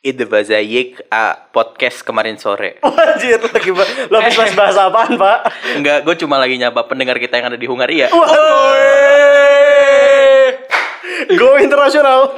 Ide 0.00 0.24
Bazayik 0.24 0.96
uh, 1.12 1.36
podcast 1.52 2.00
kemarin 2.00 2.40
sore. 2.40 2.80
Anjir, 3.04 3.36
lagi 3.36 3.68
lo 4.08 4.16
habis 4.16 4.32
bahas 4.32 4.56
bahasa 4.56 4.80
apaan, 4.88 5.20
Pak? 5.20 5.38
Enggak, 5.76 6.08
gue 6.08 6.14
cuma 6.24 6.40
lagi 6.40 6.56
nyapa 6.56 6.88
pendengar 6.88 7.20
kita 7.20 7.36
yang 7.36 7.52
ada 7.52 7.60
di 7.60 7.68
Hungaria. 7.68 8.08
Go 11.36 11.60
internasional. 11.60 12.32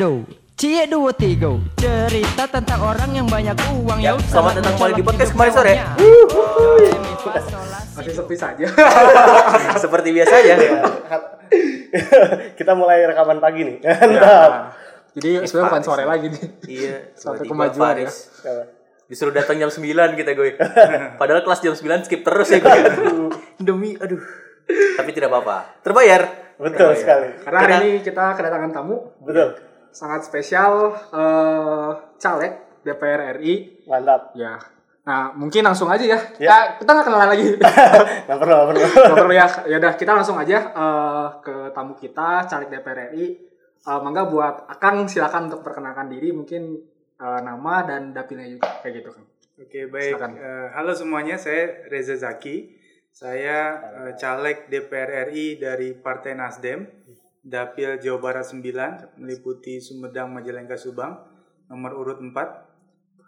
Mikado, 0.00 0.24
Cie 0.56 0.88
dua 0.88 1.12
tiga 1.12 1.60
Cerita 1.76 2.48
tentang 2.48 2.80
orang 2.80 3.12
yang 3.12 3.28
banyak 3.28 3.52
uang 3.68 4.00
Ya, 4.00 4.16
Yuk, 4.16 4.24
selamat 4.32 4.52
datang 4.56 4.72
kembali 4.80 4.92
di 4.96 5.04
podcast 5.04 5.30
kemarin 5.36 5.52
sore. 5.52 5.74
Masih 8.00 8.12
sepi 8.16 8.32
saja. 8.32 8.64
Seperti 9.84 10.08
biasa 10.16 10.34
ya. 10.40 10.56
Kita 12.58 12.72
mulai 12.72 13.04
rekaman 13.12 13.44
pagi 13.44 13.60
nih. 13.68 13.76
Ya. 13.84 13.92
Mantap. 14.00 14.50
Jadi 15.20 15.30
sebenarnya 15.44 15.68
bukan 15.68 15.84
sore 15.84 16.04
lagi 16.08 16.26
nih. 16.32 16.42
Iya, 16.64 16.96
Satu 17.12 17.44
kemajuan 17.44 18.00
ya. 18.00 18.08
Faris 18.08 18.16
Disuruh 19.04 19.36
datang 19.36 19.60
jam 19.60 19.68
9 19.68 19.84
kita 20.16 20.32
gue. 20.32 20.56
Padahal 21.20 21.44
kelas 21.44 21.60
jam 21.60 21.76
9 21.76 22.08
skip 22.08 22.24
terus 22.24 22.48
ya 22.48 22.64
gue. 22.64 22.80
Demi 23.60 24.00
aduh. 24.00 24.24
Tapi 24.96 25.12
tidak 25.12 25.28
apa-apa. 25.28 25.84
Terbayar. 25.84 26.56
Betul 26.56 26.96
sekali. 26.96 27.36
Karena 27.44 27.58
hari 27.68 27.74
ini 27.84 27.90
kita 28.00 28.32
kedatangan 28.32 28.72
tamu 28.72 28.96
Betul. 29.20 29.68
Sangat 29.90 30.26
spesial 30.26 30.96
eh, 31.10 31.90
caleg 32.18 32.52
DPR 32.82 33.38
RI. 33.38 33.84
Mantap. 33.86 34.32
Ya. 34.34 34.56
Nah, 35.00 35.32
mungkin 35.34 35.64
langsung 35.64 35.88
aja 35.90 36.04
ya. 36.04 36.20
Ya. 36.38 36.78
Kita, 36.78 36.84
kita 36.84 36.90
nggak 36.92 37.06
kenalan 37.08 37.30
lagi. 37.32 37.48
Nggak 38.28 38.38
perlu, 38.38 38.54
nggak 38.54 38.68
perlu. 38.68 38.80
Nggak 38.84 39.18
perlu 39.18 39.34
ya. 39.34 39.46
Ya 39.66 39.76
udah, 39.82 39.92
kita 39.96 40.12
langsung 40.14 40.36
aja 40.38 40.58
eh, 40.70 41.26
ke 41.42 41.54
tamu 41.74 41.94
kita, 41.98 42.46
caleg 42.46 42.68
DPR 42.70 42.98
RI. 43.10 43.26
Eh, 43.80 44.00
mangga 44.04 44.28
buat 44.28 44.68
Akang 44.68 45.08
silakan 45.08 45.48
untuk 45.48 45.64
perkenalkan 45.64 46.12
diri, 46.12 46.30
mungkin 46.36 46.78
eh, 47.16 47.40
nama 47.40 47.82
dan 47.88 48.12
dapilnya 48.12 48.48
juga 48.48 48.68
kayak 48.84 48.94
gitu 49.02 49.10
kan. 49.16 49.24
Oke 49.60 49.80
baik, 49.88 50.16
Silakan. 50.16 50.32
Eh, 50.36 50.68
halo 50.72 50.92
semuanya, 50.96 51.36
saya 51.36 51.84
Reza 51.88 52.16
Zaki, 52.16 52.76
saya 53.08 53.80
eh, 54.04 54.12
caleg 54.20 54.68
DPR 54.68 55.32
RI 55.32 55.56
dari 55.56 55.96
Partai 55.96 56.36
Nasdem, 56.36 56.99
Dapil 57.40 57.96
Jawa 57.96 58.18
Barat 58.20 58.44
9, 58.44 59.16
meliputi 59.16 59.80
Sumedang, 59.80 60.28
Majalengka, 60.28 60.76
Subang, 60.76 61.24
nomor 61.72 61.96
urut 61.96 62.20
4. 62.20 62.36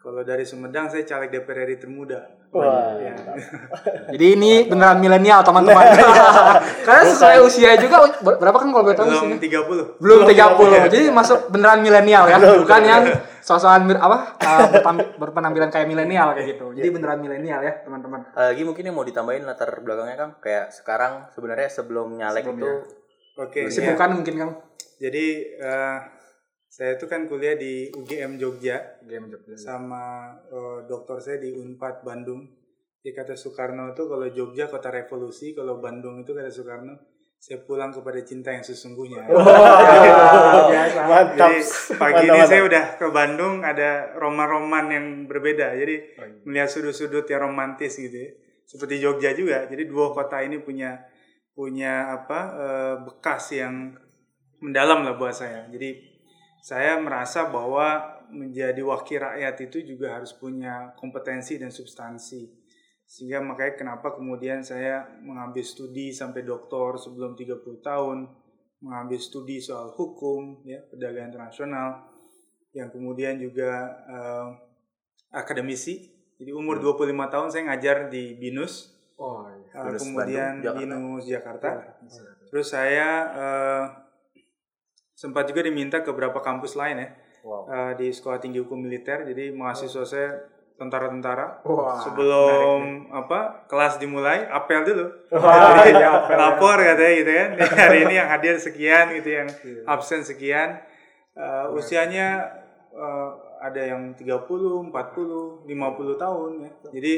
Kalau 0.02 0.20
dari 0.27 0.44
Sumedang 0.44 0.91
saya 0.92 1.06
caleg 1.06 1.32
DPR 1.32 1.64
RI 1.64 1.80
termuda. 1.80 2.42
Wah. 2.52 2.92
Ya. 3.00 3.16
Jadi 4.12 4.27
ini 4.36 4.68
beneran 4.68 5.00
milenial 5.00 5.40
teman-teman. 5.40 5.88
Karena 6.86 7.02
sesuai 7.08 7.38
usia 7.40 7.80
juga 7.80 8.05
ber- 8.20 8.36
berapa 8.36 8.52
kan 8.60 8.68
kalau 8.68 8.92
tahu 8.92 9.08
Belum 9.08 9.40
usianya? 9.40 9.64
30. 9.64 10.02
Belum 10.02 10.20
30. 10.28 10.92
Jadi 10.92 11.00
masuk 11.08 11.38
beneran 11.48 11.80
milenial 11.80 12.28
ya, 12.28 12.36
bukan 12.36 12.83
yang 12.84 13.02
sosokan 13.40 13.88
apa 13.96 14.36
uh, 14.38 14.68
berpenampilan 15.16 15.72
kayak 15.72 15.88
milenial 15.88 16.36
kayak 16.36 16.58
gitu. 16.58 16.77
Jadi 16.77 16.88
beneran 16.92 17.18
milenial 17.24 17.64
ya, 17.64 17.72
teman-teman. 17.80 18.20
Eh, 18.36 18.52
Lagi 18.52 18.62
mungkin 18.68 18.84
yang 18.84 18.96
mau 19.00 19.06
ditambahin 19.06 19.48
latar 19.48 19.72
belakangnya 19.80 20.16
Kang 20.20 20.33
kayak 20.44 20.77
sekarang 20.77 21.33
sebenarnya 21.33 21.72
sebelum 21.72 22.20
nyalek 22.20 22.44
Sebelum 22.44 22.58
itu 22.60 22.70
Oke, 23.41 23.64
ya. 23.64 23.69
Kesibukan 23.69 24.20
mungkin 24.20 24.34
Kang. 24.36 24.52
jadi 25.02 25.27
eh, 25.58 25.98
saya 26.72 26.97
itu 26.97 27.05
kan 27.05 27.28
kuliah 27.28 27.58
di 27.58 27.92
UGM 27.92 28.41
Jogja, 28.41 29.00
Game 29.05 29.29
Jogja. 29.29 29.57
sama 29.57 30.36
eh, 30.48 30.79
dokter 30.89 31.20
saya 31.20 31.39
di 31.40 31.52
Unpad 31.52 32.05
Bandung. 32.05 32.48
Di 33.02 33.11
kata 33.11 33.34
Soekarno 33.34 33.92
itu 33.98 34.07
kalau 34.07 34.30
Jogja 34.30 34.70
kota 34.70 34.95
revolusi, 34.95 35.58
kalau 35.58 35.83
Bandung 35.83 36.23
itu 36.23 36.30
kata 36.30 36.55
Soekarno 36.55 37.12
saya 37.42 37.58
pulang 37.67 37.90
kepada 37.90 38.23
cinta 38.23 38.55
yang 38.55 38.62
sesungguhnya. 38.62 39.27
biasa. 40.70 41.01
Mantap. 41.11 41.51
Jadi 41.51 41.61
pagi 41.98 42.30
Mantap, 42.30 42.39
ini 42.39 42.40
saya 42.46 42.62
mantap. 42.62 42.70
udah 42.70 42.84
ke 42.95 43.07
Bandung 43.11 43.55
ada 43.67 43.90
roman-roman 44.14 44.86
yang 44.95 45.07
berbeda. 45.27 45.74
Jadi 45.74 46.23
melihat 46.46 46.70
sudut-sudut 46.70 47.27
yang 47.27 47.51
romantis 47.51 47.98
gitu 47.98 48.14
ya. 48.14 48.30
Seperti 48.62 49.02
Jogja 49.02 49.34
juga. 49.34 49.67
Jadi 49.67 49.90
dua 49.90 50.14
kota 50.14 50.39
ini 50.39 50.62
punya 50.62 51.02
punya 51.52 52.17
apa 52.17 52.40
eh, 52.52 52.96
bekas 53.05 53.52
yang 53.52 53.96
mendalam 54.63 55.05
lah 55.05 55.18
buat 55.18 55.35
saya. 55.35 55.68
Jadi 55.68 56.13
saya 56.63 56.96
merasa 57.02 57.51
bahwa 57.51 58.23
menjadi 58.33 58.80
wakil 58.80 59.20
rakyat 59.20 59.57
itu 59.68 59.85
juga 59.85 60.17
harus 60.17 60.33
punya 60.33 60.95
kompetensi 60.96 61.61
dan 61.61 61.68
substansi. 61.68 62.48
Sehingga 63.05 63.45
makanya 63.45 63.77
kenapa 63.77 64.17
kemudian 64.17 64.64
saya 64.64 65.05
mengambil 65.20 65.61
studi 65.61 66.14
sampai 66.17 66.46
doktor 66.46 66.96
sebelum 66.96 67.36
30 67.36 67.61
tahun, 67.84 68.24
mengambil 68.80 69.19
studi 69.20 69.61
soal 69.61 69.92
hukum, 69.92 70.64
ya, 70.64 70.80
perdagangan 70.89 71.29
internasional, 71.29 71.89
yang 72.73 72.89
kemudian 72.89 73.36
juga 73.36 74.01
eh, 74.08 74.48
akademisi. 75.34 76.08
Jadi 76.40 76.51
umur 76.57 76.80
25 76.80 77.13
tahun 77.29 77.48
saya 77.52 77.63
ngajar 77.69 78.08
di 78.08 78.33
BINUS, 78.40 78.92
Oh, 79.17 79.46
iya. 79.48 79.83
BINUS 79.86 80.02
kemudian 80.02 80.52
Bandung, 80.58 80.64
Jakarta. 80.64 80.80
BINUS 80.80 81.24
Jakarta. 81.24 81.70
Terus 82.48 82.67
saya 82.68 83.08
eh, 83.33 83.83
sempat 85.12 85.46
juga 85.46 85.62
diminta 85.62 86.00
ke 86.00 86.11
beberapa 86.11 86.40
kampus 86.40 86.74
lain 86.74 86.96
ya 86.98 87.08
wow. 87.42 87.62
eh, 87.68 87.92
di 87.96 88.08
Sekolah 88.11 88.39
Tinggi 88.39 88.58
Hukum 88.58 88.80
Militer. 88.80 89.22
Jadi 89.24 89.52
mahasiswa 89.52 90.05
saya 90.05 90.30
tentara-tentara. 90.74 91.62
Wah, 91.62 91.95
Sebelum 92.02 93.06
apa 93.14 93.68
kelas 93.70 94.02
dimulai, 94.02 94.48
apel 94.51 94.83
dulu. 94.83 95.06
Wah, 95.30 95.78
Jadi, 95.78 95.95
iya, 95.95 96.08
apel, 96.11 96.34
ya. 96.34 96.39
lapor 96.42 96.77
katanya 96.77 97.12
gitu 97.22 97.30
kan. 97.30 97.48
Hari 97.86 97.98
ini 98.02 98.14
yang 98.18 98.28
hadir 98.28 98.55
sekian 98.58 99.06
gitu, 99.14 99.28
yang 99.30 99.48
Iya. 99.62 99.83
absen 99.86 100.27
sekian. 100.27 100.83
Eh, 101.33 101.67
usianya 101.70 102.51
eh, 102.90 103.30
ada 103.62 103.78
yang 103.78 104.11
30, 104.18 104.90
40, 104.90 104.90
50 105.64 106.18
tahun 106.18 106.51
ya. 106.67 106.70
Jadi 106.90 107.14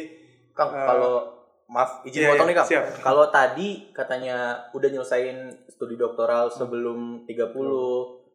Kang 0.52 0.70
Eh, 0.70 0.84
kalau 0.86 1.14
maaf 1.68 2.04
izin 2.04 2.24
iya, 2.24 2.28
potong 2.34 2.48
iya, 2.48 2.52
nih 2.52 2.56
Kang. 2.56 2.68
siap. 2.68 2.84
Kalau 3.00 3.24
tadi 3.32 3.68
katanya 3.90 4.68
udah 4.76 4.88
nyelesain 4.92 5.38
studi 5.68 5.96
doktoral 5.96 6.52
sebelum 6.52 7.24
30 7.24 7.54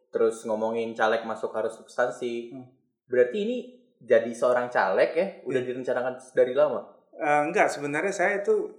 terus 0.09 0.41
ngomongin 0.49 0.97
caleg 0.97 1.21
masuk 1.23 1.53
harus 1.53 1.77
substansi. 1.77 2.53
Hmm. 2.53 2.65
Berarti 3.05 3.37
ini 3.45 3.57
jadi 4.01 4.31
seorang 4.31 4.71
caleg 4.73 5.11
ya 5.13 5.27
udah 5.45 5.61
direncanakan 5.61 6.13
dari 6.33 6.53
lama. 6.57 6.81
Eh, 7.19 7.41
enggak, 7.51 7.69
sebenarnya 7.69 8.13
saya 8.15 8.41
itu 8.41 8.71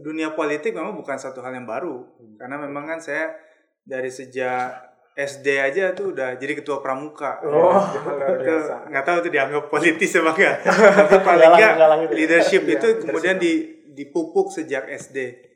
dunia 0.00 0.32
politik 0.32 0.74
memang 0.74 0.96
bukan 0.96 1.20
satu 1.20 1.44
hal 1.44 1.54
yang 1.54 1.68
baru. 1.68 2.02
Karena 2.40 2.56
memang 2.58 2.88
kan 2.88 2.98
saya 2.98 3.36
dari 3.84 4.10
sejak 4.10 4.89
SD 5.14 5.46
aja 5.58 5.92
tuh 5.92 6.14
udah 6.14 6.38
jadi 6.38 6.58
ketua 6.62 6.78
pramuka. 6.80 7.42
Oh, 7.44 7.74
Ya, 7.74 8.38
itu 8.38 8.54
nggak 8.90 9.04
tahu 9.04 9.16
itu 9.26 9.30
dianggap 9.30 9.64
politis 9.68 10.10
apa 10.16 10.30
enggak. 10.32 10.56
Tapi 11.10 11.16
paling 11.26 11.50
enggak 11.54 11.74
gitu. 11.76 12.12
leadership 12.14 12.62
Iya, 12.64 12.74
itu 12.78 12.88
kemudian 13.04 13.36
di, 13.36 13.52
dipupuk 13.92 14.54
sejak 14.54 14.86
SD. 14.86 15.48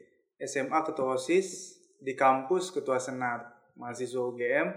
SMA 0.44 0.82
ketua 0.84 1.16
OSIS, 1.16 1.78
di 2.02 2.12
kampus 2.12 2.74
ketua 2.74 2.98
senat 3.00 3.46
mahasiswa 3.78 4.20
UGM, 4.20 4.68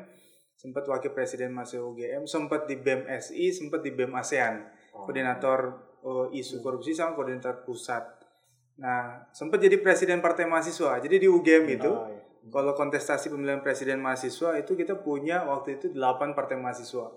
sempat 0.55 0.87
wakil 0.87 1.11
presiden 1.11 1.51
mahasiswa 1.51 1.83
UGM, 1.83 2.23
sempat 2.23 2.69
di 2.69 2.79
BEM 2.79 3.09
SI, 3.19 3.51
sempat 3.51 3.83
di 3.83 3.91
BEM 3.91 4.13
ASEAN, 4.15 4.63
koordinator 4.93 5.59
eh, 6.01 6.39
isu 6.39 6.61
korupsi 6.61 6.95
sama 6.95 7.17
koordinator 7.17 7.65
pusat. 7.67 8.05
Nah, 8.77 9.25
sempat 9.33 9.57
jadi 9.57 9.81
presiden 9.81 10.21
partai 10.21 10.45
mahasiswa. 10.45 11.01
Jadi 11.01 11.25
di 11.25 11.27
UGM 11.27 11.65
itu, 11.65 11.89
Oh, 11.89 12.05
iya. 12.07 12.16
Kalau 12.51 12.73
kontestasi 12.77 13.29
pemilihan 13.33 13.59
presiden 13.61 13.99
mahasiswa 13.99 14.55
itu 14.59 14.75
kita 14.77 14.99
punya 14.99 15.43
waktu 15.47 15.79
itu 15.81 15.91
8 15.91 16.37
partai 16.37 16.55
mahasiswa. 16.59 17.07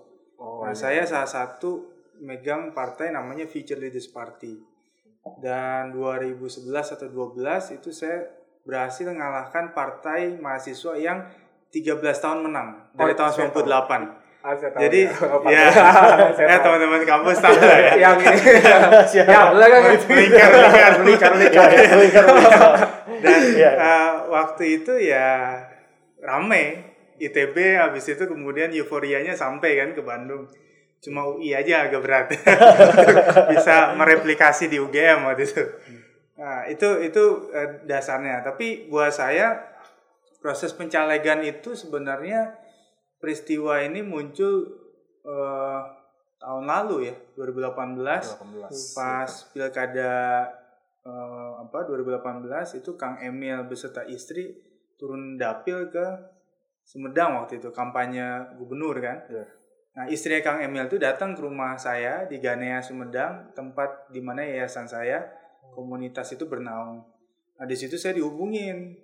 Oh, 0.41 0.65
nah, 0.65 0.73
saya 0.73 1.05
salah 1.05 1.29
satu 1.29 1.91
megang 2.21 2.73
partai 2.73 3.13
namanya 3.13 3.45
Future 3.45 3.77
Leaders 3.77 4.09
Party. 4.09 4.57
Dan 5.37 5.93
2011 5.93 6.65
atau 6.97 7.07
12 7.09 7.77
itu 7.77 7.93
saya 7.93 8.25
berhasil 8.65 9.05
mengalahkan 9.05 9.73
partai 9.73 10.37
mahasiswa 10.37 10.97
yang 10.97 11.29
13 11.69 12.01
tahun 12.01 12.39
menang 12.45 12.93
dari 12.97 13.13
Oh, 13.13 13.17
tahun 13.17 13.31
saya 13.31 13.49
tahu. 13.53 13.63
98. 13.63 14.20
Ah, 14.41 14.57
saya 14.57 14.73
tahu 14.73 14.81
Jadi 14.81 15.01
ya, 15.05 15.65
Saya 16.33 16.47
ya 16.49 16.57
tahu. 16.57 16.63
teman-teman 16.65 17.01
kampus 17.05 17.37
tahu 17.37 17.53
lah 17.61 17.77
ya. 17.77 17.93
yang 17.93 18.17
ini. 18.17 18.41
ya, 19.21 19.53
boleh 19.53 19.67
kan? 19.69 19.81
Melingkar, 20.09 20.49
melingkar, 20.49 20.91
melingkar, 20.97 21.31
Iya, 21.37 21.77
iya, 21.77 21.93
melingkar, 21.93 22.23
melingkar. 22.25 22.71
Dan 23.21 23.39
Iya. 23.53 23.71
eh, 23.77 24.11
waktu 24.33 24.63
itu 24.81 24.93
ya 24.97 25.29
rame 26.17 26.63
ITB 27.21 27.53
habis 27.77 28.09
itu 28.09 28.25
kemudian 28.25 28.73
euforianya 28.73 29.37
sampai 29.37 29.77
kan 29.77 29.93
ke 29.93 30.01
Bandung. 30.01 30.49
Cuma 30.97 31.25
UI 31.25 31.53
aja 31.53 31.85
agak 31.85 32.01
berat. 32.01 32.25
Bisa 33.53 33.93
mereplikasi 33.93 34.69
di 34.69 34.81
UGM 34.81 35.21
waktu 35.25 35.45
itu. 35.45 35.63
Nah, 36.37 36.65
itu 36.65 36.89
itu 37.01 37.23
eh, 37.53 37.85
dasarnya. 37.85 38.41
Tapi 38.41 38.89
buat 38.89 39.13
saya 39.13 39.69
proses 40.41 40.73
pencalegan 40.73 41.45
itu 41.45 41.77
sebenarnya 41.77 42.57
peristiwa 43.21 43.79
ini 43.79 44.01
muncul 44.01 44.65
eh, 45.21 45.81
tahun 46.41 46.65
lalu 46.65 47.13
ya, 47.13 47.15
2018, 47.37 48.41
pas 48.97 49.29
pilkada 49.53 50.13
eh, 51.05 51.51
apa 51.61 51.77
2018 51.85 52.81
itu 52.81 52.97
Kang 52.97 53.21
Emil 53.21 53.61
beserta 53.69 54.01
istri 54.03 54.57
turun 54.97 55.37
dapil 55.37 55.87
ke 55.87 56.05
Sumedang 56.81 57.37
waktu 57.37 57.61
itu 57.61 57.69
kampanye 57.69 58.57
gubernur 58.57 58.97
kan. 58.99 59.21
Nah, 59.91 60.05
istri 60.09 60.41
Kang 60.41 60.59
Emil 60.59 60.89
itu 60.89 60.97
datang 60.97 61.37
ke 61.37 61.41
rumah 61.45 61.77
saya 61.77 62.25
di 62.25 62.41
Ganea 62.41 62.81
Sumedang, 62.81 63.53
tempat 63.53 64.09
di 64.09 64.19
mana 64.19 64.41
yayasan 64.41 64.89
saya 64.89 65.21
komunitas 65.71 66.33
itu 66.33 66.49
bernaung. 66.49 67.05
Nah, 67.55 67.65
di 67.69 67.77
situ 67.77 67.95
saya 67.95 68.17
dihubungin 68.17 68.97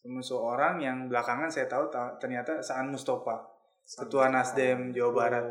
sama 0.00 0.20
seorang 0.20 0.74
yang 0.78 1.08
belakangan 1.10 1.50
saya 1.50 1.66
tahu 1.66 1.90
ta- 1.90 2.14
ternyata 2.20 2.62
Saan 2.62 2.92
Mustafa, 2.92 3.40
ketua 3.84 4.32
Nasdem 4.32 4.96
Jawa 4.96 5.12
Barat. 5.12 5.46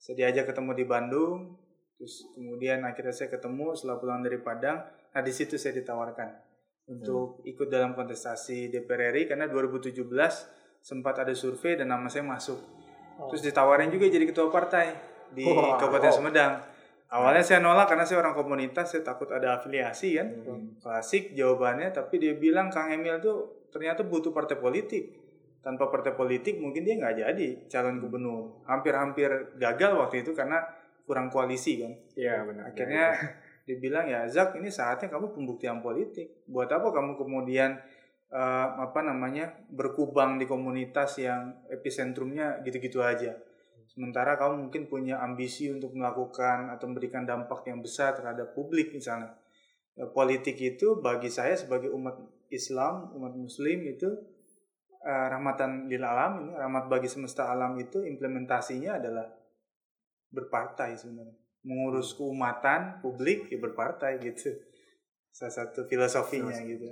Saya 0.00 0.14
diajak 0.16 0.52
ketemu 0.52 0.72
di 0.76 0.84
Bandung, 0.84 1.56
terus 1.96 2.24
kemudian 2.32 2.84
akhirnya 2.84 3.12
saya 3.12 3.28
ketemu 3.28 3.76
setelah 3.76 3.96
pulang 4.00 4.20
dari 4.24 4.40
Padang. 4.40 4.80
Nah, 5.12 5.22
di 5.24 5.32
situ 5.32 5.60
saya 5.60 5.76
ditawarkan 5.76 6.28
untuk 6.88 7.44
ikut 7.44 7.68
dalam 7.68 7.92
kontestasi 7.92 8.72
DPR 8.72 9.12
RI 9.12 9.28
karena 9.28 9.46
2017 9.46 10.00
sempat 10.80 11.20
ada 11.20 11.34
survei 11.36 11.76
dan 11.76 11.92
nama 11.92 12.08
saya 12.08 12.24
masuk. 12.24 12.58
Terus 13.28 13.44
ditawarin 13.44 13.92
juga 13.92 14.08
jadi 14.08 14.24
ketua 14.24 14.48
partai 14.48 14.96
di 15.36 15.44
Wah, 15.44 15.76
Kabupaten 15.76 16.08
wow. 16.08 16.16
Sumedang. 16.16 16.52
Awalnya 17.10 17.42
saya 17.42 17.58
nolak 17.58 17.90
karena 17.90 18.06
saya 18.06 18.22
orang 18.22 18.38
komunitas, 18.38 18.94
saya 18.94 19.02
takut 19.02 19.28
ada 19.34 19.58
afiliasi 19.58 20.16
kan. 20.16 20.28
Klasik 20.78 21.34
jawabannya, 21.34 21.90
tapi 21.90 22.22
dia 22.22 22.38
bilang 22.38 22.70
Kang 22.70 22.88
Emil 22.88 23.18
tuh 23.18 23.66
ternyata 23.68 24.06
butuh 24.06 24.32
partai 24.32 24.56
politik. 24.56 25.19
Tanpa 25.60 25.92
partai 25.92 26.16
politik 26.16 26.56
mungkin 26.56 26.88
dia 26.88 26.96
nggak 26.96 27.16
jadi 27.20 27.48
calon 27.68 28.00
gubernur. 28.00 28.64
Hampir-hampir 28.64 29.60
gagal 29.60 29.92
waktu 29.96 30.24
itu 30.24 30.32
karena 30.32 30.64
kurang 31.04 31.28
koalisi 31.28 31.84
kan. 31.84 31.92
Iya 32.16 32.46
benar. 32.48 32.72
Akhirnya 32.72 33.06
dia 33.68 33.76
bilang 33.76 34.08
ya 34.08 34.24
Zak 34.24 34.56
ini 34.56 34.72
saatnya 34.72 35.12
kamu 35.12 35.36
pembuktian 35.36 35.84
politik. 35.84 36.46
Buat 36.48 36.72
apa 36.72 36.88
kamu 36.94 37.20
kemudian 37.20 37.76
eh, 38.32 38.68
apa 38.80 39.04
namanya 39.04 39.52
berkubang 39.68 40.40
di 40.40 40.48
komunitas 40.48 41.20
yang 41.20 41.66
epicentrumnya 41.68 42.64
gitu-gitu 42.64 43.04
aja. 43.04 43.36
Sementara 43.90 44.38
kamu 44.38 44.70
mungkin 44.70 44.86
punya 44.86 45.18
ambisi 45.18 45.66
untuk 45.66 45.98
melakukan 45.98 46.70
atau 46.70 46.86
memberikan 46.86 47.26
dampak 47.26 47.66
yang 47.66 47.82
besar 47.82 48.14
terhadap 48.14 48.54
publik 48.54 48.94
misalnya. 48.94 49.34
Ya, 49.98 50.06
politik 50.06 50.56
itu 50.62 51.02
bagi 51.02 51.26
saya 51.26 51.58
sebagai 51.58 51.90
umat 51.90 52.14
Islam, 52.54 53.10
umat 53.18 53.34
Muslim 53.34 53.82
itu 53.90 54.14
eh, 55.00 55.26
rahmatan 55.28 55.86
lil 55.86 56.00
alam 56.00 56.32
ini 56.40 56.52
rahmat 56.54 56.84
bagi 56.86 57.06
semesta 57.06 57.48
alam 57.48 57.72
itu 57.76 58.00
implementasinya 58.00 58.96
adalah 58.96 59.26
berpartai 60.28 60.94
sebenarnya 60.94 61.34
mengurus 61.60 62.14
keumatan 62.14 63.00
publik 63.00 63.48
ya 63.48 63.58
berpartai 63.58 64.16
gitu 64.18 64.54
salah 65.28 65.52
satu 65.54 65.84
filosofinya 65.84 66.56
gitu 66.58 66.88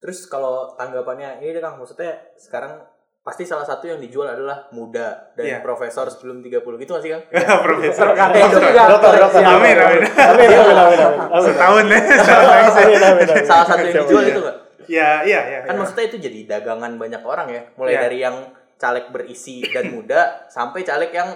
Terus 0.00 0.24
kalau 0.26 0.72
tanggapannya 0.74 1.44
ini 1.44 1.52
deh 1.52 1.60
Kang, 1.60 1.76
maksudnya 1.76 2.08
sekarang 2.34 2.80
pasti 3.20 3.44
salah 3.44 3.68
satu 3.68 3.84
yang 3.84 4.00
dijual 4.00 4.24
adalah 4.26 4.64
muda 4.72 5.28
dan 5.36 5.44
Iya. 5.44 5.58
profesor 5.60 6.08
sebelum 6.08 6.40
30 6.40 6.80
gitu 6.80 6.96
gak 6.96 7.04
sih 7.04 7.12
Kang? 7.12 7.20
profesor 7.60 8.08
Eh, 8.08 8.16
dokter. 8.16 8.64
Dokter, 8.88 9.12
dokter. 9.20 9.40
amin 9.44 9.76
amin 9.76 10.00
Amin, 10.08 10.48
amin, 10.48 10.76
amin, 10.80 10.98
setahun 11.44 11.84
ya 11.84 12.00
amin, 12.00 13.00
amin. 13.04 13.26
Salah 13.44 13.66
satu 13.68 13.84
yang 13.84 13.96
dijual 14.00 14.24
itu 14.24 14.40
gak? 14.40 14.56
Ya 14.90 15.22
iya 15.22 15.40
iya 15.46 15.58
Kan 15.62 15.78
iya. 15.78 15.78
maksudnya 15.78 16.04
itu 16.10 16.18
jadi 16.18 16.38
dagangan 16.58 16.98
banyak 16.98 17.22
orang 17.22 17.48
ya. 17.54 17.62
Mulai 17.78 17.94
Iya. 17.94 18.02
dari 18.10 18.18
yang 18.26 18.36
caleg 18.80 19.06
berisi 19.12 19.60
dan 19.70 19.92
muda 19.92 20.48
sampai 20.48 20.82
caleg 20.82 21.12
yang 21.14 21.30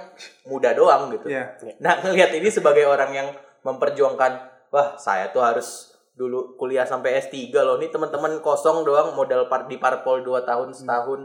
muda 0.49 0.75
doang 0.75 1.13
gitu. 1.15 1.29
Iya. 1.31 1.55
Nah, 1.79 2.01
ngelihat 2.03 2.33
ini 2.35 2.49
sebagai 2.51 2.89
orang 2.89 3.13
yang 3.13 3.29
memperjuangkan, 3.63 4.33
wah 4.73 4.97
saya 4.97 5.29
tuh 5.31 5.45
harus 5.45 5.93
dulu 6.17 6.57
kuliah 6.57 6.89
sampai 6.89 7.21
S3 7.21 7.53
loh. 7.63 7.77
Ini 7.77 7.93
teman-teman 7.93 8.41
kosong 8.41 8.83
doang 8.83 9.13
modal 9.13 9.45
di 9.69 9.77
parpol 9.77 10.25
2 10.25 10.43
tahun 10.43 10.73
setahun 10.73 11.21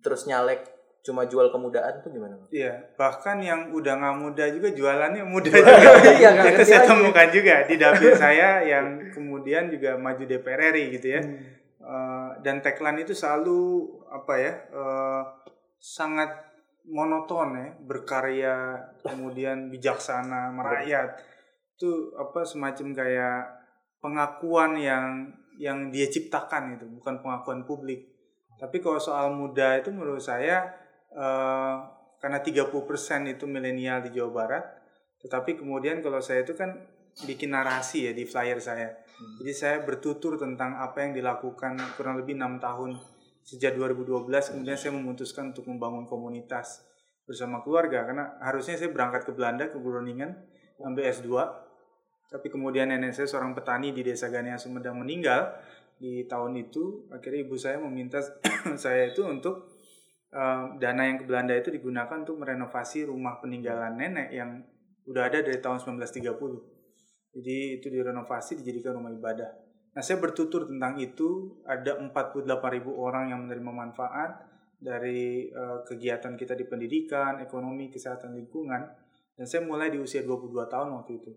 terus 0.00 0.24
nyalek 0.24 0.71
cuma 1.02 1.26
jual 1.26 1.50
kemudaan 1.50 1.98
tuh 1.98 2.14
gimana? 2.14 2.38
Iya, 2.54 2.94
bahkan 2.94 3.42
yang 3.42 3.74
udah 3.74 3.98
nggak 3.98 4.16
muda 4.22 4.44
juga 4.54 4.68
jualannya 4.70 5.26
muda 5.26 5.50
juga. 5.50 5.98
Iya, 6.14 6.30
itu 6.54 6.62
saya 6.62 6.86
lagi. 6.86 6.90
temukan 6.94 7.28
juga 7.34 7.54
di 7.66 7.74
dapil 7.74 8.10
saya 8.14 8.62
yang 8.62 9.10
kemudian 9.10 9.66
juga 9.66 9.98
maju 9.98 10.22
DPR 10.22 10.70
RI 10.70 10.84
gitu 10.94 11.06
ya. 11.18 11.20
Eh, 11.82 12.30
dan 12.46 12.62
tagline 12.62 13.02
itu 13.02 13.18
selalu 13.18 13.90
apa 14.14 14.34
ya? 14.38 14.52
eh, 14.70 15.22
sangat 15.82 16.30
monoton 16.86 17.58
ya, 17.58 17.68
berkarya, 17.82 18.56
kemudian 19.02 19.74
bijaksana, 19.74 20.54
merakyat. 20.54 21.18
Itu 21.74 22.14
apa 22.14 22.46
semacam 22.46 22.94
kayak 22.94 23.42
pengakuan 23.98 24.78
yang 24.78 25.34
yang 25.58 25.90
dia 25.90 26.06
ciptakan 26.06 26.78
itu, 26.78 26.86
bukan 26.86 27.18
pengakuan 27.18 27.66
publik. 27.66 28.06
Tapi 28.62 28.78
kalau 28.78 29.02
soal 29.02 29.34
muda 29.34 29.82
itu 29.82 29.90
menurut 29.90 30.22
saya 30.22 30.81
eh, 31.12 31.76
karena 32.22 32.38
30% 32.38 33.32
itu 33.32 33.44
milenial 33.50 34.04
di 34.06 34.14
Jawa 34.14 34.30
Barat, 34.30 34.64
tetapi 35.20 35.58
kemudian 35.58 36.00
kalau 36.00 36.22
saya 36.22 36.46
itu 36.46 36.54
kan 36.54 36.74
bikin 37.26 37.52
narasi 37.52 38.08
ya 38.08 38.12
di 38.16 38.24
flyer 38.24 38.58
saya. 38.62 38.88
Jadi 39.38 39.52
saya 39.54 39.76
bertutur 39.84 40.34
tentang 40.40 40.80
apa 40.82 41.04
yang 41.04 41.14
dilakukan 41.14 41.78
kurang 41.94 42.18
lebih 42.18 42.34
enam 42.34 42.58
tahun 42.58 42.98
sejak 43.42 43.74
2012 43.74 44.26
kemudian 44.54 44.78
saya 44.78 44.94
memutuskan 44.94 45.50
untuk 45.54 45.66
membangun 45.70 46.08
komunitas 46.08 46.82
bersama 47.22 47.62
keluarga. 47.62 48.02
Karena 48.02 48.38
harusnya 48.42 48.74
saya 48.74 48.90
berangkat 48.90 49.28
ke 49.28 49.32
Belanda 49.36 49.70
ke 49.70 49.78
Groningen 49.78 50.34
ambil 50.82 51.06
S2 51.06 51.30
tapi 52.32 52.48
kemudian 52.48 52.88
nenek 52.88 53.12
saya 53.12 53.28
seorang 53.28 53.52
petani 53.52 53.92
di 53.92 54.00
desa 54.00 54.32
Ganea 54.32 54.56
Sumedang 54.56 54.96
meninggal 54.96 55.52
di 56.00 56.24
tahun 56.24 56.56
itu. 56.56 57.04
Akhirnya 57.12 57.44
ibu 57.44 57.60
saya 57.60 57.76
meminta 57.76 58.24
saya 58.82 59.12
itu 59.12 59.20
untuk 59.28 59.71
dana 60.80 61.02
yang 61.04 61.20
ke 61.20 61.28
Belanda 61.28 61.52
itu 61.52 61.68
digunakan 61.68 62.16
untuk 62.24 62.40
merenovasi 62.40 63.04
rumah 63.04 63.36
peninggalan 63.36 64.00
nenek 64.00 64.32
yang 64.32 64.64
udah 65.04 65.28
ada 65.28 65.44
dari 65.44 65.60
tahun 65.60 65.76
1930 65.76 66.72
jadi 67.32 67.80
itu 67.80 67.88
direnovasi 67.88 68.60
dijadikan 68.60 69.00
rumah 69.00 69.08
ibadah. 69.08 69.48
Nah 69.96 70.02
saya 70.04 70.20
bertutur 70.20 70.68
tentang 70.68 71.00
itu 71.00 71.60
ada 71.64 71.96
48.000 71.96 72.48
orang 72.92 73.32
yang 73.32 73.40
menerima 73.48 73.72
manfaat 73.72 74.30
dari 74.76 75.48
eh, 75.48 75.78
kegiatan 75.88 76.36
kita 76.36 76.52
di 76.52 76.68
pendidikan 76.68 77.40
ekonomi 77.40 77.88
kesehatan 77.88 78.36
lingkungan 78.36 78.82
dan 79.32 79.44
saya 79.48 79.64
mulai 79.64 79.88
di 79.88 79.96
usia 79.96 80.20
22 80.20 80.52
tahun 80.68 80.88
waktu 81.00 81.12
itu. 81.24 81.32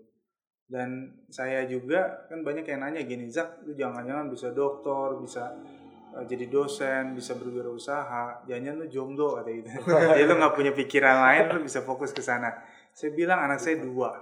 Dan 0.65 1.13
saya 1.31 1.63
juga 1.69 2.27
kan 2.27 2.43
banyak 2.43 2.65
yang 2.67 2.81
nanya 2.83 3.05
gini 3.05 3.29
Zak 3.31 3.63
jangan-jangan 3.63 4.27
bisa 4.33 4.49
dokter 4.51 5.13
bisa 5.21 5.53
uh, 5.53 5.84
jadi 6.23 6.47
dosen 6.47 7.11
bisa 7.11 7.35
berwirausaha 7.35 8.47
jangan 8.47 8.79
lu 8.79 8.87
jomblo 8.87 9.35
kata 9.35 9.51
gitu. 9.51 9.67
Jadi 10.15 10.23
lu 10.23 10.39
nggak 10.39 10.55
punya 10.55 10.71
pikiran 10.71 11.19
lain 11.19 11.59
lu 11.59 11.67
bisa 11.67 11.83
fokus 11.83 12.15
ke 12.15 12.23
sana. 12.23 12.55
Saya 12.95 13.11
bilang 13.11 13.43
anak 13.43 13.59
saya 13.59 13.83
dua. 13.83 14.15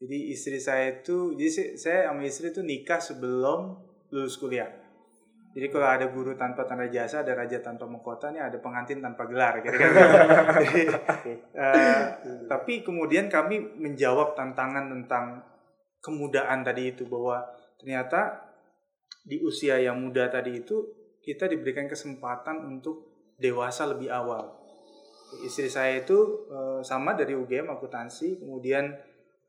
Jadi 0.00 0.32
istri 0.32 0.56
saya 0.56 0.96
itu 0.96 1.36
jadi 1.36 1.76
saya, 1.76 2.08
sama 2.08 2.24
istri 2.24 2.48
itu 2.48 2.64
nikah 2.64 2.96
sebelum 2.96 3.76
lulus 4.08 4.40
kuliah. 4.40 4.72
Jadi 5.50 5.66
kalau 5.68 5.88
ada 5.92 6.06
guru 6.08 6.38
tanpa 6.38 6.64
tanda 6.64 6.86
jasa, 6.86 7.26
ada 7.26 7.34
raja 7.34 7.58
tanpa 7.58 7.84
mahkota, 7.84 8.30
nih 8.30 8.38
ada 8.38 8.62
pengantin 8.62 9.02
tanpa 9.02 9.26
gelar, 9.26 9.58
kira-kira. 9.66 9.98
Jadi, 10.62 10.82
eh, 11.58 12.02
tapi 12.46 12.86
kemudian 12.86 13.26
kami 13.26 13.58
menjawab 13.76 14.38
tantangan 14.38 14.88
tentang 14.88 15.42
kemudaan 15.98 16.62
tadi 16.62 16.94
itu 16.94 17.04
bahwa 17.10 17.44
ternyata 17.76 18.46
di 19.26 19.42
usia 19.42 19.76
yang 19.82 20.00
muda 20.00 20.30
tadi 20.30 20.64
itu 20.64 20.99
kita 21.30 21.46
diberikan 21.46 21.86
kesempatan 21.86 22.66
untuk 22.66 23.06
dewasa 23.38 23.86
lebih 23.86 24.10
awal. 24.10 24.58
Istri 25.46 25.70
saya 25.70 26.02
itu 26.02 26.50
eh, 26.50 26.80
sama 26.82 27.14
dari 27.14 27.38
UGM 27.38 27.70
akuntansi, 27.70 28.42
kemudian 28.42 28.90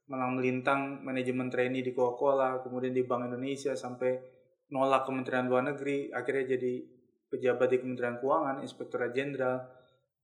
malang 0.06 0.38
melintang 0.38 1.02
manajemen 1.02 1.50
trainee 1.50 1.82
di 1.82 1.98
Coca-Cola, 1.98 2.62
kemudian 2.62 2.94
di 2.94 3.02
Bank 3.02 3.26
Indonesia 3.26 3.74
sampai 3.74 4.22
nolak 4.70 5.10
Kementerian 5.10 5.50
Luar 5.50 5.66
Negeri, 5.66 6.14
akhirnya 6.14 6.54
jadi 6.54 6.86
pejabat 7.34 7.74
di 7.74 7.78
Kementerian 7.82 8.22
Keuangan, 8.22 8.62
Inspektorat 8.62 9.10
Jenderal, 9.18 9.66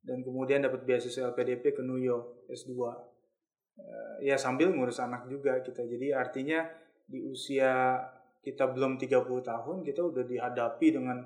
dan 0.06 0.22
kemudian 0.22 0.62
dapat 0.62 0.86
beasiswa 0.86 1.34
LPDP 1.34 1.74
ke 1.74 1.82
New 1.82 1.98
York 1.98 2.48
S2 2.48 2.72
ya 4.22 4.36
sambil 4.38 4.74
ngurus 4.74 4.98
anak 5.02 5.30
juga 5.30 5.62
kita. 5.62 5.86
Jadi 5.86 6.14
artinya 6.14 6.66
di 7.08 7.24
usia 7.24 8.02
kita 8.44 8.68
belum 8.72 8.96
30 8.96 9.28
tahun 9.44 9.78
kita 9.84 10.02
udah 10.04 10.24
dihadapi 10.24 10.88
dengan 10.96 11.24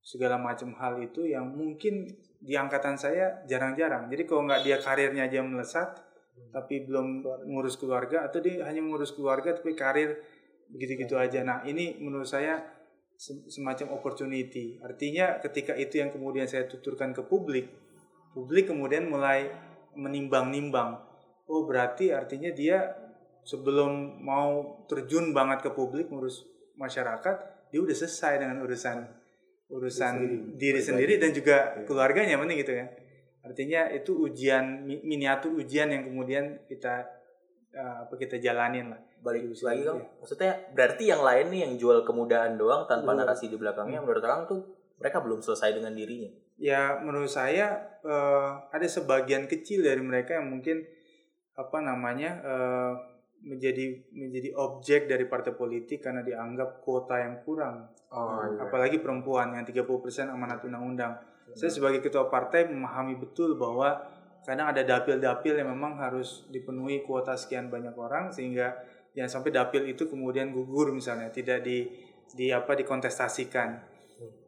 segala 0.00 0.40
macam 0.40 0.72
hal 0.80 0.98
itu 1.00 1.28
yang 1.28 1.52
mungkin 1.52 2.08
di 2.40 2.56
angkatan 2.56 2.96
saya 2.96 3.44
jarang-jarang. 3.44 4.08
Jadi 4.08 4.22
kalau 4.24 4.48
nggak 4.48 4.64
dia 4.64 4.76
karirnya 4.80 5.28
aja 5.28 5.44
melesat 5.44 6.00
tapi 6.50 6.88
belum 6.88 7.20
ngurus 7.52 7.76
keluarga 7.76 8.24
atau 8.24 8.40
dia 8.40 8.64
hanya 8.64 8.80
ngurus 8.80 9.12
keluarga 9.12 9.52
tapi 9.52 9.76
karir 9.76 10.16
begitu-gitu 10.72 11.20
aja. 11.20 11.44
Nah, 11.44 11.60
ini 11.68 12.00
menurut 12.00 12.24
saya 12.24 12.64
se- 13.20 13.44
semacam 13.52 13.92
opportunity. 13.92 14.80
Artinya 14.80 15.36
ketika 15.44 15.76
itu 15.76 16.00
yang 16.00 16.08
kemudian 16.08 16.48
saya 16.48 16.64
tuturkan 16.64 17.12
ke 17.12 17.20
publik, 17.28 17.68
publik 18.32 18.72
kemudian 18.72 19.10
mulai 19.10 19.52
menimbang-nimbang. 19.92 20.96
Oh, 21.50 21.66
berarti 21.66 22.14
artinya 22.14 22.48
dia 22.54 22.94
sebelum 23.42 24.22
mau 24.22 24.86
terjun 24.86 25.34
banget 25.34 25.66
ke 25.66 25.70
publik 25.74 26.08
ngurus 26.08 26.46
masyarakat, 26.78 27.68
dia 27.68 27.80
udah 27.82 27.96
selesai 27.96 28.40
dengan 28.40 28.62
urusan 28.62 29.19
urusan 29.70 30.14
diri 30.54 30.78
sendiri 30.78 31.16
dan 31.16 31.30
juga 31.30 31.80
keluarganya 31.86 32.36
penting 32.36 32.58
gitu 32.58 32.74
kan. 32.74 32.88
Artinya 33.40 33.88
itu 33.88 34.12
ujian 34.20 34.84
mi- 34.84 35.00
miniatur 35.00 35.56
ujian 35.56 35.88
yang 35.88 36.04
kemudian 36.04 36.60
kita 36.66 37.08
eh, 37.70 37.96
apa 38.04 38.14
kita 38.14 38.36
jalanin 38.36 38.90
lah. 38.90 39.00
balik 39.20 39.52
Usia, 39.52 39.68
lagi 39.68 39.84
kang 39.84 40.00
iya. 40.00 40.08
maksudnya 40.16 40.52
berarti 40.72 41.04
yang 41.04 41.20
lain 41.20 41.46
nih 41.52 41.60
yang 41.68 41.72
jual 41.76 41.98
kemudaan 42.02 42.56
doang 42.56 42.88
tanpa 42.88 43.12
Hmm. 43.12 43.20
narasi 43.20 43.52
di 43.52 43.60
belakangnya 43.60 44.00
menurut 44.00 44.24
kang 44.24 44.48
tuh 44.48 44.64
mereka 44.96 45.20
belum 45.20 45.44
selesai 45.44 45.76
dengan 45.76 45.92
dirinya 45.92 46.32
Ya 46.56 46.96
menurut 46.98 47.28
saya 47.28 47.68
eh, 48.00 48.50
ada 48.72 48.86
sebagian 48.88 49.44
kecil 49.44 49.84
dari 49.84 50.00
mereka 50.00 50.40
yang 50.40 50.48
mungkin 50.48 50.88
apa 51.52 51.78
namanya 51.80 52.40
eh, 52.40 52.92
menjadi 53.40 54.04
menjadi 54.12 54.52
objek 54.56 55.08
dari 55.08 55.24
partai 55.24 55.56
politik 55.56 56.04
karena 56.04 56.20
dianggap 56.20 56.84
kuota 56.84 57.16
yang 57.20 57.40
kurang. 57.44 57.88
Oh, 58.12 58.42
iya. 58.44 58.68
Apalagi 58.68 59.00
perempuan 59.00 59.56
yang 59.56 59.64
30% 59.64 59.86
amanat 60.28 60.60
undang-undang. 60.66 61.16
Saya 61.50 61.72
sebagai 61.72 61.98
ketua 61.98 62.30
partai 62.30 62.70
memahami 62.70 63.18
betul 63.18 63.58
bahwa 63.58 64.06
kadang 64.46 64.70
ada 64.70 64.86
dapil-dapil 64.86 65.58
yang 65.58 65.72
memang 65.74 65.98
harus 65.98 66.46
dipenuhi 66.48 67.02
kuota 67.02 67.34
sekian 67.34 67.68
banyak 67.68 67.92
orang 67.98 68.30
sehingga 68.30 68.72
jangan 69.12 69.40
sampai 69.40 69.50
dapil 69.50 69.82
itu 69.90 70.06
kemudian 70.06 70.54
gugur 70.54 70.94
misalnya 70.94 71.28
tidak 71.28 71.66
di 71.66 71.90
di 72.30 72.54
apa 72.54 72.78
dikontestasikan 72.78 73.90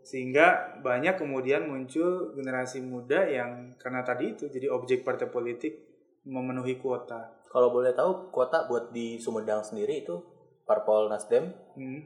sehingga 0.02 0.78
banyak 0.82 1.14
kemudian 1.14 1.70
muncul 1.70 2.34
generasi 2.34 2.82
muda 2.82 3.22
yang 3.22 3.74
karena 3.78 4.02
tadi 4.02 4.34
itu 4.34 4.50
jadi 4.50 4.66
objek 4.68 5.06
partai 5.06 5.30
politik 5.30 5.78
memenuhi 6.26 6.78
kuota. 6.78 7.30
Kalau 7.52 7.68
boleh 7.68 7.92
tahu 7.92 8.32
kuota 8.32 8.64
buat 8.64 8.88
di 8.90 9.20
Sumedang 9.20 9.60
sendiri 9.60 10.00
itu 10.00 10.16
Parpol 10.64 11.06
Nasdem 11.06 11.52
Hmm. 11.72 12.00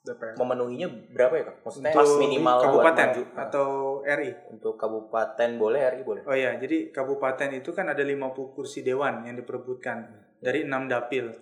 DPR. 0.00 0.36
memenuhinya 0.36 0.84
berapa 1.10 1.32
ya 1.34 1.44
kang 1.44 1.58
maksudnya 1.64 1.90
Untuk 1.90 2.20
minimal 2.20 2.54
buat 2.54 2.64
kabupaten 2.68 3.06
maju 3.08 3.22
Nah, 3.24 3.40
atau 3.42 3.68
RI. 4.04 4.30
untuk 4.52 4.76
kabupaten 4.76 5.50
boleh 5.56 5.80
RI 5.88 6.02
boleh 6.04 6.22
Oh 6.22 6.36
ya, 6.36 6.52
jadi 6.54 6.92
kabupaten 6.92 7.48
itu 7.50 7.72
kan 7.72 7.88
ada 7.88 8.04
50 8.04 8.52
kursi 8.52 8.84
dewan 8.84 9.24
yang 9.24 9.32
diperebutkan 9.34 10.04
dari 10.38 10.60
enam 10.62 10.86
dapil. 10.86 11.32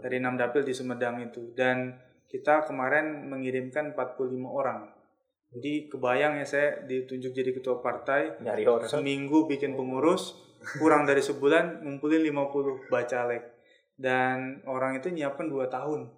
Dari 0.00 0.16
enam 0.16 0.34
dapil 0.34 0.64
di 0.64 0.72
Sumedang 0.72 1.20
itu 1.20 1.52
dan 1.52 2.00
kita 2.24 2.64
kemarin 2.64 3.28
mengirimkan 3.28 3.92
45 3.92 4.24
orang. 4.48 4.88
Jadi 5.48 5.88
kebayang 5.88 6.40
ya 6.40 6.44
saya 6.44 6.80
ditunjuk 6.80 7.32
jadi 7.34 7.52
ketua 7.52 7.80
partai, 7.80 8.40
nyari 8.40 8.64
orang 8.64 8.88
seminggu 8.88 9.44
bikin 9.44 9.72
pengurus, 9.74 10.32
kurang 10.78 11.06
dari 11.06 11.22
sebulan 11.22 11.84
ngumpulin 11.86 12.22
50 12.24 12.90
bacalek. 12.92 13.44
Dan 13.98 14.62
orang 14.66 14.98
itu 14.98 15.10
nyiapkan 15.10 15.50
2 15.50 15.66
tahun. 15.70 16.10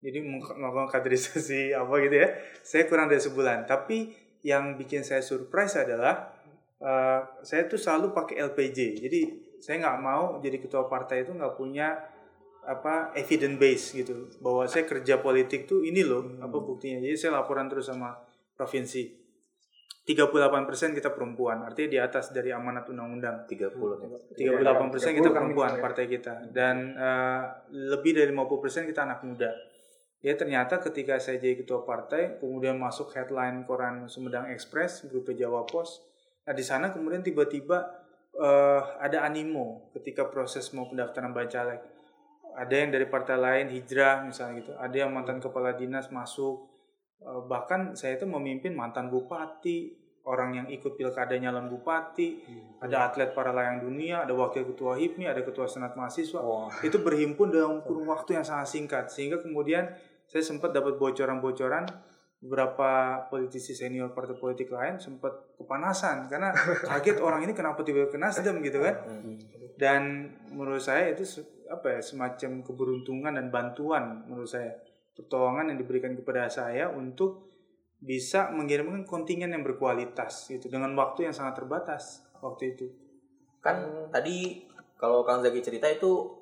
Jadi 0.00 0.18
melakukan 0.56 0.88
kaderisasi 0.88 1.76
apa 1.76 1.92
gitu 2.02 2.16
ya. 2.16 2.28
Saya 2.62 2.86
kurang 2.86 3.10
dari 3.10 3.20
sebulan. 3.20 3.66
Tapi 3.66 4.14
yang 4.46 4.78
bikin 4.80 5.04
saya 5.04 5.20
surprise 5.20 5.76
adalah 5.76 6.32
eh, 6.80 7.20
saya 7.44 7.68
tuh 7.68 7.76
selalu 7.76 8.14
pakai 8.16 8.40
LPJ. 8.40 8.78
Jadi 9.04 9.20
saya 9.60 9.76
nggak 9.76 9.98
mau 10.00 10.40
jadi 10.40 10.56
ketua 10.56 10.88
partai 10.88 11.28
itu 11.28 11.36
nggak 11.36 11.54
punya 11.60 12.00
apa 12.64 13.12
evidence 13.16 13.56
base 13.60 13.84
gitu 13.92 14.28
bahwa 14.40 14.64
saya 14.68 14.84
kerja 14.88 15.20
politik 15.20 15.68
tuh 15.68 15.84
ini 15.84 16.04
loh 16.04 16.40
apa 16.40 16.56
buktinya 16.60 17.00
jadi 17.00 17.16
saya 17.16 17.32
laporan 17.40 17.68
terus 17.68 17.88
sama 17.88 18.16
provinsi 18.56 19.19
38% 20.16 20.96
kita 20.96 21.14
perempuan 21.14 21.62
artinya 21.62 21.88
di 21.92 21.98
atas 22.00 22.34
dari 22.34 22.50
amanat 22.50 22.88
undang-undang 22.90 23.46
30 23.46 24.34
38% 24.34 24.92
persen 24.94 25.12
kita 25.14 25.28
30 25.30 25.36
perempuan 25.36 25.70
ya. 25.76 25.80
partai 25.82 26.04
kita 26.10 26.34
dan 26.50 26.76
eh, 26.98 27.42
lebih 27.70 28.16
dari 28.16 28.30
50% 28.32 28.90
kita 28.90 29.06
anak 29.06 29.22
muda. 29.22 29.50
Ya 30.20 30.36
ternyata 30.36 30.84
ketika 30.84 31.16
saya 31.16 31.40
jadi 31.40 31.64
ketua 31.64 31.80
partai, 31.88 32.36
kemudian 32.36 32.76
masuk 32.76 33.16
headline 33.16 33.64
koran 33.64 34.04
Sumedang 34.04 34.52
Express, 34.52 35.08
grup 35.08 35.32
Jawa 35.32 35.64
Pos. 35.64 36.04
Nah 36.44 36.52
di 36.52 36.60
sana 36.60 36.92
kemudian 36.92 37.24
tiba-tiba 37.24 37.88
eh, 38.36 38.82
ada 39.00 39.24
animo 39.24 39.88
ketika 39.96 40.28
proses 40.28 40.72
mau 40.76 40.88
pendaftaran 40.88 41.32
bacalek. 41.32 41.80
Ada 42.50 42.74
yang 42.84 42.90
dari 42.92 43.06
partai 43.08 43.36
lain 43.40 43.66
hijrah 43.72 44.26
misalnya 44.28 44.60
gitu. 44.60 44.72
Ada 44.76 44.96
yang 45.06 45.10
mantan 45.16 45.40
kepala 45.40 45.72
dinas 45.72 46.12
masuk. 46.12 46.68
Eh, 47.24 47.42
bahkan 47.48 47.96
saya 47.96 48.20
itu 48.20 48.28
memimpin 48.28 48.76
mantan 48.76 49.08
bupati, 49.08 49.99
orang 50.28 50.50
yang 50.52 50.66
ikut 50.68 51.00
pilkada 51.00 51.32
nyalon 51.40 51.72
bupati, 51.72 52.44
ada 52.80 53.08
atlet 53.08 53.32
para 53.32 53.56
layang 53.56 53.80
dunia, 53.88 54.24
ada 54.24 54.36
wakil 54.36 54.68
ketua 54.68 54.96
HIPMI, 55.00 55.32
ada 55.32 55.40
ketua 55.40 55.64
senat 55.64 55.96
mahasiswa. 55.96 56.40
Itu 56.84 57.00
berhimpun 57.00 57.48
dalam 57.48 57.80
kurun 57.80 58.04
waktu 58.08 58.36
yang 58.36 58.44
sangat 58.44 58.68
singkat. 58.68 59.08
Sehingga 59.08 59.40
kemudian 59.40 59.88
saya 60.28 60.44
sempat 60.44 60.76
dapat 60.76 61.00
bocoran-bocoran 61.00 61.88
beberapa 62.40 63.20
politisi 63.28 63.76
senior 63.76 64.16
partai 64.16 64.36
politik 64.36 64.72
lain 64.72 65.00
sempat 65.00 65.56
kepanasan. 65.56 66.28
Karena 66.28 66.52
kaget 66.88 67.20
orang 67.20 67.44
ini 67.48 67.52
kenapa 67.56 67.80
tiba-tiba 67.80 68.12
ke 68.12 68.18
Nasdem 68.20 68.60
gitu 68.60 68.80
kan. 68.84 68.96
Dan 69.80 70.32
menurut 70.52 70.84
saya 70.84 71.08
itu 71.12 71.24
apa 71.70 71.96
ya 71.96 72.00
semacam 72.04 72.60
keberuntungan 72.60 73.32
dan 73.32 73.48
bantuan 73.48 74.28
menurut 74.28 74.48
saya. 74.48 74.76
Pertolongan 75.16 75.72
yang 75.74 75.78
diberikan 75.80 76.16
kepada 76.16 76.48
saya 76.48 76.88
untuk 76.88 77.49
bisa 78.00 78.48
mengirimkan 78.48 79.04
kontingen 79.04 79.52
yang 79.52 79.60
berkualitas 79.60 80.48
gitu 80.48 80.72
dengan 80.72 80.96
waktu 80.96 81.28
yang 81.28 81.34
sangat 81.36 81.60
terbatas 81.60 82.24
waktu 82.40 82.76
itu. 82.76 82.86
kan 83.60 84.08
tadi 84.08 84.64
kalau 84.96 85.20
Kang 85.20 85.44
Zaki 85.44 85.60
cerita 85.60 85.84
itu 85.84 86.32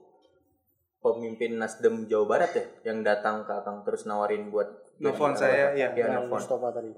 pemimpin 1.03 1.59
Nasdem 1.59 2.07
Jawa 2.07 2.27
Barat 2.31 2.53
ya 2.55 2.65
yang 2.91 3.03
datang 3.03 3.43
ke 3.43 3.55
Kang 3.67 3.83
terus 3.83 4.07
nawarin 4.07 4.55
buat 4.55 4.71
Nelfon 5.03 5.35
saya. 5.35 5.75
Iya, 5.75 5.95
Nah, 5.95 6.27
nelfon. 6.27 6.39
Tadi. 6.43 6.91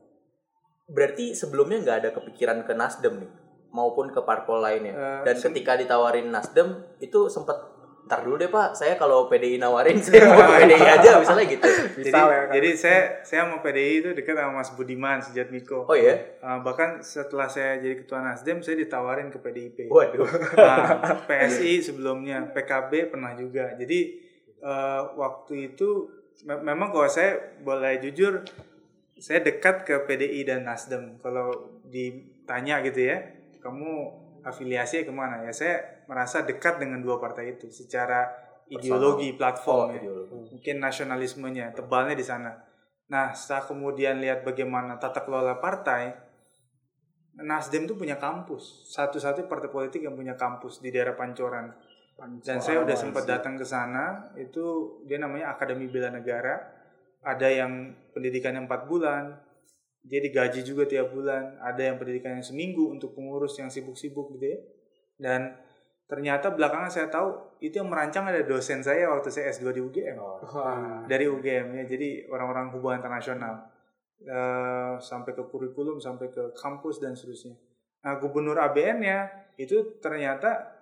Berarti 0.88 1.33
sebelumnya 1.33 1.81
nggak 1.85 1.97
ada 2.05 2.11
kepikiran 2.17 2.64
ke 2.64 2.73
Nasdem 2.76 3.21
nih 3.21 3.33
maupun 3.73 4.12
ke 4.12 4.21
parpol 4.25 4.61
lainnya. 4.61 4.93
Eh, 4.93 5.21
Dan 5.25 5.37
ketika 5.40 5.76
ditawarin 5.76 6.29
Nasdem 6.29 6.85
itu 7.00 7.29
sempat 7.33 7.61
ntar 8.07 8.26
dulu 8.26 8.37
deh 8.40 8.50
Pak, 8.50 8.75
saya 8.75 8.95
kalau 8.99 9.30
PDI 9.30 9.61
nawarin 9.61 9.99
saya 10.04 10.26
mau 10.28 10.42
PDI 10.42 10.87
aja 10.99 11.11
misalnya 11.21 11.47
gitu. 11.47 11.71
Jadi, 12.00 12.11
ya, 12.11 12.26
kan? 12.26 12.49
jadi 12.54 12.71
saya 12.75 13.00
saya 13.23 13.40
sama 13.47 13.62
PDI 13.62 13.95
itu 14.02 14.11
dekat 14.16 14.35
sama 14.35 14.52
Mas 14.61 14.71
Budiman 14.75 15.19
Sujatmiko. 15.23 15.87
Oh 15.87 15.97
iya. 15.97 16.38
Uh, 16.42 16.59
bahkan 16.64 17.04
setelah 17.04 17.47
saya 17.47 17.78
jadi 17.78 18.02
ketua 18.02 18.25
Nasdem 18.25 18.64
saya 18.64 18.80
ditawarin 18.80 19.28
ke 19.30 19.38
PDIP. 19.38 19.78
Waduh. 19.90 20.28
Nah, 20.57 21.23
PSI 21.28 21.80
sebelumnya, 21.85 22.50
PKB 22.50 23.12
pernah 23.12 23.33
juga. 23.38 23.76
Jadi 23.78 24.19
uh, 24.64 25.14
waktu 25.16 25.75
itu 25.75 26.09
me- 26.45 26.62
memang 26.62 26.92
kalau 26.92 27.09
saya 27.09 27.57
boleh 27.61 28.00
jujur 28.00 28.45
saya 29.21 29.45
dekat 29.45 29.85
ke 29.85 29.95
PDI 30.09 30.49
dan 30.49 30.64
Nasdem. 30.64 31.21
Kalau 31.21 31.80
ditanya 31.87 32.80
gitu 32.80 33.04
ya, 33.04 33.21
kamu 33.61 33.92
afiliasi 34.44 35.06
ke 35.06 35.12
mana 35.12 35.44
ya? 35.47 35.52
Saya 35.52 36.04
merasa 36.06 36.42
dekat 36.42 36.80
dengan 36.80 37.00
dua 37.00 37.20
partai 37.20 37.56
itu 37.59 37.68
secara 37.70 38.28
ideologi 38.70 39.35
platform 39.35 39.99
ya 39.99 40.00
ideologi. 40.00 40.54
mungkin 40.54 40.76
nasionalismenya 40.78 41.75
tebalnya 41.75 42.14
di 42.14 42.26
sana. 42.26 42.52
Nah 43.11 43.35
setelah 43.35 43.66
kemudian 43.66 44.23
lihat 44.23 44.47
bagaimana 44.47 44.97
tata 44.97 45.26
kelola 45.26 45.59
partai, 45.59 46.14
Nasdem 47.40 47.88
itu 47.88 47.97
punya 47.97 48.20
kampus, 48.20 48.90
satu-satu 48.92 49.49
partai 49.49 49.70
politik 49.73 50.04
yang 50.04 50.18
punya 50.18 50.37
kampus 50.37 50.82
di 50.82 50.92
daerah 50.92 51.16
Pancoran. 51.16 51.73
Dan 52.44 52.61
saya 52.61 52.85
udah 52.85 52.92
sempat 52.92 53.25
datang 53.25 53.56
ke 53.56 53.64
sana, 53.64 54.28
itu 54.37 54.99
dia 55.09 55.16
namanya 55.16 55.56
Akademi 55.56 55.88
Bela 55.88 56.12
Negara. 56.12 56.61
Ada 57.25 57.49
yang 57.49 57.97
pendidikannya 58.12 58.68
empat 58.68 58.85
bulan, 58.85 59.40
dia 60.00 60.21
digaji 60.25 60.64
juga 60.64 60.88
tiap 60.88 61.12
bulan. 61.12 61.61
Ada 61.61 61.92
yang 61.92 61.97
pendidikannya 62.00 62.40
seminggu 62.40 62.88
untuk 62.88 63.12
pengurus 63.12 63.57
yang 63.61 63.69
sibuk-sibuk 63.69 64.33
gitu 64.38 64.47
ya. 64.57 64.59
Dan 65.21 65.40
ternyata 66.09 66.50
belakangan 66.50 66.90
saya 66.90 67.07
tahu 67.12 67.61
itu 67.62 67.78
yang 67.78 67.87
merancang 67.87 68.26
ada 68.26 68.42
dosen 68.42 68.83
saya 68.83 69.07
waktu 69.12 69.30
saya 69.30 69.52
S2 69.54 69.76
di 69.76 69.80
UGM 69.85 70.16
Wah. 70.19 71.04
dari 71.04 71.28
UGM 71.28 71.76
ya. 71.76 71.85
Jadi 71.85 72.26
orang-orang 72.33 72.73
hubungan 72.73 73.04
internasional. 73.04 73.69
Eh, 74.21 74.95
sampai 75.00 75.33
ke 75.33 75.40
kurikulum 75.49 75.97
sampai 75.97 76.28
ke 76.28 76.52
kampus 76.52 77.00
dan 77.00 77.16
seterusnya. 77.16 77.57
Nah 78.04 78.21
gubernur 78.21 78.52
ABN 78.61 79.00
nya 79.00 79.33
itu 79.57 79.97
ternyata 79.97 80.76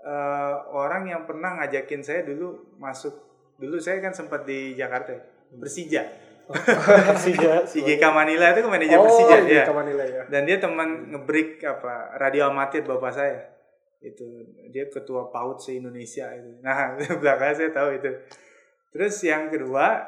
eh, 0.00 0.56
orang 0.72 1.04
yang 1.04 1.28
pernah 1.28 1.60
ngajakin 1.60 2.00
saya 2.00 2.24
dulu 2.24 2.76
masuk. 2.80 3.12
Dulu 3.60 3.76
saya 3.76 4.00
kan 4.00 4.16
sempat 4.16 4.48
di 4.48 4.72
Jakarta 4.72 5.12
ya, 5.12 5.20
Persija 5.52 6.27
Persija. 7.08 7.62
IGK 7.84 8.04
Manila 8.10 8.52
itu 8.52 8.60
kan 8.64 8.70
manajer 8.72 8.98
Oh, 8.98 9.04
Persija 9.04 9.36
ya 9.44 9.64
Taman 9.68 9.84
Nilai 9.84 10.08
ya. 10.08 10.22
dan 10.32 10.42
dia 10.48 10.56
teman 10.56 11.12
ngebreak 11.12 11.60
apa 11.64 12.16
radio 12.16 12.48
amatir 12.48 12.82
bapak 12.88 13.12
saya 13.12 13.40
itu 13.98 14.24
dia 14.70 14.86
ketua 14.88 15.28
PAUD 15.28 15.58
se 15.58 15.76
Indonesia 15.76 16.30
itu 16.32 16.58
nah 16.64 16.96
belakangan 16.96 17.54
saya 17.54 17.70
tahu 17.74 17.98
itu 17.98 18.10
Terus 18.88 19.20
yang 19.24 19.52
kedua, 19.52 20.00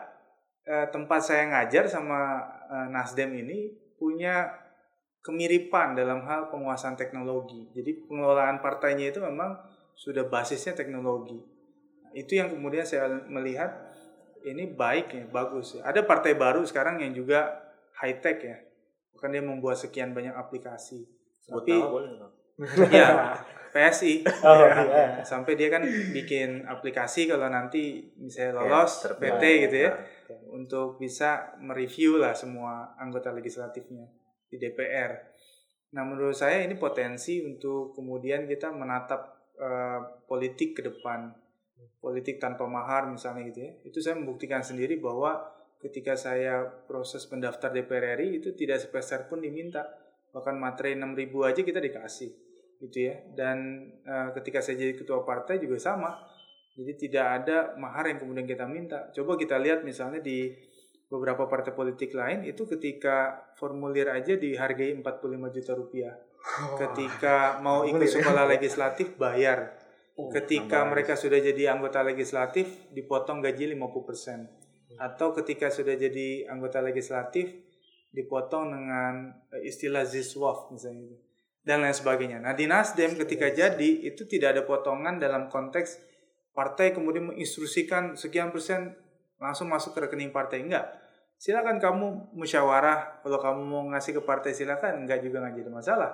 eh, 0.65 0.87
tempat 0.89 1.21
saya 1.21 1.49
ngajar 1.53 1.85
sama 1.89 2.41
eh, 2.69 2.89
Nasdem 2.89 3.31
ini 3.37 3.71
punya 4.01 4.49
kemiripan 5.21 5.93
dalam 5.93 6.25
hal 6.25 6.49
penguasaan 6.49 6.97
teknologi. 6.97 7.69
Jadi 7.77 8.09
pengelolaan 8.09 8.65
partainya 8.65 9.13
itu 9.13 9.21
memang 9.21 9.53
sudah 9.93 10.25
basisnya 10.33 10.73
teknologi. 10.73 11.37
Itu 12.17 12.41
yang 12.41 12.49
kemudian 12.57 12.89
saya 12.89 13.07
melihat 13.29 13.69
ini 14.45 14.71
baik 14.71 15.07
ya, 15.13 15.25
bagus 15.29 15.77
ya. 15.77 15.85
Ada 15.85 16.05
partai 16.05 16.37
baru 16.37 16.65
sekarang 16.65 17.01
yang 17.01 17.13
juga 17.13 17.61
high 18.01 18.19
tech 18.21 18.41
ya. 18.41 18.57
Bukan 19.17 19.29
dia 19.33 19.43
membuat 19.45 19.77
sekian 19.77 20.17
banyak 20.17 20.33
aplikasi. 20.33 21.05
Sebut 21.41 21.65
Tapi 21.65 21.77
ya 22.97 23.37
PSI. 23.71 24.27
Oh, 24.47 24.57
Ya, 24.61 24.75
iya. 24.85 25.07
Sampai 25.23 25.55
dia 25.55 25.71
kan 25.71 25.85
bikin 25.87 26.67
aplikasi 26.67 27.31
kalau 27.31 27.47
nanti 27.49 28.11
misalnya 28.19 28.51
Ya, 28.51 28.57
lolos 28.59 28.93
terpilih. 29.07 29.39
PT 29.39 29.45
gitu 29.69 29.77
ya 29.89 29.93
Nah, 30.31 30.39
untuk 30.55 30.99
bisa 31.03 31.59
mereview 31.59 32.23
lah 32.23 32.35
semua 32.39 32.95
anggota 33.03 33.35
legislatifnya 33.35 34.07
di 34.47 34.63
DPR. 34.63 35.11
Nah, 35.91 36.07
menurut 36.07 36.39
saya 36.39 36.63
ini 36.63 36.79
potensi 36.79 37.43
untuk 37.43 37.99
kemudian 37.99 38.47
kita 38.47 38.71
menatap 38.71 39.43
eh, 39.59 40.01
politik 40.31 40.79
ke 40.79 40.83
depan, 40.87 41.35
politik 42.01 42.41
tanpa 42.41 42.65
mahar 42.65 43.07
misalnya 43.07 43.47
gitu 43.53 43.61
ya. 43.65 43.73
Itu 43.85 44.01
saya 44.01 44.17
membuktikan 44.17 44.65
sendiri 44.65 44.97
bahwa 44.99 45.37
ketika 45.81 46.17
saya 46.17 46.65
proses 46.89 47.25
pendaftar 47.29 47.73
DPR 47.73 48.21
RI 48.21 48.41
itu 48.41 48.53
tidak 48.57 48.81
sepeser 48.85 49.29
pun 49.29 49.41
diminta, 49.41 49.85
bahkan 50.33 50.57
materi 50.57 50.97
6000 50.97 51.49
aja 51.49 51.61
kita 51.61 51.81
dikasih 51.81 52.31
gitu 52.81 52.99
ya. 53.13 53.15
Dan 53.37 53.89
eh, 54.05 54.29
ketika 54.41 54.65
saya 54.65 54.81
jadi 54.81 54.97
ketua 54.97 55.23
partai 55.23 55.61
juga 55.61 55.77
sama. 55.77 56.17
Jadi 56.71 56.97
tidak 56.97 57.27
ada 57.45 57.77
mahar 57.77 58.09
yang 58.09 58.23
kemudian 58.23 58.49
kita 58.49 58.65
minta. 58.65 59.13
Coba 59.13 59.37
kita 59.37 59.61
lihat 59.61 59.85
misalnya 59.85 60.23
di 60.25 60.49
beberapa 61.11 61.51
partai 61.51 61.75
politik 61.75 62.15
lain 62.15 62.47
itu 62.47 62.65
ketika 62.71 63.51
formulir 63.59 64.07
aja 64.09 64.39
dihargai 64.39 64.95
45 65.03 65.57
juta 65.59 65.73
rupiah. 65.75 66.15
Ketika 66.79 67.61
mau 67.61 67.85
ikut 67.85 68.07
sekolah 68.07 68.49
legislatif 68.49 69.19
bayar. 69.19 69.77
Ketika 70.29 70.85
mereka 70.85 71.17
sudah 71.17 71.41
jadi 71.41 71.73
anggota 71.73 72.05
legislatif 72.05 72.93
dipotong 72.93 73.41
gaji 73.41 73.73
50%. 73.73 75.01
Atau 75.01 75.33
ketika 75.33 75.73
sudah 75.73 75.97
jadi 75.97 76.45
anggota 76.53 76.85
legislatif 76.85 77.49
dipotong 78.13 78.75
dengan 78.75 79.33
eh, 79.57 79.65
istilah 79.65 80.05
ziswaf 80.05 80.69
misalnya 80.69 81.09
gitu. 81.09 81.17
Dan 81.65 81.81
lain 81.81 81.97
sebagainya. 81.97 82.45
Nah 82.45 82.53
di 82.53 82.69
Nasdem 82.69 83.17
ketika 83.17 83.49
jadi 83.49 83.91
itu 84.05 84.29
tidak 84.29 84.59
ada 84.59 84.63
potongan 84.69 85.17
dalam 85.17 85.49
konteks 85.49 86.11
partai 86.51 86.91
kemudian 86.91 87.31
menginstruksikan 87.31 88.19
sekian 88.19 88.51
persen 88.51 88.93
langsung 89.41 89.71
masuk 89.71 89.97
ke 89.97 90.05
rekening 90.07 90.35
partai 90.35 90.61
enggak 90.61 90.93
silakan 91.41 91.81
kamu 91.81 92.37
musyawarah 92.37 93.25
kalau 93.25 93.41
kamu 93.41 93.61
mau 93.65 93.83
ngasih 93.97 94.21
ke 94.21 94.23
partai 94.23 94.53
silakan 94.53 95.09
enggak 95.09 95.25
juga 95.25 95.41
nggak 95.41 95.57
jadi 95.57 95.71
masalah 95.73 96.11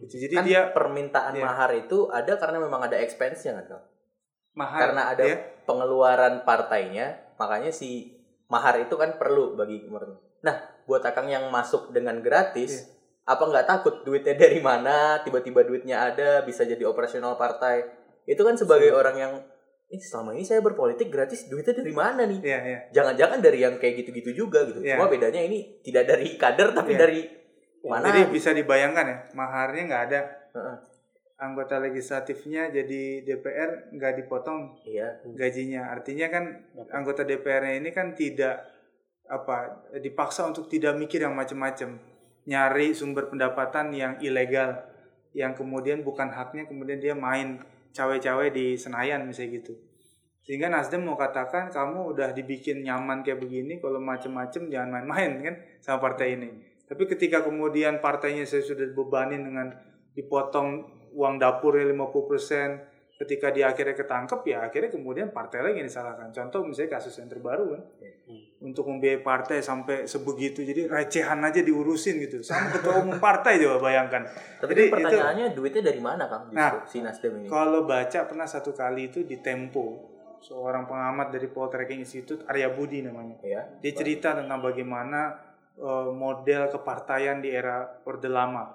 gitu 0.00 0.16
jadi 0.18 0.34
kan 0.34 0.44
dia 0.44 0.60
permintaan 0.70 1.32
Iya. 1.32 1.44
mahar 1.44 1.70
itu 1.72 2.08
ada 2.08 2.34
karena 2.34 2.58
memang 2.58 2.80
ada 2.82 2.96
expense-nya 2.96 3.60
kan 3.60 3.66
Kang? 3.68 3.84
mahal 4.50 4.80
Karena 4.82 5.02
ada 5.08 5.22
ya. 5.22 5.36
pengeluaran 5.62 6.42
partainya, 6.42 7.36
makanya 7.36 7.70
si 7.70 8.18
mahar 8.46 8.76
itu 8.78 8.92
kan 8.94 9.14
perlu 9.14 9.54
bagi 9.54 9.86
menurut. 9.86 10.18
Nah, 10.42 10.56
buat 10.84 11.00
Akang 11.00 11.30
yang 11.30 11.46
masuk 11.48 11.94
dengan 11.94 12.18
gratis, 12.18 12.82
Iya. 12.82 12.84
apa 13.28 13.42
nggak 13.46 13.66
takut 13.68 14.02
duitnya 14.02 14.34
dari 14.34 14.58
mana, 14.58 15.22
tiba-tiba 15.22 15.62
duitnya 15.62 16.02
ada, 16.02 16.42
bisa 16.42 16.66
jadi 16.66 16.82
operasional 16.82 17.38
partai. 17.38 17.86
Itu 18.24 18.42
kan 18.42 18.58
sebagai 18.58 18.90
orang 18.90 19.16
yang 19.16 19.32
ini 19.86 20.02
selama 20.02 20.34
ini 20.34 20.42
saya 20.42 20.58
berpolitik 20.58 21.06
gratis, 21.08 21.46
duitnya 21.46 21.74
dari 21.76 21.94
mana 21.94 22.22
nih? 22.22 22.38
Iya, 22.42 22.58
iya. 22.60 22.78
Jangan-jangan 22.90 23.38
dari 23.38 23.58
yang 23.60 23.74
kayak 23.76 24.02
gitu-gitu 24.02 24.34
juga 24.36 24.66
gitu. 24.66 24.82
Iya. 24.82 24.98
Cuma 24.98 25.06
bedanya 25.06 25.42
ini 25.42 25.78
tidak 25.82 26.06
dari 26.06 26.34
kader 26.34 26.74
tapi 26.74 26.94
Iya. 26.94 27.00
dari 27.00 27.20
mana? 27.84 28.04
jadi 28.12 28.20
bisa 28.28 28.50
dibayangkan 28.52 29.06
ya 29.08 29.18
maharnya 29.32 29.82
nggak 29.88 30.02
ada 30.10 30.20
Heeh. 30.52 30.76
anggota 31.40 31.80
legislatifnya 31.80 32.68
jadi 32.68 33.24
DPR 33.24 33.92
nggak 33.96 34.12
dipotong 34.24 34.76
Iya. 34.84 35.24
gajinya 35.32 35.88
artinya 35.88 36.28
kan 36.28 36.44
anggota 36.92 37.24
DPR-nya 37.24 37.80
ini 37.80 37.90
kan 37.96 38.12
tidak 38.12 38.68
apa 39.30 39.86
dipaksa 40.02 40.44
untuk 40.44 40.66
tidak 40.66 40.98
mikir 40.98 41.22
yang 41.22 41.32
macam-macam 41.38 41.96
nyari 42.44 42.92
sumber 42.92 43.30
pendapatan 43.30 43.94
yang 43.94 44.18
ilegal 44.18 44.82
yang 45.32 45.54
kemudian 45.54 46.02
bukan 46.02 46.28
haknya 46.34 46.66
kemudian 46.66 46.98
dia 46.98 47.14
main 47.14 47.62
cawe-cawe 47.94 48.50
di 48.50 48.74
Senayan 48.74 49.22
misalnya 49.24 49.62
gitu 49.62 49.78
sehingga 50.42 50.66
Nasdem 50.66 51.06
mau 51.06 51.14
katakan 51.14 51.70
kamu 51.70 52.10
udah 52.16 52.34
dibikin 52.34 52.82
nyaman 52.82 53.22
kayak 53.22 53.38
begini 53.38 53.78
kalau 53.78 54.02
macam-macam 54.02 54.66
jangan 54.66 54.88
main-main 54.90 55.30
kan 55.46 55.54
sama 55.78 56.02
partai 56.02 56.34
ini 56.34 56.50
tapi 56.90 57.06
ketika 57.06 57.46
kemudian 57.46 58.02
partainya 58.02 58.42
saya 58.42 58.66
sudah 58.66 58.90
bebanin 58.90 59.46
dengan 59.46 59.70
dipotong 60.10 60.82
uang 61.14 61.38
dapurnya 61.38 61.86
50% 61.86 62.90
ketika 63.20 63.52
dia 63.52 63.68
akhirnya 63.68 63.92
ketangkep 63.92 64.40
ya 64.48 64.58
akhirnya 64.64 64.90
kemudian 64.90 65.28
partai 65.28 65.60
lagi 65.60 65.84
yang 65.84 65.88
disalahkan. 65.92 66.32
Contoh 66.32 66.64
misalnya 66.66 66.98
kasus 66.98 67.14
yang 67.20 67.28
terbaru 67.28 67.78
kan. 67.78 67.82
Untuk 68.64 68.88
membiayai 68.90 69.20
partai 69.20 69.60
sampai 69.60 70.08
sebegitu 70.08 70.66
jadi 70.66 70.88
recehan 70.88 71.38
aja 71.44 71.62
diurusin 71.62 72.16
gitu. 72.26 72.42
Sama 72.42 72.72
ketua 72.74 73.04
umum 73.04 73.20
partai 73.20 73.60
coba 73.62 73.92
bayangkan. 73.92 74.24
Tapi 74.58 74.72
Jadi 74.72 74.82
pertanyaannya 74.88 75.46
duitnya 75.52 75.82
dari 75.94 76.00
mana 76.00 76.26
Kang 76.26 76.48
Nah, 76.50 76.82
si 76.88 77.04
Nasdem 77.04 77.44
ini? 77.44 77.46
kalau 77.46 77.84
baca 77.84 78.18
pernah 78.24 78.48
satu 78.48 78.72
kali 78.72 79.12
itu 79.12 79.22
di 79.22 79.38
Tempo. 79.38 80.10
Seorang 80.40 80.88
pengamat 80.88 81.36
dari 81.36 81.52
Poltreking 81.52 82.00
Institute 82.00 82.48
Arya 82.48 82.72
Budi 82.72 83.04
namanya. 83.04 83.36
Ya. 83.44 83.68
dia 83.84 83.92
cerita 83.92 84.32
tentang 84.32 84.64
bagaimana 84.64 85.49
eh, 85.78 86.10
model 86.10 86.70
kepartaian 86.72 87.38
di 87.38 87.50
era 87.52 88.02
Orde 88.06 88.30
Lama 88.30 88.70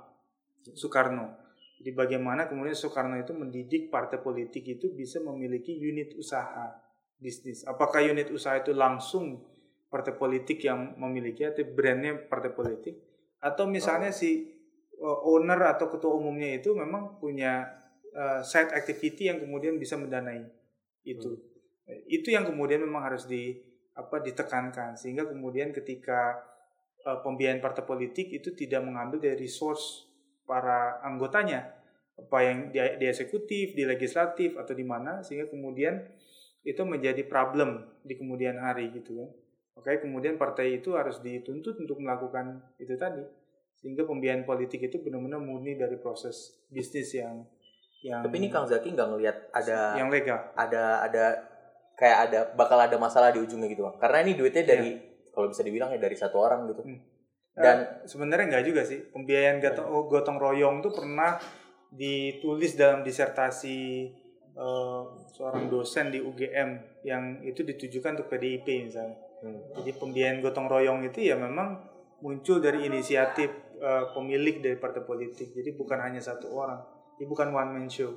Soekarno. 0.74 1.46
Jadi 1.80 1.92
bagaimana 1.92 2.48
kemudian 2.50 2.74
Soekarno 2.74 3.20
itu 3.20 3.36
mendidik 3.36 3.92
partai 3.92 4.18
politik 4.18 4.66
itu 4.66 4.90
bisa 4.96 5.22
memiliki 5.22 5.76
unit 5.76 6.16
usaha 6.16 6.74
bisnis. 7.20 7.68
Apakah 7.68 8.02
unit 8.02 8.32
usaha 8.32 8.58
itu 8.58 8.74
langsung 8.74 9.44
partai 9.92 10.18
politik 10.18 10.66
yang 10.66 10.98
memiliki 10.98 11.46
atau 11.46 11.62
brandnya 11.68 12.18
partai 12.18 12.52
politik? 12.56 12.96
Atau 13.38 13.70
misalnya 13.70 14.10
si 14.10 14.50
uh, 14.98 15.20
owner 15.30 15.78
atau 15.78 15.92
ketua 15.92 16.16
umumnya 16.18 16.58
itu 16.58 16.74
memang 16.74 17.22
punya 17.22 17.70
uh, 18.16 18.42
side 18.42 18.74
activity 18.74 19.30
yang 19.30 19.38
kemudian 19.44 19.78
bisa 19.78 20.00
mendanai 20.00 20.48
itu. 21.06 21.38
Itu 22.10 22.34
yang 22.34 22.50
kemudian 22.50 22.82
memang 22.82 23.06
harus 23.06 23.30
di 23.30 23.62
apa 23.94 24.20
ditekankan. 24.24 24.98
Sehingga 24.98 25.30
kemudian 25.30 25.70
ketika 25.70 26.42
uh, 27.06 27.22
pembiayaan 27.22 27.62
partai 27.62 27.86
politik 27.86 28.34
itu 28.34 28.52
tidak 28.58 28.82
mengambil 28.84 29.22
dari 29.22 29.46
resource 29.46 30.10
para 30.44 31.00
anggotanya 31.06 31.72
apa 32.16 32.38
yang 32.44 32.58
di, 32.74 32.80
di 32.80 33.06
eksekutif 33.08 33.78
di 33.78 33.88
legislatif 33.88 34.58
atau 34.60 34.74
di 34.76 34.84
mana 34.84 35.22
sehingga 35.22 35.48
kemudian 35.48 36.04
itu 36.66 36.82
menjadi 36.82 37.22
problem 37.30 37.86
di 38.02 38.18
kemudian 38.18 38.58
hari 38.58 38.90
gitu 38.90 39.22
kan 39.22 39.30
Makanya 39.76 40.00
kemudian 40.08 40.36
partai 40.40 40.80
itu 40.80 40.96
harus 40.96 41.20
dituntut 41.20 41.76
untuk 41.84 42.00
melakukan 42.00 42.64
itu 42.80 42.96
tadi. 42.96 43.22
Sehingga 43.76 44.08
pembiayaan 44.08 44.48
politik 44.48 44.88
itu 44.88 45.04
benar-benar 45.04 45.44
murni 45.44 45.76
dari 45.76 46.00
proses 46.00 46.56
bisnis 46.72 47.12
yang 47.12 47.44
yang 48.00 48.24
Tapi 48.24 48.36
ini 48.40 48.48
Kang 48.48 48.70
Zaki 48.70 48.96
nggak 48.96 49.08
ngelihat 49.12 49.38
ada 49.52 49.98
yang 50.00 50.08
legal. 50.08 50.38
ada 50.56 51.04
ada 51.04 51.26
kayak 52.00 52.18
ada 52.30 52.40
bakal 52.56 52.80
ada 52.80 52.96
masalah 52.96 53.36
di 53.36 53.44
ujungnya 53.44 53.68
gitu 53.68 53.84
Bang. 53.84 54.00
Karena 54.00 54.24
ini 54.24 54.40
duitnya 54.40 54.64
dari 54.64 54.90
kalau 55.36 55.52
bisa 55.52 55.62
dibilang 55.62 55.92
ya 55.92 56.00
dari 56.00 56.16
satu 56.16 56.40
orang 56.40 56.72
gitu. 56.72 56.82
Hmm. 56.88 57.00
Dan 57.56 57.78
Eh, 57.84 58.08
sebenarnya 58.08 58.46
enggak 58.52 58.66
juga 58.68 58.82
sih. 58.84 59.00
Pembiayaan 59.00 59.64
gotong, 59.64 59.88
gotong 60.12 60.38
royong 60.40 60.84
itu 60.84 60.92
pernah 60.92 61.40
ditulis 61.92 62.76
dalam 62.76 63.04
disertasi 63.04 63.80
eh, 64.56 65.02
seorang 65.36 65.72
dosen 65.72 66.12
di 66.12 66.20
UGM 66.20 67.04
yang 67.08 67.40
itu 67.44 67.64
ditujukan 67.64 68.20
untuk 68.20 68.28
PDIP 68.28 68.92
misalnya. 68.92 69.16
Hmm. 69.40 69.60
Jadi 69.80 69.92
pembiayaan 69.96 70.40
gotong 70.44 70.68
royong 70.68 71.00
itu 71.08 71.24
ya 71.24 71.40
memang 71.40 71.80
muncul 72.20 72.60
dari 72.60 72.88
inisiatif 72.88 73.52
eh, 73.80 74.06
pemilik 74.12 74.60
dari 74.60 74.76
partai 74.76 75.04
politik. 75.08 75.56
Jadi 75.56 75.76
bukan 75.76 76.00
hanya 76.04 76.20
satu 76.20 76.52
orang. 76.52 76.84
Ini 77.16 77.26
bukan 77.28 77.56
one 77.56 77.72
man 77.72 77.88
show. 77.88 78.12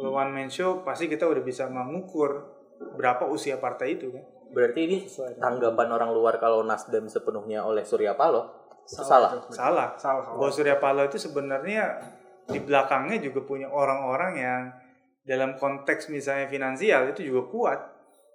Kalau 0.00 0.16
one 0.16 0.32
man 0.32 0.48
show 0.48 0.80
pasti 0.80 1.12
kita 1.12 1.28
udah 1.28 1.44
bisa 1.44 1.68
mengukur 1.68 2.48
berapa 2.96 3.28
usia 3.28 3.60
partai 3.60 4.00
itu 4.00 4.08
kan. 4.08 4.24
Berarti 4.52 4.80
ini 4.84 4.98
tanggapan 5.40 5.88
orang 5.90 6.10
luar 6.12 6.36
kalau 6.36 6.62
Nasdem 6.62 7.08
sepenuhnya 7.08 7.64
oleh 7.64 7.82
Surya 7.82 8.14
Paloh 8.14 8.62
itu 8.86 9.02
salah. 9.02 9.30
Salah. 9.48 9.88
Salah. 9.96 10.24
Bahwa 10.36 10.50
Surya 10.52 10.76
Paloh 10.76 11.06
itu 11.06 11.16
sebenarnya 11.16 12.02
di 12.50 12.58
belakangnya 12.60 13.22
juga 13.22 13.40
punya 13.46 13.70
orang-orang 13.70 14.32
yang 14.36 14.62
dalam 15.22 15.54
konteks 15.54 16.10
misalnya 16.10 16.50
finansial 16.50 17.08
itu 17.14 17.22
juga 17.30 17.42
kuat. 17.48 17.80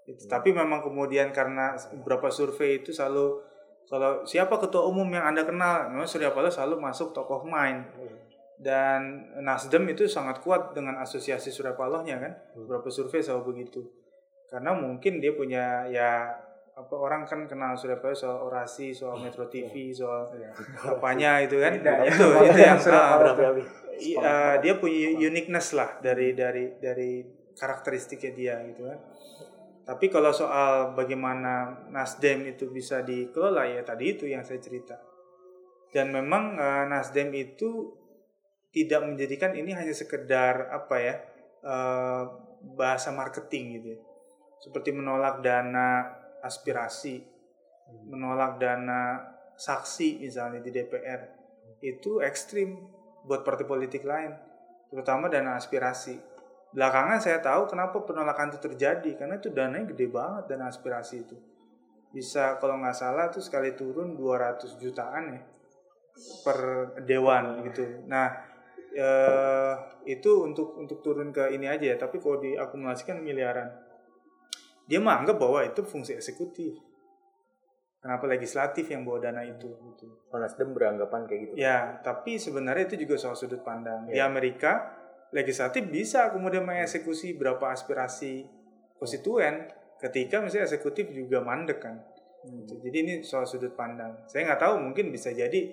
Itu. 0.08 0.24
Tapi 0.32 0.56
memang 0.56 0.80
kemudian 0.80 1.36
karena 1.36 1.76
beberapa 2.00 2.32
survei 2.32 2.80
itu 2.80 2.96
selalu 2.96 3.44
kalau 3.88 4.24
siapa 4.28 4.56
ketua 4.60 4.84
umum 4.84 5.08
yang 5.08 5.32
anda 5.32 5.48
kenal, 5.48 5.88
memang 5.88 6.04
Surya 6.04 6.36
Paloh 6.36 6.52
selalu 6.52 6.76
masuk 6.80 7.16
top 7.16 7.32
of 7.32 7.48
mind. 7.48 7.88
Dan 8.60 9.32
Nasdem 9.40 9.88
itu 9.88 10.10
sangat 10.10 10.44
kuat 10.44 10.76
dengan 10.76 11.00
asosiasi 11.00 11.54
Surya 11.54 11.78
Palohnya 11.78 12.18
kan, 12.20 12.34
beberapa 12.58 12.90
survei 12.92 13.24
selalu 13.24 13.54
begitu. 13.54 13.86
Karena 14.48 14.72
mungkin 14.72 15.20
dia 15.20 15.36
punya 15.36 15.84
ya 15.92 16.32
apa 16.78 16.94
orang 16.94 17.26
kan 17.26 17.50
kenal 17.50 17.74
Surya 17.74 17.98
Paloh 17.98 18.14
soal 18.14 18.38
orasi, 18.38 18.94
soal 18.94 19.18
Metro 19.18 19.50
TV, 19.50 19.90
soal 19.92 20.30
apanya 20.86 21.42
itu 21.42 21.58
kan. 21.58 21.74
Beda 21.74 22.06
ya. 22.06 22.14
itu 22.14 22.26
itu 22.48 22.60
yang 22.62 22.80
i- 23.98 24.14
eh, 24.14 24.56
dia 24.62 24.74
punya 24.78 25.10
uniqueness 25.18 25.74
lah 25.74 25.98
dari 26.00 26.38
dari 26.38 26.78
dari 26.78 27.26
karakteristiknya 27.58 28.32
dia 28.38 28.56
gitu 28.70 28.86
kan. 28.86 29.00
Tapi 29.90 30.06
kalau 30.14 30.30
soal 30.30 30.94
bagaimana 30.94 31.88
Nasdem 31.90 32.46
itu 32.46 32.70
bisa 32.70 33.02
dikelola 33.02 33.66
ya 33.66 33.82
tadi 33.82 34.14
itu 34.14 34.30
yang 34.30 34.46
saya 34.46 34.62
cerita. 34.62 35.02
Dan 35.90 36.14
memang 36.14 36.62
eh, 36.62 36.86
Nasdem 36.86 37.34
itu 37.34 37.90
tidak 38.70 39.02
menjadikan 39.02 39.58
ini 39.58 39.74
hanya 39.74 39.98
sekedar 39.98 40.70
apa 40.70 40.96
ya 41.02 41.16
eh, 41.66 42.24
bahasa 42.78 43.10
marketing 43.10 43.82
gitu 43.82 43.88
ya. 43.98 44.00
Seperti 44.58 44.90
menolak 44.94 45.46
dana 45.46 46.08
aspirasi, 46.42 47.22
menolak 48.10 48.58
dana 48.58 49.22
saksi 49.58 50.22
misalnya 50.22 50.62
di 50.62 50.70
DPR 50.70 51.22
itu 51.82 52.22
ekstrim 52.22 52.78
buat 53.26 53.46
partai 53.46 53.66
politik 53.70 54.06
lain, 54.06 54.34
terutama 54.90 55.30
dana 55.30 55.58
aspirasi. 55.58 56.18
Belakangan 56.74 57.22
saya 57.22 57.40
tahu 57.42 57.70
kenapa 57.70 58.02
penolakan 58.04 58.54
itu 58.54 58.60
terjadi 58.62 59.18
karena 59.18 59.40
itu 59.40 59.50
dananya 59.54 59.94
gede 59.94 60.08
banget 60.10 60.44
dana 60.52 60.70
aspirasi 60.70 61.16
itu. 61.26 61.38
Bisa 62.12 62.58
kalau 62.58 62.82
nggak 62.82 62.98
salah 62.98 63.30
tuh 63.30 63.44
sekali 63.44 63.78
turun 63.78 64.18
200 64.18 64.82
jutaan 64.82 65.24
ya 65.38 65.42
per 66.42 66.60
dewan 67.06 67.62
gitu. 67.70 68.06
Nah, 68.10 68.34
eh, 68.94 69.74
itu 70.10 70.32
untuk 70.44 70.78
untuk 70.78 71.06
turun 71.06 71.30
ke 71.30 71.54
ini 71.54 71.70
aja 71.70 71.94
ya, 71.94 71.98
tapi 71.98 72.18
kalau 72.18 72.42
diakumulasikan 72.42 73.22
miliaran. 73.22 73.87
Dia 74.88 75.04
menganggap 75.04 75.36
bahwa 75.36 75.60
itu 75.68 75.84
fungsi 75.84 76.16
eksekutif. 76.16 76.80
Kenapa 78.00 78.24
legislatif 78.30 78.88
yang 78.88 79.04
bawa 79.04 79.20
dana 79.20 79.44
itu 79.44 79.68
gitu. 79.68 80.08
Oh, 80.32 80.40
Nasdem 80.40 80.72
beranggapan 80.72 81.28
kayak 81.28 81.40
gitu. 81.44 81.54
Ya, 81.60 82.00
tapi 82.00 82.40
sebenarnya 82.40 82.88
itu 82.88 83.04
juga 83.04 83.20
soal 83.20 83.36
sudut 83.36 83.60
pandang. 83.68 84.08
Di 84.08 84.16
Ya. 84.16 84.32
Amerika, 84.32 84.96
legislatif 85.36 85.84
bisa 85.92 86.32
kemudian 86.32 86.64
mengeksekusi 86.64 87.36
berapa 87.36 87.68
aspirasi 87.68 88.48
konstituen 88.96 89.68
ketika 90.00 90.40
misalnya 90.40 90.70
eksekutif 90.72 91.10
juga 91.12 91.44
mandek 91.44 91.84
kan. 91.84 92.00
Gitu. 92.48 92.80
Jadi 92.80 92.98
ini 93.04 93.14
soal 93.26 93.44
sudut 93.44 93.76
pandang. 93.76 94.24
Saya 94.30 94.48
nggak 94.48 94.62
tahu, 94.62 94.80
mungkin 94.80 95.12
bisa 95.12 95.34
jadi 95.34 95.68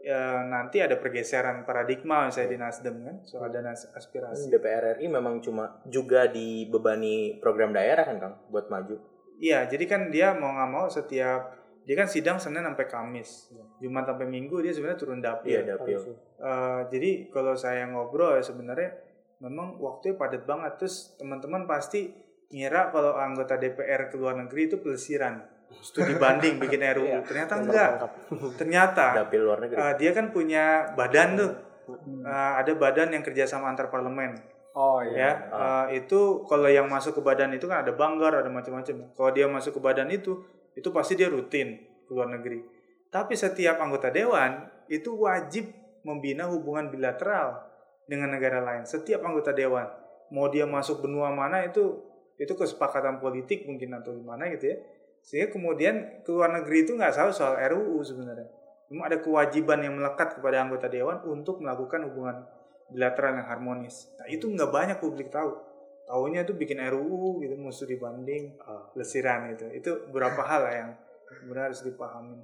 ya, 0.00 0.44
nanti 0.44 0.80
ada 0.80 0.96
pergeseran 0.96 1.64
paradigma 1.68 2.28
misalnya 2.28 2.50
di 2.50 2.58
Nasdem 2.58 2.96
kan 3.04 3.16
soal 3.24 3.48
dana 3.52 3.72
aspirasi. 3.72 4.48
DPR 4.48 4.98
RI 4.98 5.06
memang 5.08 5.44
cuma 5.44 5.80
juga 5.88 6.26
dibebani 6.26 7.38
program 7.38 7.72
daerah 7.76 8.04
kan 8.04 8.16
Kang 8.20 8.34
buat 8.48 8.68
maju. 8.72 8.96
Iya, 9.40 9.64
jadi 9.68 9.84
kan 9.88 10.12
dia 10.12 10.36
mau 10.36 10.52
nggak 10.52 10.70
mau 10.70 10.86
setiap 10.88 11.60
dia 11.88 11.96
kan 11.96 12.06
sidang 12.06 12.36
Senin 12.36 12.60
sampai 12.60 12.86
Kamis, 12.86 13.50
Jumat 13.80 14.04
sampai 14.04 14.28
Minggu 14.28 14.60
dia 14.60 14.70
sebenarnya 14.70 15.00
turun 15.00 15.20
dapil. 15.24 15.64
Iya, 15.64 15.74
dapil. 15.74 15.98
Eh, 16.36 16.80
jadi 16.92 17.10
kalau 17.32 17.56
saya 17.56 17.88
ngobrol 17.88 18.36
ya 18.36 18.44
sebenarnya 18.44 19.00
memang 19.40 19.80
waktunya 19.80 20.16
padat 20.20 20.44
banget 20.44 20.76
terus 20.76 21.16
teman-teman 21.16 21.64
pasti 21.64 22.12
ngira 22.52 22.92
kalau 22.92 23.16
anggota 23.16 23.56
DPR 23.56 24.12
ke 24.12 24.16
luar 24.20 24.36
negeri 24.36 24.68
itu 24.68 24.76
pelesiran 24.82 25.40
studi 25.78 26.18
banding 26.18 26.58
bikin 26.58 26.82
RUU 26.82 27.22
ternyata 27.22 27.54
enggak. 27.62 27.90
ternyata 28.60 29.06
Dapil 29.22 29.40
luar 29.46 29.58
negeri. 29.62 29.78
eh, 29.78 29.94
dia 29.96 30.10
kan 30.10 30.34
punya 30.34 30.90
badan 30.98 31.28
tuh. 31.38 31.52
Eh, 32.26 32.52
ada 32.58 32.70
badan 32.74 33.14
yang 33.14 33.22
kerjasama 33.22 33.70
antar 33.70 33.90
parlemen. 33.90 34.34
Oh 34.74 35.02
ya 35.02 35.10
iya. 35.10 35.30
eh, 35.50 36.02
itu 36.02 36.46
kalau 36.46 36.70
yang 36.70 36.86
masuk 36.86 37.18
ke 37.18 37.22
badan 37.22 37.50
itu 37.54 37.66
kan 37.66 37.82
ada 37.82 37.94
banggar 37.94 38.34
ada 38.42 38.50
macam-macam. 38.50 39.14
Kalau 39.14 39.30
dia 39.30 39.46
masuk 39.46 39.78
ke 39.78 39.80
badan 39.82 40.10
itu 40.10 40.42
itu 40.74 40.88
pasti 40.94 41.18
dia 41.18 41.26
rutin 41.30 41.78
ke 42.06 42.10
luar 42.10 42.30
negeri. 42.30 42.62
Tapi 43.10 43.34
setiap 43.34 43.82
anggota 43.82 44.10
dewan 44.14 44.70
itu 44.86 45.10
wajib 45.18 45.70
membina 46.06 46.46
hubungan 46.46 46.90
bilateral 46.90 47.66
dengan 48.06 48.30
negara 48.30 48.62
lain. 48.62 48.86
Setiap 48.86 49.22
anggota 49.22 49.50
dewan. 49.50 49.86
Mau 50.30 50.46
dia 50.46 50.62
masuk 50.62 51.02
benua 51.02 51.34
mana 51.34 51.66
itu 51.66 51.98
itu 52.40 52.56
kesepakatan 52.56 53.20
politik 53.20 53.68
mungkin 53.68 53.92
atau 54.00 54.16
gimana 54.16 54.48
gitu 54.48 54.72
ya 54.72 54.76
sehingga 55.20 55.52
kemudian 55.52 56.24
ke 56.24 56.30
luar 56.32 56.50
negeri 56.60 56.88
itu 56.88 56.96
nggak 56.96 57.12
tahu 57.12 57.30
soal 57.30 57.54
RUU 57.60 58.00
sebenarnya 58.00 58.48
Memang 58.90 59.06
ada 59.06 59.22
kewajiban 59.22 59.78
yang 59.86 59.94
melekat 60.02 60.34
kepada 60.34 60.66
anggota 60.66 60.90
dewan 60.90 61.22
untuk 61.22 61.62
melakukan 61.62 62.10
hubungan 62.10 62.42
bilateral 62.90 63.38
yang 63.38 63.46
harmonis. 63.46 64.10
Nah 64.18 64.26
itu 64.26 64.50
nggak 64.50 64.66
banyak 64.66 64.98
publik 64.98 65.30
tahu. 65.30 65.54
Tahunya 66.10 66.42
itu 66.42 66.58
bikin 66.58 66.82
RUU 66.90 67.38
gitu, 67.38 67.54
musuh 67.54 67.86
dibanding, 67.86 68.58
lesiran 68.98 69.54
itu. 69.54 69.70
Itu 69.70 70.10
beberapa 70.10 70.42
hal 70.42 70.60
lah 70.66 70.74
yang 70.74 70.90
benar 71.46 71.70
harus 71.70 71.86
dipahami. 71.86 72.42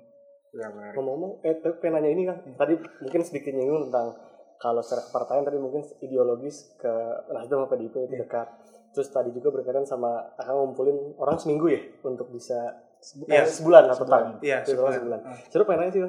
Ngomong-ngomong, 0.95 1.43
eh 1.43 1.59
tapi 1.59 1.83
pengen 1.83 1.99
nanya 1.99 2.11
ini 2.15 2.23
kan, 2.31 2.39
tadi 2.55 2.79
mungkin 2.79 3.21
sedikit 3.27 3.51
nyinggung 3.51 3.91
tentang 3.91 4.15
kalau 4.63 4.81
secara 4.87 5.03
kepartaian 5.11 5.43
tadi 5.43 5.59
mungkin 5.59 5.83
ideologis 5.99 6.79
ke 6.79 6.93
Nasdem 7.35 7.59
sama 7.59 7.67
PDIP 7.75 8.07
itu 8.07 8.17
dekat. 8.23 8.49
Terus 8.97 9.09
tadi 9.09 9.29
juga 9.31 9.53
berkaitan 9.53 9.85
sama 9.85 10.09
akan 10.35 10.55
ngumpulin 10.57 10.97
orang 11.15 11.37
seminggu 11.37 11.69
ya 11.69 11.81
untuk 12.03 12.33
bisa 12.33 12.57
sebu- 12.99 13.29
eh, 13.29 13.45
sebulan 13.45 13.85
atau 13.87 14.03
tahun. 14.03 14.41
Iya, 14.41 14.65
sebulan. 14.65 14.65
sebulan. 14.65 14.93
sebulan. 14.97 15.21
Ah. 15.23 15.37
Seru 15.47 15.63
pengen 15.63 15.79
nanya 15.79 15.93
sih, 15.93 16.03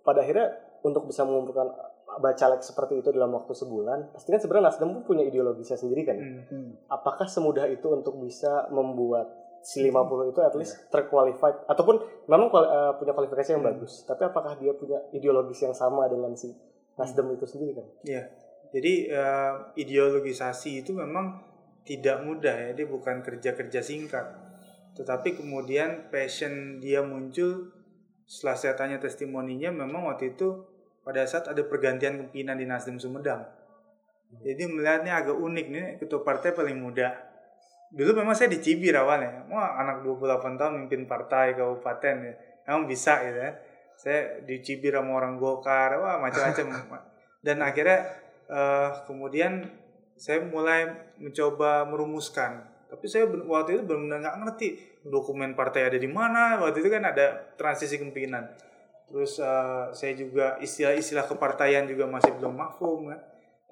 pada 0.00 0.18
akhirnya 0.18 0.46
untuk 0.80 1.04
bisa 1.04 1.22
mengumpulkan 1.22 1.68
bacalek 2.12 2.58
seperti 2.60 2.98
itu 2.98 3.08
dalam 3.10 3.30
waktu 3.30 3.52
sebulan, 3.52 4.10
pasti 4.10 4.28
kan 4.28 4.40
sebenarnya 4.40 4.66
Nasdem 4.66 4.90
pun 4.90 5.02
punya 5.06 5.22
ideologisnya 5.22 5.76
sendiri 5.76 6.02
kan. 6.02 6.16
ya? 6.16 6.26
Hmm. 6.48 6.70
apakah 6.88 7.28
semudah 7.28 7.68
itu 7.68 7.86
untuk 7.86 8.18
bisa 8.18 8.66
membuat 8.68 9.30
si 9.60 9.84
50 9.84 10.00
itu 10.26 10.40
at 10.40 10.50
least 10.54 10.88
terqualified 10.88 11.68
ataupun 11.68 12.00
memang 12.26 12.48
kuali- 12.48 12.66
eh, 12.66 12.92
punya 12.96 13.12
kualifikasi 13.12 13.50
yang 13.50 13.60
Hmm. 13.60 13.70
bagus 13.70 14.02
tapi 14.02 14.24
apakah 14.24 14.56
dia 14.56 14.72
punya 14.72 14.96
ideologis 15.12 15.60
yang 15.60 15.70
sama 15.72 16.08
dengan 16.08 16.32
si 16.32 16.48
Nasdem 16.96 17.28
itu 17.30 17.44
sendiri 17.44 17.72
kan 17.74 17.86
Iya. 18.02 18.22
Jadi 18.70 18.92
eh, 19.06 19.52
ideologisasi 19.76 20.80
itu 20.80 20.90
memang 20.90 21.44
tidak 21.84 22.22
mudah 22.22 22.54
ya, 22.54 22.70
dia 22.76 22.86
bukan 22.86 23.24
kerja-kerja 23.24 23.80
singkat. 23.80 24.26
Tetapi 24.94 25.38
kemudian 25.38 26.12
passion 26.12 26.82
dia 26.82 27.00
muncul 27.00 27.72
setelah 28.30 28.56
saya 28.58 28.74
tanya 28.78 29.02
testimoninya 29.02 29.74
memang 29.74 30.06
waktu 30.06 30.38
itu 30.38 30.62
pada 31.02 31.26
saat 31.26 31.50
ada 31.50 31.62
pergantian 31.66 32.20
pimpinan 32.20 32.54
di 32.54 32.66
Nasdem 32.68 33.00
Sumedang. 33.00 33.42
Jadi 34.30 34.62
melihatnya 34.70 35.18
agak 35.18 35.34
unik 35.34 35.66
nih 35.66 35.84
ketua 35.98 36.22
partai 36.22 36.54
paling 36.54 36.78
muda. 36.78 37.10
Dulu 37.90 38.22
memang 38.22 38.38
saya 38.38 38.46
dicibir 38.46 38.94
awalnya. 38.94 39.42
Wah, 39.50 39.74
anak 39.82 40.06
28 40.06 40.54
tahun 40.54 40.72
mimpin 40.78 41.10
partai 41.10 41.58
kabupaten 41.58 42.16
ya. 42.22 42.34
Emang 42.70 42.86
bisa 42.86 43.18
gitu 43.26 43.40
ya. 43.42 43.52
Saya 43.98 44.20
dicibir 44.46 44.94
sama 44.94 45.18
orang 45.18 45.34
Golkar, 45.42 45.98
wah 45.98 46.22
macam-macam. 46.22 46.66
Dan 47.44 47.58
akhirnya 47.66 47.98
eh, 48.46 48.90
kemudian 49.10 49.66
saya 50.20 50.44
mulai 50.44 50.84
mencoba 51.16 51.88
merumuskan. 51.88 52.68
Tapi 52.92 53.08
saya 53.08 53.24
waktu 53.24 53.80
itu 53.80 53.82
benar-benar 53.88 54.20
nggak 54.20 54.36
ngerti 54.44 54.68
dokumen 55.08 55.56
partai 55.56 55.88
ada 55.88 55.96
di 55.96 56.10
mana. 56.12 56.60
Waktu 56.60 56.84
itu 56.84 56.92
kan 56.92 57.08
ada 57.08 57.56
transisi 57.56 57.96
kepemimpinan. 57.96 58.44
Terus 59.08 59.40
eh, 59.40 59.84
saya 59.96 60.12
juga 60.12 60.60
istilah-istilah 60.60 61.24
kepartaian 61.24 61.88
juga 61.88 62.04
masih 62.04 62.36
belum 62.36 62.52
mafhum 62.52 63.08
kan. 63.08 63.20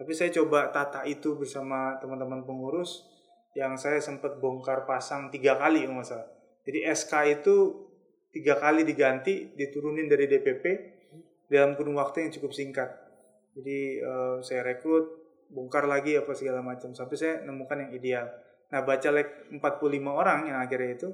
Tapi 0.00 0.12
saya 0.16 0.32
coba 0.32 0.72
tata 0.72 1.04
itu 1.04 1.36
bersama 1.36 2.00
teman-teman 2.00 2.46
pengurus 2.48 3.04
yang 3.52 3.76
saya 3.76 4.00
sempat 4.00 4.40
bongkar 4.40 4.88
pasang 4.88 5.28
tiga 5.28 5.58
kali 5.60 5.84
salah. 6.00 6.32
Jadi 6.64 6.86
SK 6.88 7.12
itu 7.42 7.56
tiga 8.32 8.56
kali 8.56 8.88
diganti, 8.88 9.52
diturunin 9.52 10.08
dari 10.08 10.30
DPP 10.30 10.64
dalam 11.52 11.76
kurun 11.76 11.98
waktu 12.00 12.24
yang 12.24 12.32
cukup 12.32 12.56
singkat. 12.56 12.88
Jadi 13.52 14.00
eh, 14.00 14.36
saya 14.40 14.64
rekrut, 14.64 15.27
bongkar 15.48 15.88
lagi 15.88 16.16
apa 16.16 16.32
segala 16.36 16.60
macam 16.60 16.92
sampai 16.92 17.16
saya 17.16 17.34
nemukan 17.44 17.88
yang 17.88 17.92
ideal. 17.96 18.26
Nah, 18.68 18.84
bacalek 18.84 19.48
45 19.48 19.60
orang 20.12 20.48
yang 20.52 20.58
akhirnya 20.60 20.92
itu 20.96 21.08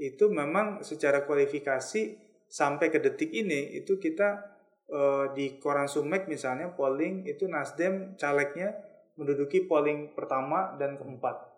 itu 0.00 0.26
memang 0.26 0.82
secara 0.82 1.22
kualifikasi 1.22 2.02
sampai 2.48 2.86
ke 2.90 2.98
detik 2.98 3.30
ini 3.30 3.78
itu 3.78 4.00
kita 4.00 4.42
eh, 4.90 5.26
di 5.36 5.60
Koran 5.60 5.86
Sumek 5.86 6.26
misalnya 6.26 6.72
polling 6.72 7.28
itu 7.28 7.46
Nasdem 7.46 8.18
calegnya 8.18 8.74
menduduki 9.14 9.68
polling 9.70 10.16
pertama 10.16 10.74
dan 10.74 10.98
keempat 10.98 11.54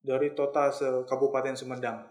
dari 0.00 0.32
total 0.32 0.70
se 0.70 0.88
Kabupaten 1.04 1.56
Sumedang. 1.58 2.06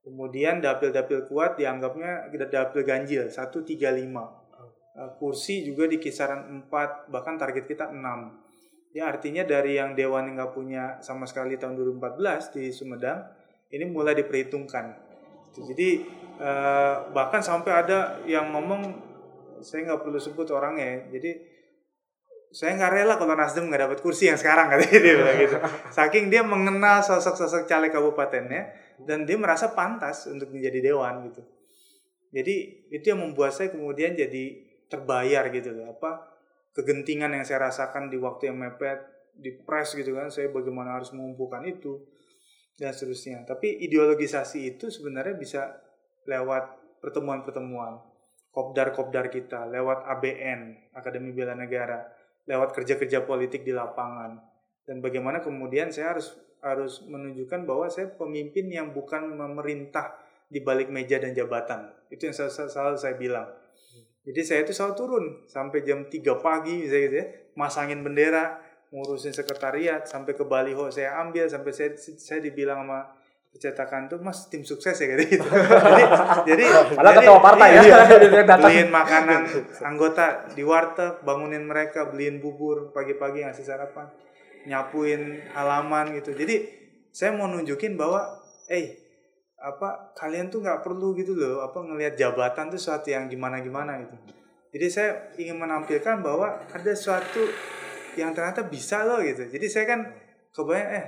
Kemudian 0.00 0.64
dapil-dapil 0.64 1.28
kuat 1.28 1.60
dianggapnya 1.60 2.32
dapil 2.48 2.82
ganjil 2.82 3.28
135. 3.28 4.40
Eh, 4.90 5.10
kursi 5.20 5.62
juga 5.62 5.86
di 5.86 6.02
kisaran 6.02 6.66
4 6.66 7.12
bahkan 7.12 7.38
target 7.38 7.64
kita 7.68 7.92
6. 7.92 8.49
Ya 8.90 9.06
artinya 9.06 9.46
dari 9.46 9.78
yang 9.78 9.94
dewan 9.94 10.34
nggak 10.34 10.50
punya 10.50 10.98
sama 10.98 11.26
sekali 11.26 11.54
tahun 11.54 11.78
2014 11.78 12.54
di 12.58 12.74
Sumedang 12.74 13.22
ini 13.70 13.86
mulai 13.86 14.18
diperhitungkan. 14.18 14.98
Jadi 15.54 15.88
eh, 16.42 16.94
bahkan 17.14 17.38
sampai 17.38 17.70
ada 17.70 18.18
yang 18.26 18.50
ngomong 18.50 19.10
saya 19.62 19.86
nggak 19.86 20.02
perlu 20.02 20.18
sebut 20.18 20.50
orangnya 20.50 20.86
ya. 20.86 20.98
Jadi 21.18 21.30
saya 22.50 22.74
nggak 22.74 22.92
rela 22.98 23.14
kalau 23.14 23.38
Nasdem 23.38 23.70
nggak 23.70 23.86
dapat 23.86 23.98
kursi 24.02 24.26
yang 24.26 24.38
sekarang 24.38 24.66
katanya 24.74 24.98
dia 24.98 25.14
bilang 25.14 25.38
gitu. 25.38 25.56
Saking 25.94 26.26
dia 26.26 26.42
mengenal 26.42 26.98
sosok-sosok 27.06 27.70
caleg 27.70 27.94
kabupatennya 27.94 28.90
dan 29.04 29.24
dia 29.24 29.36
merasa 29.40 29.72
pantas 29.72 30.28
untuk 30.28 30.52
menjadi 30.52 30.92
dewan 30.92 31.30
gitu 31.30 31.42
jadi 32.30 32.54
itu 32.90 33.04
yang 33.10 33.20
membuat 33.22 33.54
saya 33.54 33.72
kemudian 33.72 34.14
jadi 34.14 34.66
terbayar 34.90 35.50
gitu 35.50 35.74
loh 35.74 35.94
apa 35.94 36.39
kegentingan 36.76 37.34
yang 37.34 37.44
saya 37.46 37.70
rasakan 37.70 38.08
di 38.08 38.16
waktu 38.20 38.52
yang 38.52 38.58
mepet 38.58 39.02
di 39.34 39.56
press 39.64 39.96
gitu 39.96 40.12
kan 40.12 40.28
saya 40.28 40.52
bagaimana 40.52 41.00
harus 41.00 41.10
mengumpulkan 41.16 41.64
itu 41.66 42.02
dan 42.76 42.92
seterusnya. 42.96 43.44
Tapi 43.44 43.82
ideologisasi 43.84 44.76
itu 44.76 44.88
sebenarnya 44.88 45.36
bisa 45.36 45.62
lewat 46.24 46.80
pertemuan-pertemuan 47.00 48.00
kopdar-kopdar 48.50 49.30
kita 49.30 49.66
lewat 49.70 50.04
ABN 50.10 50.92
Akademi 50.94 51.30
Bela 51.30 51.54
Negara 51.54 52.02
lewat 52.50 52.74
kerja-kerja 52.74 53.22
politik 53.22 53.62
di 53.62 53.70
lapangan. 53.70 54.42
Dan 54.82 54.98
bagaimana 54.98 55.38
kemudian 55.38 55.94
saya 55.94 56.18
harus 56.18 56.34
harus 56.60 57.00
menunjukkan 57.06 57.64
bahwa 57.64 57.86
saya 57.88 58.10
pemimpin 58.12 58.68
yang 58.68 58.92
bukan 58.92 59.32
memerintah 59.32 60.18
di 60.50 60.60
balik 60.60 60.90
meja 60.90 61.16
dan 61.22 61.32
jabatan. 61.32 61.88
Itu 62.10 62.28
yang 62.28 62.34
selalu, 62.34 62.98
saya 62.98 63.14
bilang 63.16 63.48
jadi 64.20 64.40
saya 64.42 64.60
itu 64.62 64.72
selalu 64.72 64.94
turun 64.94 65.24
sampai 65.44 65.80
jam 65.80 66.04
3 66.04 66.12
pagi 66.38 66.84
misalnya 66.84 67.02
gitu 67.02 67.16
ya. 67.16 67.26
Masangin 67.52 68.00
bendera 68.00 68.60
ngurusin 68.90 69.30
sekretariat 69.30 70.02
sampai 70.04 70.32
ke 70.32 70.42
baliho 70.42 70.88
saya 70.88 71.18
ambil 71.18 71.46
sampai 71.46 71.70
saya 71.70 71.90
saya 71.96 72.38
dibilang 72.38 72.82
sama 72.82 73.06
percetakan 73.50 74.06
tuh 74.06 74.18
mas 74.18 74.46
tim 74.46 74.62
sukses 74.62 74.94
ya 74.94 75.06
gitu. 75.18 75.42
Jadi 75.42 76.02
jadi 76.46 76.64
Padahal 76.92 77.14
jadi- 77.14 77.26
ketua 77.26 77.40
partai 77.40 77.68
ya. 77.70 77.80
iya, 77.82 77.96
Dia 78.06 78.42
datang. 78.44 78.60
beliin 78.62 78.88
makanan 78.88 79.40
anggota 79.90 80.26
di 80.50 80.62
warteg 80.62 81.18
bangunin 81.20 81.64
mereka 81.64 82.06
beliin 82.06 82.38
bubur 82.38 82.90
pagi-pagi 82.90 83.42
ngasih 83.42 83.64
sarapan 83.64 84.06
nyapuin 84.64 85.50
halaman 85.50 86.14
gitu. 86.14 86.30
Jadi 86.32 86.68
saya 87.10 87.32
mau 87.32 87.46
nunjukin 87.46 87.96
bahwa 87.96 88.22
eh 88.66 88.94
apa 89.60 90.16
kalian 90.16 90.48
tuh 90.48 90.64
nggak 90.64 90.80
perlu 90.80 91.12
gitu 91.12 91.36
loh 91.36 91.60
apa 91.60 91.84
ngelihat 91.84 92.16
jabatan 92.16 92.72
tuh 92.72 92.80
sesuatu 92.80 93.12
yang 93.12 93.28
gimana 93.28 93.60
gimana 93.60 94.00
gitu. 94.00 94.16
Jadi 94.72 94.86
saya 94.88 95.10
ingin 95.36 95.60
menampilkan 95.60 96.24
bahwa 96.24 96.64
ada 96.64 96.92
sesuatu 96.96 97.44
yang 98.16 98.32
ternyata 98.32 98.64
bisa 98.64 99.04
loh 99.04 99.20
gitu. 99.20 99.44
Jadi 99.52 99.66
saya 99.68 99.84
kan 99.84 100.00
kebayang 100.56 100.90
eh 100.96 101.06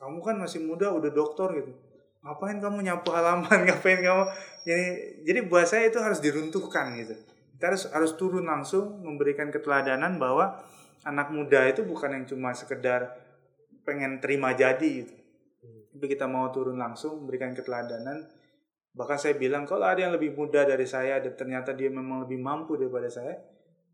kamu 0.00 0.18
kan 0.24 0.36
masih 0.40 0.64
muda 0.64 0.88
udah 0.88 1.12
doktor 1.12 1.52
gitu. 1.60 1.76
Ngapain 2.24 2.56
kamu 2.56 2.88
nyapu 2.88 3.12
halaman? 3.12 3.58
Ngapain 3.68 4.00
kamu? 4.00 4.24
Jadi 4.64 4.86
jadi 5.28 5.40
buat 5.44 5.68
saya 5.68 5.92
itu 5.92 6.00
harus 6.00 6.24
diruntuhkan 6.24 6.96
gitu. 6.96 7.12
Kita 7.58 7.68
harus 7.68 7.84
harus 7.92 8.16
turun 8.16 8.48
langsung 8.48 9.04
memberikan 9.04 9.52
keteladanan 9.52 10.16
bahwa 10.16 10.56
anak 11.04 11.28
muda 11.28 11.68
itu 11.68 11.84
bukan 11.84 12.16
yang 12.16 12.24
cuma 12.24 12.56
sekedar 12.56 13.12
pengen 13.84 14.20
terima 14.24 14.52
jadi 14.56 15.04
gitu 15.04 15.19
kita 16.06 16.30
mau 16.30 16.48
turun 16.54 16.78
langsung 16.78 17.24
memberikan 17.24 17.52
keteladanan 17.52 18.40
bahkan 18.90 19.14
saya 19.14 19.38
bilang 19.38 19.62
kalau 19.66 19.86
ada 19.86 20.02
yang 20.02 20.12
lebih 20.14 20.34
muda 20.34 20.66
dari 20.66 20.82
saya 20.82 21.22
dan 21.22 21.38
ternyata 21.38 21.70
dia 21.74 21.90
memang 21.90 22.26
lebih 22.26 22.42
mampu 22.42 22.74
daripada 22.74 23.06
saya? 23.06 23.38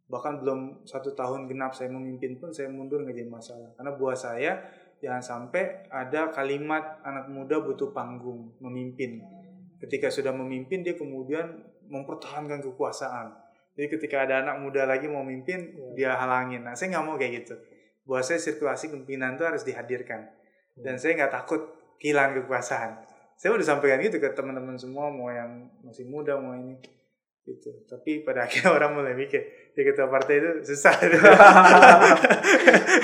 Bahkan 0.06 0.40
belum 0.40 0.86
satu 0.86 1.12
tahun 1.12 1.50
genap 1.50 1.74
saya 1.74 1.90
memimpin 1.90 2.38
pun 2.38 2.54
saya 2.54 2.70
mundur 2.70 3.02
nggak 3.02 3.16
jadi 3.16 3.30
masalah. 3.30 3.74
Karena 3.74 3.92
buat 3.98 4.16
saya 4.16 4.62
jangan 5.02 5.20
sampai 5.20 5.90
ada 5.92 6.32
kalimat 6.32 7.02
anak 7.04 7.28
muda 7.28 7.60
butuh 7.60 7.92
panggung 7.92 8.56
memimpin. 8.62 9.20
Ketika 9.82 10.08
sudah 10.08 10.32
memimpin 10.32 10.80
dia 10.80 10.96
kemudian 10.96 11.60
mempertahankan 11.90 12.64
kekuasaan. 12.64 13.34
Jadi 13.76 13.86
ketika 13.92 14.24
ada 14.24 14.40
anak 14.40 14.56
muda 14.64 14.88
lagi 14.88 15.04
mau 15.04 15.20
memimpin 15.20 15.92
dia 15.92 16.16
halangin. 16.16 16.64
Nah 16.64 16.72
saya 16.72 16.96
nggak 16.96 17.04
mau 17.04 17.20
kayak 17.20 17.44
gitu. 17.44 17.54
Buat 18.06 18.24
saya 18.24 18.38
sirkulasi 18.40 18.88
kepemimpinan 18.88 19.36
itu 19.36 19.44
harus 19.44 19.66
dihadirkan. 19.66 20.30
Dan 20.78 20.96
saya 20.96 21.18
nggak 21.18 21.34
takut 21.34 21.60
kehilangan 21.98 22.42
kekuasaan 22.42 22.92
saya 23.36 23.52
udah 23.52 23.66
sampaikan 23.66 24.00
gitu 24.00 24.16
ke 24.16 24.32
teman-teman 24.32 24.76
semua 24.76 25.08
mau 25.08 25.28
yang 25.28 25.68
masih 25.84 26.08
muda 26.08 26.36
mau 26.36 26.52
ini 26.52 26.76
gitu 27.44 27.70
tapi 27.86 28.26
pada 28.26 28.42
akhirnya 28.48 28.74
orang 28.74 28.90
mulai 28.96 29.14
mikir 29.14 29.38
di 29.70 29.80
ketua 29.84 30.08
partai 30.08 30.34
itu 30.40 30.50
susah 30.66 30.94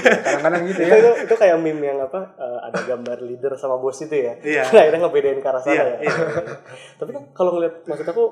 Kadang-kadang 0.02 0.62
gitu 0.66 0.80
itu, 0.82 0.90
ya. 0.90 0.98
itu 0.98 1.10
itu 1.28 1.34
kayak 1.36 1.56
meme 1.60 1.84
yang 1.84 1.98
apa 2.00 2.20
eh, 2.34 2.58
ada 2.70 2.80
gambar 2.82 3.18
leader 3.22 3.52
sama 3.54 3.78
bos 3.78 3.98
itu 4.00 4.14
ya 4.14 4.34
Iya. 4.42 4.62
Nah, 4.66 4.80
akhirnya 4.82 5.00
ngebedain 5.06 5.38
ke 5.38 5.48
arah 5.48 5.62
sana 5.62 5.74
Iya, 5.74 5.84
ya 5.84 5.96
iya. 6.02 6.14
tapi 6.98 7.10
kan 7.12 7.22
kalau 7.32 7.50
ngeliat 7.54 7.74
maksud 7.86 8.06
aku 8.08 8.24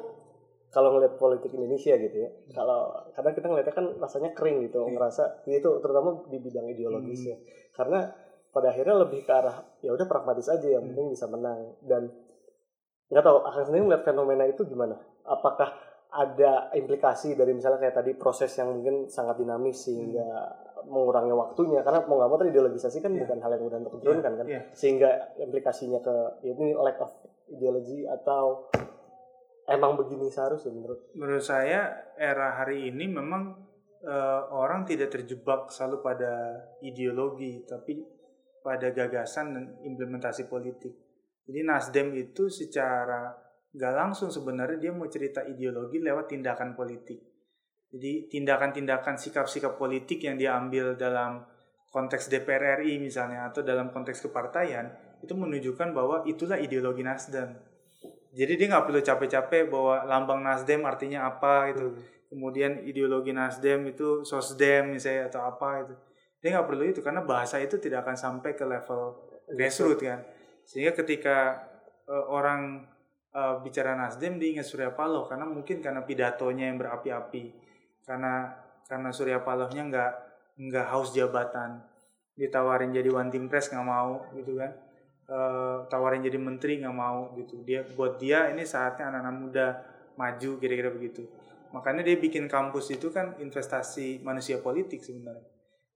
kalau 0.71 0.95
ngeliat 0.95 1.15
politik 1.15 1.51
Indonesia 1.51 1.95
gitu 1.95 2.17
ya 2.17 2.31
kalau 2.51 2.91
kadang 3.13 3.35
kita 3.35 3.47
ngeliatnya 3.47 3.75
kan 3.75 3.87
rasanya 3.99 4.31
kering 4.35 4.67
gitu 4.67 4.81
Iya. 4.83 4.91
ngerasa 4.97 5.23
itu 5.47 5.71
terutama 5.79 6.09
di 6.27 6.39
bidang 6.39 6.67
ideologis 6.67 7.21
Hmm. 7.23 7.31
ya 7.31 7.37
karena 7.71 7.99
pada 8.51 8.69
akhirnya 8.69 8.99
lebih 8.99 9.23
ke 9.23 9.31
arah 9.31 9.63
ya 9.79 9.91
udah 9.91 10.05
pragmatis 10.05 10.47
aja 10.47 10.67
yang 10.69 10.83
Hmm. 10.83 10.91
penting 10.93 11.07
bisa 11.11 11.27
menang 11.27 11.61
dan 11.81 12.11
nggak 13.07 13.23
tahu 13.23 13.39
akan 13.43 13.63
sendiri 13.65 13.83
ngeliat 13.85 14.03
fenomena 14.03 14.45
itu 14.45 14.63
gimana 14.65 14.95
apakah 15.23 15.71
ada 16.11 16.75
implikasi 16.75 17.35
dari 17.35 17.55
misalnya 17.55 17.79
kayak 17.81 17.97
tadi 17.97 18.13
proses 18.15 18.51
yang 18.53 18.71
mungkin 18.73 19.07
sangat 19.07 19.39
dinamis 19.39 19.79
sehingga 19.81 20.27
mengurangi 20.83 21.31
waktunya 21.31 21.81
karena 21.81 22.03
mau 22.03 22.19
nggak 22.19 22.29
mau 22.29 22.37
tadi 22.37 22.51
ideologisasi 22.51 22.99
kan 22.99 23.13
Iya. 23.13 23.23
bukan 23.23 23.39
hal 23.41 23.51
yang 23.53 23.63
mudah 23.63 23.79
untuk 23.81 23.95
diturunkan 23.99 24.33
kan 24.35 24.47
Iya. 24.47 24.61
sehingga 24.73 25.11
implikasinya 25.39 26.01
ke 26.01 26.15
ya 26.43 26.51
ini 26.51 26.75
lack 26.75 26.99
of 26.99 27.13
ideology 27.49 28.03
atau 28.05 28.67
emang 29.67 29.95
begini 29.95 30.27
seharusnya 30.29 30.73
menurut 30.73 31.01
menurut 31.15 31.45
saya 31.45 31.87
era 32.17 32.59
hari 32.59 32.91
ini 32.91 33.07
memang 33.07 33.55
eh, 34.01 34.43
orang 34.51 34.83
tidak 34.83 35.13
terjebak 35.13 35.69
selalu 35.69 36.01
pada 36.01 36.33
ideologi 36.81 37.63
tapi 37.63 38.01
pada 38.61 38.93
gagasan 38.93 39.57
dan 39.57 39.65
implementasi 39.85 40.47
politik. 40.47 40.93
Jadi 41.49 41.61
Nasdem 41.67 42.15
itu 42.15 42.47
secara 42.47 43.35
nggak 43.71 43.95
langsung 43.95 44.31
sebenarnya 44.31 44.79
dia 44.79 44.93
mau 44.95 45.07
cerita 45.07 45.43
ideologi 45.47 46.03
lewat 46.03 46.31
tindakan 46.31 46.75
politik. 46.75 47.19
Jadi 47.91 48.31
tindakan-tindakan 48.31 49.19
sikap-sikap 49.19 49.75
politik 49.75 50.23
yang 50.23 50.39
dia 50.39 50.55
ambil 50.55 50.95
dalam 50.95 51.43
konteks 51.91 52.31
DPR 52.31 52.83
RI 52.83 53.03
misalnya 53.03 53.51
atau 53.51 53.67
dalam 53.67 53.91
konteks 53.91 54.23
kepartaian 54.31 54.87
itu 55.21 55.35
menunjukkan 55.35 55.91
bahwa 55.91 56.23
itulah 56.25 56.57
ideologi 56.57 57.03
Nasdem. 57.03 57.51
Jadi 58.31 58.53
dia 58.55 58.67
nggak 58.71 58.87
perlu 58.87 59.01
capek-capek 59.03 59.67
bahwa 59.67 60.07
lambang 60.07 60.41
Nasdem 60.41 60.87
artinya 60.87 61.27
apa 61.27 61.75
gitu. 61.75 61.99
Kemudian 62.31 62.87
ideologi 62.87 63.35
Nasdem 63.35 63.91
itu 63.91 64.23
sosdem 64.23 64.95
misalnya 64.95 65.27
atau 65.35 65.51
apa 65.51 65.83
itu. 65.83 65.95
Dia 66.41 66.57
nggak 66.57 66.69
perlu 66.69 66.85
itu 66.89 67.01
karena 67.05 67.21
bahasa 67.25 67.61
itu 67.61 67.77
tidak 67.77 68.09
akan 68.09 68.17
sampai 68.17 68.57
ke 68.57 68.65
level 68.65 69.17
grassroots 69.53 70.01
kan. 70.01 70.21
Sehingga 70.65 70.97
ketika 70.97 71.69
eh, 72.09 72.25
orang 72.29 72.89
eh, 73.33 73.55
bicara 73.65 73.97
Nasdem 73.97 74.41
dia 74.41 74.59
ingat 74.59 74.67
Surya 74.69 74.93
Paloh 74.93 75.29
karena 75.29 75.45
mungkin 75.45 75.85
karena 75.85 76.05
pidatonya 76.05 76.73
yang 76.73 76.81
berapi-api. 76.81 77.45
Karena 78.05 78.57
karena 78.89 79.11
Surya 79.13 79.45
Palohnya 79.45 79.87
nggak 79.87 80.13
nggak 80.61 80.87
haus 80.91 81.13
jabatan. 81.13 81.85
Ditawarin 82.35 82.91
jadi 82.91 83.13
one 83.13 83.29
team 83.29 83.53
press 83.53 83.69
nggak 83.69 83.85
mau 83.85 84.25
gitu 84.33 84.57
kan 84.57 84.73
eh, 85.31 85.77
tawarin 85.87 86.23
jadi 86.27 86.39
menteri 86.39 86.83
nggak 86.83 86.97
mau 86.97 87.31
gitu 87.39 87.63
dia 87.63 87.87
buat 87.95 88.19
dia 88.19 88.51
ini 88.51 88.67
saatnya 88.67 89.15
anak-anak 89.15 89.35
muda 89.39 89.67
maju 90.19 90.51
kira-kira 90.59 90.91
begitu 90.91 91.25
makanya 91.71 92.03
dia 92.03 92.19
bikin 92.19 92.51
kampus 92.51 92.91
itu 92.91 93.15
kan 93.15 93.39
investasi 93.39 94.21
manusia 94.27 94.59
politik 94.59 95.01
sebenarnya 95.07 95.47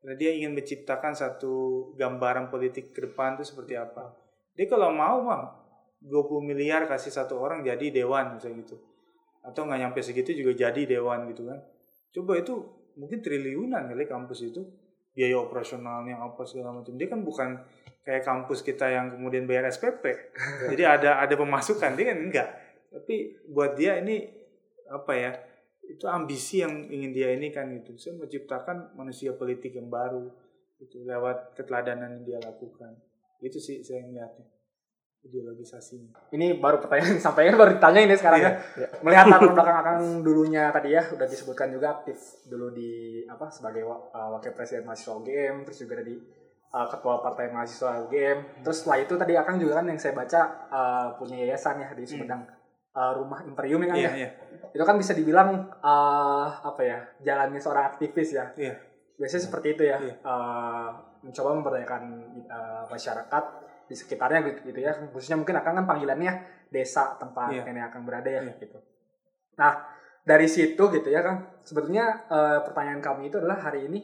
karena 0.04 0.20
dia 0.20 0.36
ingin 0.36 0.52
menciptakan 0.52 1.16
satu 1.16 1.88
gambaran 1.96 2.52
politik 2.52 2.92
ke 2.92 3.08
depan 3.08 3.40
itu 3.40 3.48
seperti 3.48 3.72
apa. 3.72 4.12
Dia 4.52 4.68
kalau 4.68 4.92
mau 4.92 5.24
mah 5.24 5.48
20 6.04 6.44
miliar 6.44 6.84
kasih 6.84 7.08
satu 7.08 7.40
orang 7.40 7.64
jadi 7.64 7.88
dewan 7.88 8.36
misalnya 8.36 8.68
gitu. 8.68 8.76
Atau 9.40 9.64
nggak 9.64 9.80
nyampe 9.80 10.04
segitu 10.04 10.36
juga 10.36 10.68
jadi 10.68 10.84
dewan 10.84 11.24
gitu 11.32 11.48
kan. 11.48 11.56
Coba 12.12 12.36
itu 12.36 12.52
mungkin 13.00 13.24
triliunan 13.24 13.88
kali 13.88 14.04
kampus 14.04 14.44
itu. 14.44 14.60
Biaya 15.16 15.40
operasionalnya 15.40 16.20
apa 16.20 16.44
segala 16.44 16.76
macam. 16.76 17.00
Dia 17.00 17.08
kan 17.08 17.24
bukan 17.24 17.64
kayak 18.04 18.28
kampus 18.28 18.60
kita 18.60 18.84
yang 18.92 19.16
kemudian 19.16 19.48
bayar 19.48 19.72
SPP 19.72 20.04
jadi 20.76 21.00
ada 21.00 21.24
ada 21.24 21.32
pemasukan. 21.32 21.96
Dia 21.96 22.12
kan 22.12 22.18
enggak. 22.20 22.48
Tapi 22.92 23.40
buat 23.48 23.72
dia 23.72 24.04
ini 24.04 24.20
apa 24.84 25.16
ya 25.16 25.32
itu 25.88 26.04
ambisi 26.08 26.64
yang 26.64 26.88
ingin 26.88 27.10
dia 27.12 27.28
ini 27.36 27.52
kan 27.52 27.68
gitu 27.76 27.96
saya 28.00 28.16
menciptakan 28.16 28.96
manusia 28.96 29.36
politik 29.36 29.76
yang 29.76 29.92
baru 29.92 30.32
itu 30.80 31.04
lewat 31.04 31.54
keteladanan 31.54 32.20
yang 32.20 32.24
dia 32.24 32.38
lakukan 32.40 32.96
itu 33.44 33.60
sih 33.60 33.84
saya 33.84 34.04
melihatnya 34.08 34.48
ideologisasinya 35.24 36.12
Ini 36.36 36.60
baru 36.60 36.84
pertanyaan 36.84 37.16
sampaikan 37.24 37.56
baru 37.56 37.80
ditanya 37.80 38.00
ini 38.04 38.14
sekarang 38.16 38.40
Iya. 38.44 38.52
ya. 38.76 38.88
Melihat 39.00 39.26
latar 39.32 39.50
belakang 39.56 39.76
Akang 39.80 40.00
dulunya 40.20 40.68
tadi 40.68 40.92
ya 40.92 41.02
udah 41.08 41.24
disebutkan 41.24 41.72
juga 41.72 41.96
aktif 42.00 42.44
dulu 42.44 42.68
di 42.76 43.24
apa 43.24 43.48
sebagai 43.48 43.88
uh, 43.88 44.28
wakil 44.36 44.52
presiden 44.52 44.84
mahasiswa 44.84 45.16
UGM 45.16 45.64
terus 45.64 45.80
juga 45.80 46.04
di 46.04 46.20
uh, 46.76 46.86
ketua 46.92 47.24
partai 47.24 47.48
mahasiswa 47.48 48.04
UGM. 48.04 48.38
Terus 48.68 48.76
setelah 48.84 48.98
itu 49.00 49.14
tadi 49.16 49.32
Akang 49.32 49.56
juga 49.56 49.80
kan 49.80 49.88
yang 49.88 49.96
saya 49.96 50.12
baca 50.12 50.40
uh, 50.68 51.06
punya 51.16 51.40
yayasan 51.40 51.80
ya 51.80 51.88
di 51.96 52.04
Sumedang 52.04 52.44
uh, 52.94 53.12
Rumah 53.18 53.44
Imperium 53.44 53.82
ya 53.82 53.88
kan 53.90 53.96
iya 53.98 54.08
ya. 54.08 54.12
iya 54.16 54.30
Itu 54.74 54.82
kan 54.82 54.96
bisa 54.98 55.14
dibilang 55.14 55.70
uh, 55.82 56.46
apa 56.62 56.82
ya 56.82 56.98
jalannya 57.22 57.60
seorang 57.60 57.94
aktivis 57.94 58.34
ya. 58.34 58.50
iya 58.56 58.74
Biasanya 59.14 59.42
seperti 59.46 59.78
itu 59.78 59.82
ya. 59.86 59.98
Iya. 60.02 60.14
Uh, 60.26 60.88
mencoba 61.22 61.50
memberdayakan 61.54 62.02
uh, 62.50 62.82
masyarakat 62.90 63.44
di 63.84 63.94
sekitarnya 63.94 64.40
gitu, 64.48 64.60
gitu 64.72 64.80
ya 64.80 64.92
khususnya 65.12 65.36
mungkin 65.36 65.60
akan 65.60 65.72
kan 65.80 65.84
panggilannya 65.84 66.32
desa 66.72 67.16
tempat 67.20 67.52
Iya. 67.52 67.62
nenek 67.68 67.92
akan 67.92 68.02
berada 68.04 68.28
ya 68.28 68.40
Iya. 68.40 68.56
gitu 68.60 68.78
nah 69.54 69.84
dari 70.24 70.48
situ 70.48 70.80
gitu 70.90 71.08
ya 71.08 71.20
kan 71.20 71.60
sebetulnya 71.62 72.24
eh, 72.26 72.58
pertanyaan 72.64 72.98
kami 72.98 73.28
itu 73.28 73.36
adalah 73.38 73.60
hari 73.60 73.86
ini 73.86 74.00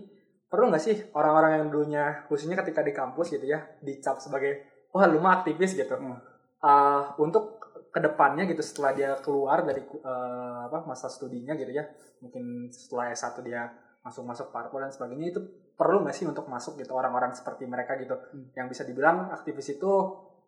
perlu 0.46 0.68
nggak 0.68 0.82
sih 0.84 0.96
orang-orang 1.16 1.58
yang 1.58 1.66
dulunya 1.72 2.04
khususnya 2.28 2.60
ketika 2.60 2.84
di 2.84 2.92
kampus 2.92 3.32
gitu 3.32 3.48
ya 3.48 3.58
dicap 3.80 4.20
sebagai 4.20 4.68
wah 4.92 5.08
lu 5.08 5.16
mah 5.18 5.40
aktivis 5.42 5.74
gitu 5.74 5.96
Hmm. 5.96 6.16
Eh, 6.60 7.02
untuk 7.18 7.59
ke 7.90 7.98
depannya 7.98 8.46
gitu 8.46 8.62
setelah 8.62 8.94
dia 8.94 9.10
keluar 9.18 9.66
dari 9.66 9.82
eh, 9.82 10.58
apa 10.66 10.86
masa 10.86 11.10
studinya 11.10 11.54
gitu 11.54 11.74
ya 11.74 11.84
mungkin 12.22 12.70
setelah 12.70 13.10
S1 13.10 13.42
dia 13.42 13.66
masuk-masuk 14.00 14.48
parpol 14.48 14.80
dan 14.80 14.94
sebagainya 14.94 15.34
itu 15.34 15.40
perlu 15.74 16.06
nggak 16.06 16.16
sih 16.16 16.24
untuk 16.24 16.48
masuk 16.48 16.78
gitu 16.78 16.92
orang-orang 16.94 17.34
seperti 17.34 17.66
mereka 17.68 17.98
gitu 17.98 18.16
Hmm. 18.32 18.48
yang 18.54 18.66
bisa 18.68 18.84
dibilang 18.84 19.28
aktivis 19.28 19.76
itu 19.76 19.90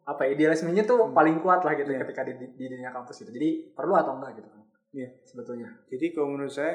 apa 0.02 0.26
ya, 0.26 0.34
idealismenya 0.34 0.82
tuh 0.82 1.08
Hmm. 1.08 1.14
paling 1.14 1.36
kuat 1.40 1.62
lah 1.62 1.74
gitu 1.74 1.90
Iya. 1.92 2.00
ketika 2.02 2.22
di, 2.24 2.32
di, 2.52 2.64
dunia 2.68 2.90
kampus 2.90 3.22
gitu 3.22 3.30
jadi 3.32 3.74
perlu 3.74 3.92
atau 3.92 4.16
enggak 4.16 4.40
gitu 4.40 4.48
Iya. 4.92 5.08
sebetulnya 5.24 5.68
Jadi 5.88 6.06
kalau 6.12 6.28
menurut 6.32 6.52
saya 6.52 6.74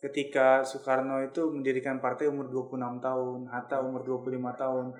ketika 0.00 0.64
Soekarno 0.64 1.20
itu 1.20 1.52
mendirikan 1.52 2.00
partai 2.00 2.24
umur 2.32 2.48
26 2.48 3.04
tahun, 3.04 3.52
Hatta 3.52 3.84
umur 3.84 4.00
25 4.00 4.56
tahun, 4.56 4.96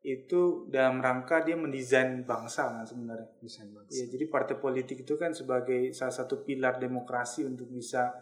itu 0.00 0.64
dalam 0.72 1.04
rangka 1.04 1.44
dia 1.44 1.60
mendesain 1.60 2.24
bangsa 2.24 2.72
kan 2.72 2.84
sebenarnya. 2.88 3.28
bisa 3.36 3.68
Ya, 3.92 4.04
jadi 4.08 4.24
partai 4.32 4.56
politik 4.56 5.04
itu 5.04 5.14
kan 5.20 5.36
sebagai 5.36 5.92
salah 5.92 6.14
satu 6.14 6.40
pilar 6.40 6.80
demokrasi 6.80 7.44
untuk 7.44 7.68
bisa 7.68 8.16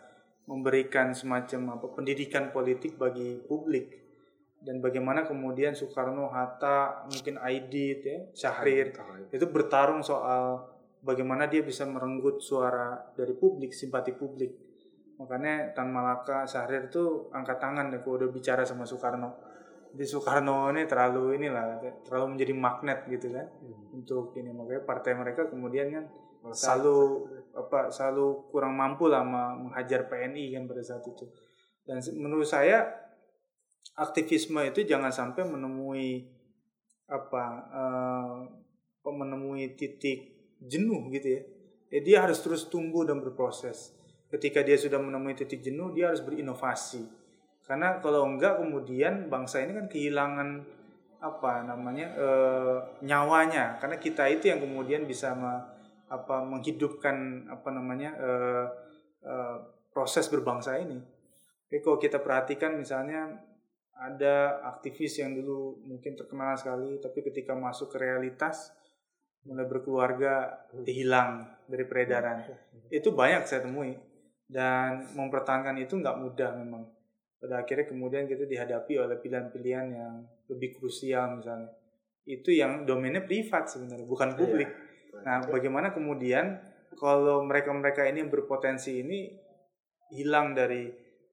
memberikan 0.50 1.14
semacam 1.14 1.78
apa 1.78 1.86
pendidikan 1.94 2.50
politik 2.50 2.98
bagi 2.98 3.38
publik 3.46 4.08
dan 4.58 4.82
bagaimana 4.82 5.22
kemudian 5.22 5.70
Soekarno, 5.70 6.34
Hatta, 6.34 7.06
mungkin 7.06 7.38
Aidit, 7.38 8.02
ya, 8.02 8.18
Syahrir 8.34 8.90
itu 9.30 9.46
bertarung 9.46 10.02
soal 10.02 10.66
bagaimana 10.98 11.46
dia 11.46 11.62
bisa 11.62 11.86
merenggut 11.86 12.42
suara 12.42 12.98
dari 13.14 13.38
publik, 13.38 13.70
simpati 13.70 14.10
publik. 14.18 14.50
Makanya 15.22 15.74
Tan 15.74 15.94
Malaka, 15.94 16.42
Syahrir 16.42 16.90
itu 16.90 17.30
angkat 17.30 17.58
tangan 17.62 17.90
deh 17.94 18.02
kalau 18.02 18.18
udah 18.18 18.30
bicara 18.34 18.66
sama 18.66 18.82
Soekarno. 18.82 19.47
Jadi 19.98 20.14
Soekarno 20.14 20.70
ini 20.70 20.86
terlalu 20.86 21.42
inilah, 21.42 21.82
terlalu 22.06 22.38
menjadi 22.38 22.54
magnet 22.54 23.02
gitu 23.10 23.34
kan 23.34 23.50
untuk 23.90 24.30
ini 24.38 24.54
makanya 24.54 24.86
partai 24.86 25.18
mereka 25.18 25.50
kemudian 25.50 25.90
kan 25.90 26.06
selalu 26.54 27.26
apa 27.50 27.90
selalu 27.90 28.46
kurang 28.54 28.78
mampu 28.78 29.10
lah 29.10 29.26
menghajar 29.26 30.06
PNI 30.06 30.54
kan 30.54 30.70
pada 30.70 30.82
saat 30.86 31.02
itu. 31.02 31.26
Dan 31.82 31.98
menurut 32.14 32.46
saya 32.46 32.86
aktivisme 33.98 34.62
itu 34.70 34.86
jangan 34.86 35.10
sampai 35.10 35.42
menemui 35.42 36.30
apa 37.10 37.42
apa, 39.02 39.10
menemui 39.10 39.74
titik 39.74 40.54
jenuh 40.62 41.10
gitu 41.10 41.26
ya. 41.26 41.42
Ya, 41.90 42.00
dia 42.04 42.16
harus 42.22 42.38
terus 42.38 42.70
tumbuh 42.70 43.02
dan 43.02 43.18
berproses. 43.18 43.98
Ketika 44.30 44.62
dia 44.62 44.76
sudah 44.76 45.00
menemui 45.00 45.34
titik 45.34 45.64
jenuh, 45.64 45.90
dia 45.90 46.12
harus 46.12 46.20
berinovasi. 46.20 47.02
Karena 47.68 48.00
kalau 48.00 48.24
enggak 48.24 48.56
kemudian 48.56 49.28
bangsa 49.28 49.60
ini 49.60 49.76
kan 49.76 49.86
kehilangan 49.92 50.48
apa 51.20 51.68
namanya 51.68 52.06
eh, 52.16 52.78
nyawanya. 53.04 53.76
Karena 53.76 54.00
kita 54.00 54.24
itu 54.32 54.48
yang 54.48 54.64
kemudian 54.64 55.04
bisa 55.04 55.36
me- 55.36 55.76
apa 56.08 56.40
menghidupkan 56.40 57.44
apa 57.52 57.68
namanya 57.68 58.16
eh, 58.16 58.66
eh, 59.28 59.56
proses 59.92 60.32
berbangsa 60.32 60.80
ini. 60.80 60.96
Jadi 61.68 61.84
kalau 61.84 62.00
kita 62.00 62.24
perhatikan 62.24 62.80
misalnya 62.80 63.36
ada 63.98 64.64
aktivis 64.64 65.20
yang 65.20 65.36
dulu 65.36 65.84
mungkin 65.84 66.16
terkenal 66.16 66.56
sekali, 66.56 66.96
tapi 66.96 67.20
ketika 67.20 67.52
masuk 67.52 67.92
ke 67.92 67.98
realitas 68.00 68.72
mulai 69.44 69.68
berkeluarga 69.68 70.64
hilang 70.88 71.44
dari 71.68 71.84
peredaran. 71.84 72.48
Itu 72.88 73.12
banyak 73.12 73.44
saya 73.44 73.68
temui 73.68 73.92
dan 74.48 75.04
mempertahankan 75.12 75.76
itu 75.76 76.00
nggak 76.00 76.16
mudah 76.24 76.50
memang. 76.56 76.97
Pada 77.38 77.62
akhirnya 77.62 77.86
kemudian 77.86 78.26
kita 78.26 78.44
dihadapi 78.50 78.98
oleh 78.98 79.16
pilihan-pilihan 79.22 79.86
yang 79.94 80.14
lebih 80.50 80.74
krusial 80.74 81.38
misalnya. 81.38 81.70
Itu 82.26 82.50
yang 82.50 82.82
domainnya 82.84 83.24
privat 83.24 83.70
sebenarnya, 83.70 84.04
bukan 84.04 84.34
publik. 84.34 84.68
Nah, 85.22 85.46
bagaimana 85.46 85.94
kemudian 85.94 86.60
kalau 86.98 87.46
mereka-mereka 87.46 88.04
ini 88.10 88.26
yang 88.26 88.30
berpotensi 88.32 89.00
ini 89.00 89.32
hilang 90.12 90.52
dari 90.52 90.90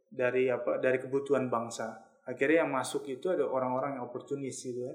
dari 0.08 0.48
apa 0.48 0.78
dari 0.80 1.02
kebutuhan 1.02 1.50
bangsa. 1.50 2.06
Akhirnya 2.26 2.65
yang 2.65 2.72
masuk 2.74 3.06
itu 3.10 3.30
ada 3.30 3.46
orang-orang 3.46 4.00
yang 4.00 4.04
oportunis 4.06 4.62
gitu 4.62 4.86
ya. 4.86 4.94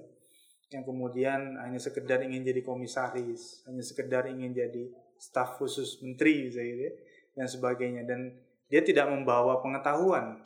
Yang 0.70 0.85
kemudian 0.87 1.59
hanya 1.59 1.83
sekedar 1.83 2.23
ingin 2.23 2.46
jadi 2.46 2.62
komisaris, 2.62 3.66
hanya 3.66 3.83
sekedar 3.83 4.31
ingin 4.31 4.55
jadi 4.55 4.87
staf 5.18 5.59
khusus 5.59 5.99
menteri 6.01 6.49
gitu 6.49 6.62
ya, 6.62 6.90
dan 7.35 7.46
sebagainya 7.51 8.07
dan 8.07 8.38
dia 8.70 8.81
tidak 8.87 9.11
membawa 9.11 9.59
pengetahuan. 9.59 10.38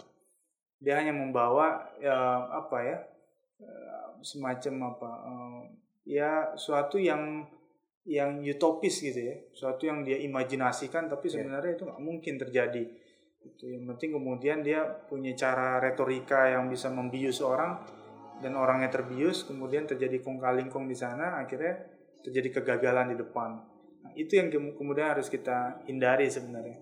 Dia 0.84 1.00
hanya 1.00 1.16
membawa 1.16 1.88
ya, 1.96 2.44
apa 2.52 2.78
ya? 2.84 2.98
eh, 3.64 4.08
semacam 4.20 4.74
apa? 4.92 5.10
eh, 5.24 5.62
ya 6.04 6.52
suatu 6.54 7.00
yang 7.00 7.48
yang 8.04 8.44
utopis 8.44 9.00
gitu 9.00 9.16
ya, 9.16 9.36
suatu 9.56 9.88
yang 9.88 10.04
dia 10.04 10.20
imajinasikan 10.20 11.08
tapi 11.08 11.32
sebenarnya 11.32 11.72
itu 11.72 11.88
nggak 11.88 12.02
mungkin 12.04 12.34
terjadi. 12.36 12.84
Itu 13.44 13.64
yang 13.68 13.88
penting 13.88 14.12
kemudian 14.12 14.60
dia 14.60 14.84
punya 14.84 15.32
cara 15.32 15.80
retorika 15.80 16.52
yang 16.52 16.68
bisa 16.68 16.92
membius 16.92 17.40
orang 17.40 17.80
dan 18.44 18.60
orangnya 18.60 18.92
terbius, 18.92 19.48
kemudian 19.48 19.88
terjadi 19.88 20.20
kong 20.20 20.36
kali 20.36 20.68
kong 20.68 20.84
di 20.84 20.96
sana, 20.96 21.40
akhirnya 21.40 21.80
terjadi 22.24 22.60
kegagalan 22.60 23.12
di 23.12 23.16
depan. 23.20 23.50
Nah, 24.04 24.12
itu 24.16 24.36
yang 24.36 24.48
kem- 24.52 24.74
kemudian 24.76 25.16
harus 25.16 25.32
kita 25.32 25.80
hindari 25.88 26.28
sebenarnya. 26.28 26.76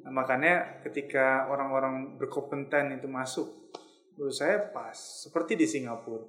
Nah, 0.00 0.12
makanya 0.12 0.80
ketika 0.84 1.48
orang-orang 1.52 2.16
berkompeten 2.16 2.96
itu 2.96 3.08
masuk, 3.08 3.72
menurut 4.16 4.36
saya 4.36 4.60
pas. 4.72 4.96
Seperti 4.96 5.56
di 5.56 5.68
Singapura, 5.68 6.24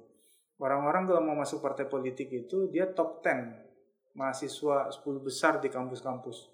orang-orang 0.60 1.08
kalau 1.08 1.22
mau 1.24 1.36
masuk 1.36 1.64
partai 1.64 1.88
politik 1.88 2.28
itu 2.32 2.68
dia 2.68 2.88
top 2.92 3.24
10 3.24 4.16
mahasiswa 4.16 4.92
10 4.92 5.24
besar 5.24 5.58
di 5.60 5.72
kampus-kampus. 5.72 6.52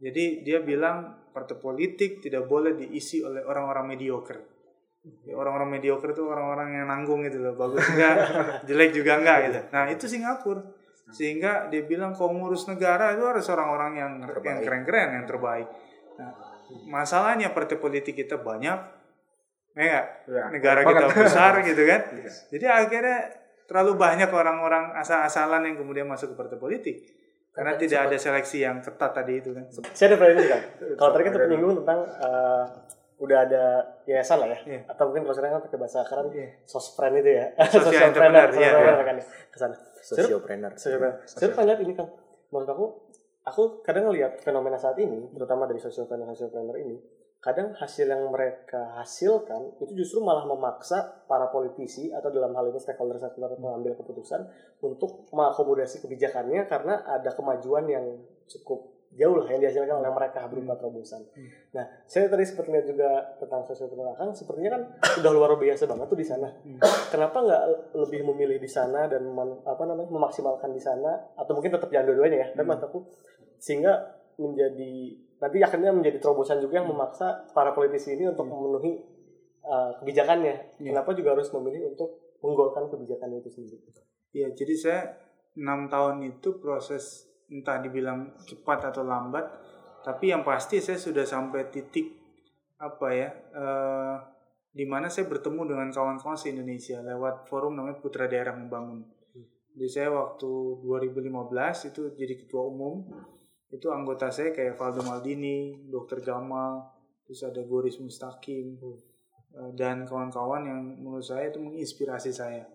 Jadi 0.00 0.40
dia 0.40 0.64
bilang 0.64 1.28
partai 1.32 1.60
politik 1.60 2.24
tidak 2.24 2.48
boleh 2.48 2.72
diisi 2.72 3.20
oleh 3.20 3.44
orang-orang 3.44 3.96
mediocre. 3.96 4.40
Ya, 5.24 5.32
orang-orang 5.32 5.80
mediocre 5.80 6.12
itu 6.12 6.24
orang-orang 6.28 6.76
yang 6.76 6.86
nanggung 6.88 7.24
gitu 7.24 7.40
loh, 7.40 7.56
bagus 7.56 7.80
enggak, 7.88 8.16
jelek 8.68 8.92
juga 8.92 9.16
enggak 9.16 9.38
gitu. 9.48 9.60
Nah 9.72 9.84
itu 9.88 10.04
Singapura. 10.08 10.60
Sehingga 11.10 11.66
dia 11.72 11.82
bilang 11.84 12.14
kalau 12.14 12.36
ngurus 12.36 12.68
negara 12.70 13.16
itu 13.16 13.24
harus 13.26 13.44
orang-orang 13.50 13.92
yang 13.96 14.12
yang 14.44 14.60
keren-keren, 14.62 15.20
yang 15.20 15.26
terbaik. 15.26 15.66
Nah, 16.20 16.49
masalahnya 16.88 17.50
partai 17.50 17.76
politik 17.76 18.14
kita 18.16 18.40
banyak, 18.40 18.78
ya? 19.76 20.00
Ya, 20.26 20.44
negara 20.50 20.82
banget. 20.82 21.10
kita 21.10 21.22
besar 21.26 21.52
gitu 21.62 21.82
kan. 21.86 22.00
Jadi 22.50 22.64
akhirnya 22.66 23.18
terlalu 23.70 23.94
banyak 23.94 24.30
orang-orang 24.30 24.94
asal-asalan 24.98 25.62
yang 25.66 25.76
kemudian 25.78 26.06
masuk 26.10 26.34
ke 26.34 26.36
partai 26.36 26.58
politik. 26.58 26.96
Karena 27.50 27.74
tidak 27.74 28.10
ada 28.10 28.16
seleksi 28.18 28.62
yang 28.62 28.78
ketat 28.78 29.10
tadi 29.10 29.42
itu 29.42 29.50
kan. 29.50 29.66
Saya 29.94 30.14
ada 30.14 30.16
pertanyaan 30.22 30.42
juga. 30.46 30.58
Kalau 30.94 31.10
tadi 31.14 31.22
kita 31.26 31.38
penyinggung 31.38 31.74
tentang 31.82 31.98
eh, 32.06 32.64
udah 33.20 33.38
ada 33.44 33.64
yayasan 34.08 34.40
lah 34.40 34.48
ya, 34.48 34.58
Iya. 34.64 34.80
atau 34.88 35.12
mungkin 35.12 35.28
kalau 35.28 35.36
sekarang 35.36 35.52
kan 35.60 35.62
pakai 35.68 35.76
bahasa 35.76 36.00
keren, 36.08 36.32
Iya. 36.32 36.48
sospren 36.64 37.12
itu 37.20 37.30
ya, 37.36 37.46
Social 37.68 38.04
entrepreneur, 38.08 38.48
iya, 38.56 38.70
iya. 38.80 39.04
kan 39.04 39.14
ya, 39.20 39.24
ke 39.52 39.58
sana. 39.60 39.76
Sosiopreneur. 40.00 40.72
Saya 40.80 41.52
lihat 41.68 41.80
ini 41.84 41.92
kan, 41.92 42.08
menurut 42.48 42.70
aku, 42.72 42.84
aku 43.50 43.82
kadang 43.82 44.08
ngelihat 44.08 44.38
fenomena 44.40 44.78
saat 44.78 44.96
ini, 45.02 45.28
terutama 45.34 45.66
dari 45.66 45.82
sosiopreneur 45.82 46.30
sosiopreneur 46.32 46.78
ini, 46.78 46.96
kadang 47.40 47.72
hasil 47.72 48.04
yang 48.04 48.28
mereka 48.28 49.00
hasilkan 49.00 49.80
itu 49.80 50.04
justru 50.04 50.20
malah 50.20 50.44
memaksa 50.44 51.24
para 51.24 51.48
politisi 51.48 52.12
atau 52.12 52.28
dalam 52.28 52.52
hal 52.52 52.68
ini 52.68 52.76
stakeholder 52.76 53.16
stakeholder 53.16 53.56
mengambil 53.56 53.96
keputusan 53.96 54.44
untuk 54.84 55.24
mengakomodasi 55.32 56.04
kebijakannya 56.04 56.68
karena 56.68 57.00
ada 57.08 57.32
kemajuan 57.32 57.88
yang 57.88 58.04
cukup 58.44 58.92
jauh 59.10 59.34
lah 59.42 59.48
yang 59.50 59.58
dihasilkan 59.58 59.98
oleh 60.04 60.12
mereka 60.14 60.46
berupa 60.46 60.78
terobosan. 60.78 61.26
Nah, 61.74 61.82
saya 62.06 62.30
tadi 62.30 62.46
sempat 62.46 62.70
lihat 62.70 62.86
juga 62.86 63.10
tentang 63.42 63.66
sosiopreneur 63.66 64.14
Akang, 64.14 64.30
sepertinya 64.30 64.70
kan 64.78 64.82
udah 65.24 65.32
luar 65.34 65.50
biasa 65.58 65.90
banget 65.90 66.06
tuh 66.06 66.18
di 66.20 66.26
sana. 66.28 66.46
Kenapa 67.10 67.42
nggak 67.42 67.62
lebih 67.98 68.20
memilih 68.30 68.62
di 68.62 68.70
sana 68.70 69.10
dan 69.10 69.26
men- 69.26 69.66
apa 69.66 69.82
namanya 69.82 70.12
memaksimalkan 70.14 70.70
di 70.70 70.78
sana 70.78 71.10
atau 71.34 71.52
mungkin 71.58 71.74
tetap 71.74 71.90
jangan 71.90 72.06
dua-duanya 72.12 72.38
ya? 72.38 72.48
Dan 72.54 72.70
menurut 72.70 72.86
aku 72.86 72.98
sehingga 73.60 74.16
menjadi 74.40 74.92
nanti 75.40 75.58
akhirnya 75.60 75.92
menjadi 75.92 76.20
terobosan 76.20 76.60
juga 76.60 76.80
yang 76.80 76.88
memaksa 76.88 77.48
para 77.52 77.72
politisi 77.72 78.16
ini 78.16 78.28
untuk 78.28 78.48
memenuhi 78.48 78.92
uh, 79.64 79.96
kebijakannya. 80.00 80.80
Kenapa 80.80 81.12
juga 81.16 81.32
harus 81.36 81.48
memilih 81.52 81.96
untuk 81.96 82.36
menggolkan 82.44 82.88
kebijakan 82.92 83.40
itu 83.40 83.48
sendiri? 83.52 83.80
Iya, 84.32 84.48
jadi 84.56 84.74
saya 84.76 85.00
enam 85.56 85.88
tahun 85.88 86.22
itu 86.24 86.60
proses 86.60 87.26
entah 87.50 87.82
dibilang 87.82 88.36
cepat 88.46 88.94
atau 88.94 89.02
lambat, 89.02 89.44
tapi 90.06 90.30
yang 90.30 90.46
pasti 90.46 90.78
saya 90.78 90.96
sudah 90.96 91.26
sampai 91.26 91.66
titik 91.68 92.14
apa 92.78 93.08
ya, 93.10 93.28
eh, 93.34 94.16
di 94.70 94.86
mana 94.86 95.10
saya 95.10 95.26
bertemu 95.26 95.74
dengan 95.74 95.88
kawan-kawan 95.90 96.38
se 96.38 96.54
Indonesia 96.54 97.02
lewat 97.02 97.50
forum 97.50 97.74
namanya 97.74 97.98
Putra 97.98 98.30
Daerah 98.30 98.54
Membangun. 98.54 99.02
Jadi 99.74 99.88
saya 99.90 100.14
waktu 100.14 100.50
2015 100.86 101.90
itu 101.90 102.14
jadi 102.14 102.34
ketua 102.38 102.70
umum, 102.70 103.02
itu 103.70 103.86
anggota 103.94 104.34
saya 104.34 104.50
kayak 104.50 104.74
Valdo 104.74 105.06
Maldini, 105.06 105.86
Dr. 105.86 106.26
Gamal, 106.26 106.90
terus 107.22 107.46
ada 107.46 107.62
Boris 107.62 108.02
Mustaqim, 108.02 108.74
eh, 108.82 109.70
dan 109.78 110.02
kawan-kawan 110.02 110.66
yang 110.66 110.80
menurut 110.98 111.22
saya 111.22 111.54
itu 111.54 111.62
menginspirasi 111.62 112.34
saya. 112.34 112.66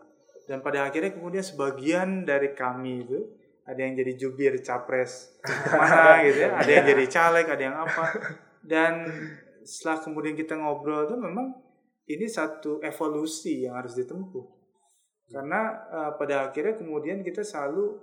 Dan 0.48 0.64
pada 0.64 0.88
akhirnya 0.88 1.12
kemudian 1.12 1.44
sebagian 1.44 2.24
dari 2.24 2.56
kami 2.56 3.04
itu 3.04 3.20
ada 3.66 3.82
yang 3.82 3.98
jadi 3.98 4.14
jubir 4.14 4.54
capres 4.62 5.42
mana 5.74 6.22
gitu 6.22 6.48
ya, 6.48 6.50
ada 6.54 6.72
yang 6.72 6.86
jadi 6.86 7.06
caleg, 7.12 7.46
ada 7.50 7.64
yang 7.66 7.78
apa. 7.82 8.06
Dan 8.64 8.94
setelah 9.68 10.00
kemudian 10.00 10.38
kita 10.38 10.56
ngobrol 10.56 11.10
itu 11.12 11.18
memang 11.18 11.52
ini 12.08 12.30
satu 12.30 12.80
evolusi 12.80 13.66
yang 13.68 13.76
harus 13.76 13.98
ditempuh. 13.98 14.46
Karena 15.28 15.62
eh, 15.92 16.12
pada 16.16 16.48
akhirnya 16.48 16.80
kemudian 16.80 17.20
kita 17.20 17.44
selalu 17.44 18.00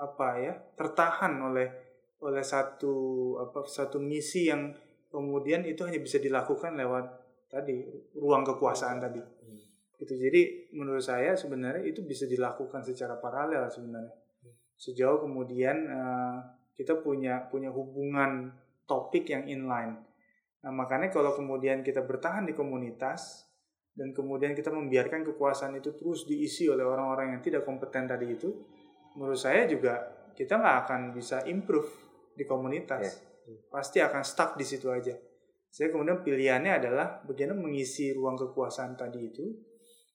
apa 0.00 0.28
ya 0.40 0.54
tertahan 0.80 1.36
oleh 1.44 1.89
oleh 2.20 2.44
satu 2.44 2.94
apa 3.40 3.64
satu 3.64 3.96
misi 3.96 4.52
yang 4.52 4.72
kemudian 5.08 5.64
itu 5.64 5.82
hanya 5.88 6.00
bisa 6.00 6.20
dilakukan 6.20 6.76
lewat 6.76 7.04
tadi 7.50 7.82
ruang 8.14 8.46
kekuasaan 8.46 9.00
tadi. 9.00 9.20
Gitu. 10.00 10.16
Jadi 10.16 10.72
menurut 10.72 11.04
saya 11.04 11.36
sebenarnya 11.36 11.84
itu 11.84 12.00
bisa 12.00 12.24
dilakukan 12.24 12.80
secara 12.80 13.20
paralel 13.20 13.68
sebenarnya. 13.68 14.16
Sejauh 14.76 15.20
kemudian 15.20 15.76
eh, 15.88 16.36
kita 16.72 17.04
punya 17.04 17.44
punya 17.52 17.68
hubungan 17.68 18.48
topik 18.88 19.28
yang 19.28 19.44
inline. 19.44 20.00
Nah, 20.60 20.72
makanya 20.72 21.12
kalau 21.12 21.36
kemudian 21.36 21.84
kita 21.84 22.04
bertahan 22.04 22.48
di 22.48 22.56
komunitas 22.56 23.48
dan 23.92 24.16
kemudian 24.16 24.56
kita 24.56 24.72
membiarkan 24.72 25.24
kekuasaan 25.24 25.76
itu 25.76 25.92
terus 25.96 26.24
diisi 26.24 26.68
oleh 26.68 26.84
orang-orang 26.84 27.36
yang 27.36 27.42
tidak 27.44 27.68
kompeten 27.68 28.08
tadi 28.08 28.32
itu, 28.32 28.48
menurut 29.16 29.36
saya 29.36 29.68
juga 29.68 30.00
kita 30.32 30.56
nggak 30.56 30.76
akan 30.88 31.00
bisa 31.12 31.44
improve 31.44 32.09
di 32.40 32.48
komunitas. 32.48 33.20
Pasti 33.68 34.00
akan 34.00 34.24
stuck 34.24 34.56
di 34.56 34.64
situ 34.64 34.88
aja. 34.88 35.12
Saya 35.68 35.92
kemudian 35.92 36.24
pilihannya 36.24 36.80
adalah 36.80 37.20
bagaimana 37.28 37.60
mengisi 37.60 38.10
ruang 38.16 38.34
kekuasaan 38.40 38.96
tadi 38.96 39.28
itu 39.28 39.46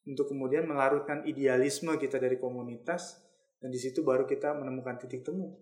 untuk 0.09 0.33
kemudian 0.33 0.67
melarutkan 0.67 1.23
idealisme 1.23 1.95
kita 1.95 2.19
dari 2.19 2.41
komunitas 2.41 3.21
dan 3.61 3.71
di 3.71 3.79
situ 3.79 4.03
baru 4.03 4.27
kita 4.27 4.51
menemukan 4.57 4.99
titik 4.99 5.23
temu. 5.23 5.55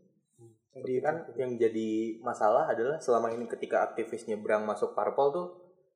Tapi 0.74 0.98
kan 1.06 1.30
yang 1.38 1.54
jadi 1.54 2.18
masalah 2.26 2.66
adalah 2.66 2.98
selama 2.98 3.30
ini 3.30 3.46
ketika 3.46 3.86
aktivis 3.86 4.26
nyebrang 4.26 4.66
masuk 4.66 4.98
parpol 4.98 5.28
tuh 5.30 5.48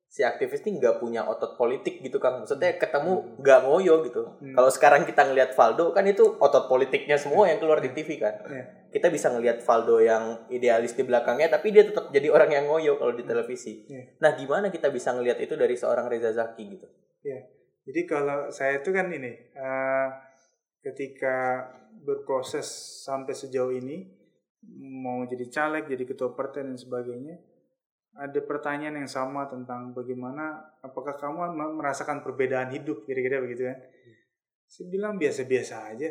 si 0.08 0.24
aktivis 0.24 0.64
ini 0.64 0.80
nggak 0.80 1.04
punya 1.04 1.28
otot 1.28 1.60
politik 1.60 2.00
gitu 2.00 2.16
kan 2.16 2.40
maksudnya 2.40 2.80
ketemu 2.80 3.38
nggak 3.44 3.60
ngoyo 3.68 4.00
gitu. 4.08 4.24
Kalau 4.56 4.70
sekarang 4.72 5.04
kita 5.04 5.28
ngelihat 5.28 5.52
Valdo 5.52 5.92
kan 5.92 6.08
itu 6.08 6.24
otot 6.40 6.64
politiknya 6.64 7.20
semua 7.20 7.46
yang 7.52 7.60
keluar 7.60 7.84
di 7.84 7.92
TV 7.92 8.16
kan. 8.16 8.34
Iya. 8.48 8.64
kita 8.88 9.12
bisa 9.12 9.28
ngelihat 9.28 9.60
Valdo 9.68 10.00
yang 10.00 10.48
idealis 10.48 10.96
di 10.96 11.04
belakangnya 11.04 11.52
tapi 11.52 11.76
dia 11.76 11.84
tetap 11.84 12.08
jadi 12.08 12.32
orang 12.32 12.48
yang 12.56 12.64
ngoyo 12.72 12.96
kalau 12.96 13.12
di 13.12 13.20
televisi. 13.20 13.84
Iya. 13.84 14.16
nah 14.16 14.32
gimana 14.32 14.72
kita 14.72 14.88
bisa 14.88 15.12
ngelihat 15.12 15.36
itu 15.44 15.60
dari 15.60 15.76
seorang 15.76 16.08
Reza 16.08 16.32
Zaki 16.32 16.64
gitu? 16.72 16.88
Ya, 17.20 17.44
jadi 17.88 18.04
kalau 18.04 18.52
saya 18.52 18.84
itu 18.84 18.92
kan 18.92 19.08
ini, 19.08 19.32
eh, 19.56 20.08
ketika 20.84 21.68
berproses 22.04 22.68
sampai 23.00 23.32
sejauh 23.32 23.72
ini, 23.72 24.04
mau 24.76 25.24
jadi 25.24 25.48
caleg, 25.48 25.88
jadi 25.88 26.04
ketua 26.04 26.36
partai 26.36 26.68
dan 26.68 26.76
sebagainya, 26.76 27.40
ada 28.18 28.40
pertanyaan 28.42 28.98
yang 28.98 29.10
sama 29.10 29.46
tentang 29.46 29.94
bagaimana, 29.94 30.74
apakah 30.82 31.14
kamu 31.14 31.54
me- 31.54 31.76
merasakan 31.78 32.26
perbedaan 32.26 32.74
hidup, 32.74 33.06
kira-kira 33.06 33.38
begitu 33.38 33.70
kan? 33.70 33.78
Saya 34.66 34.86
bilang 34.90 35.14
biasa-biasa 35.16 35.94
aja. 35.94 36.10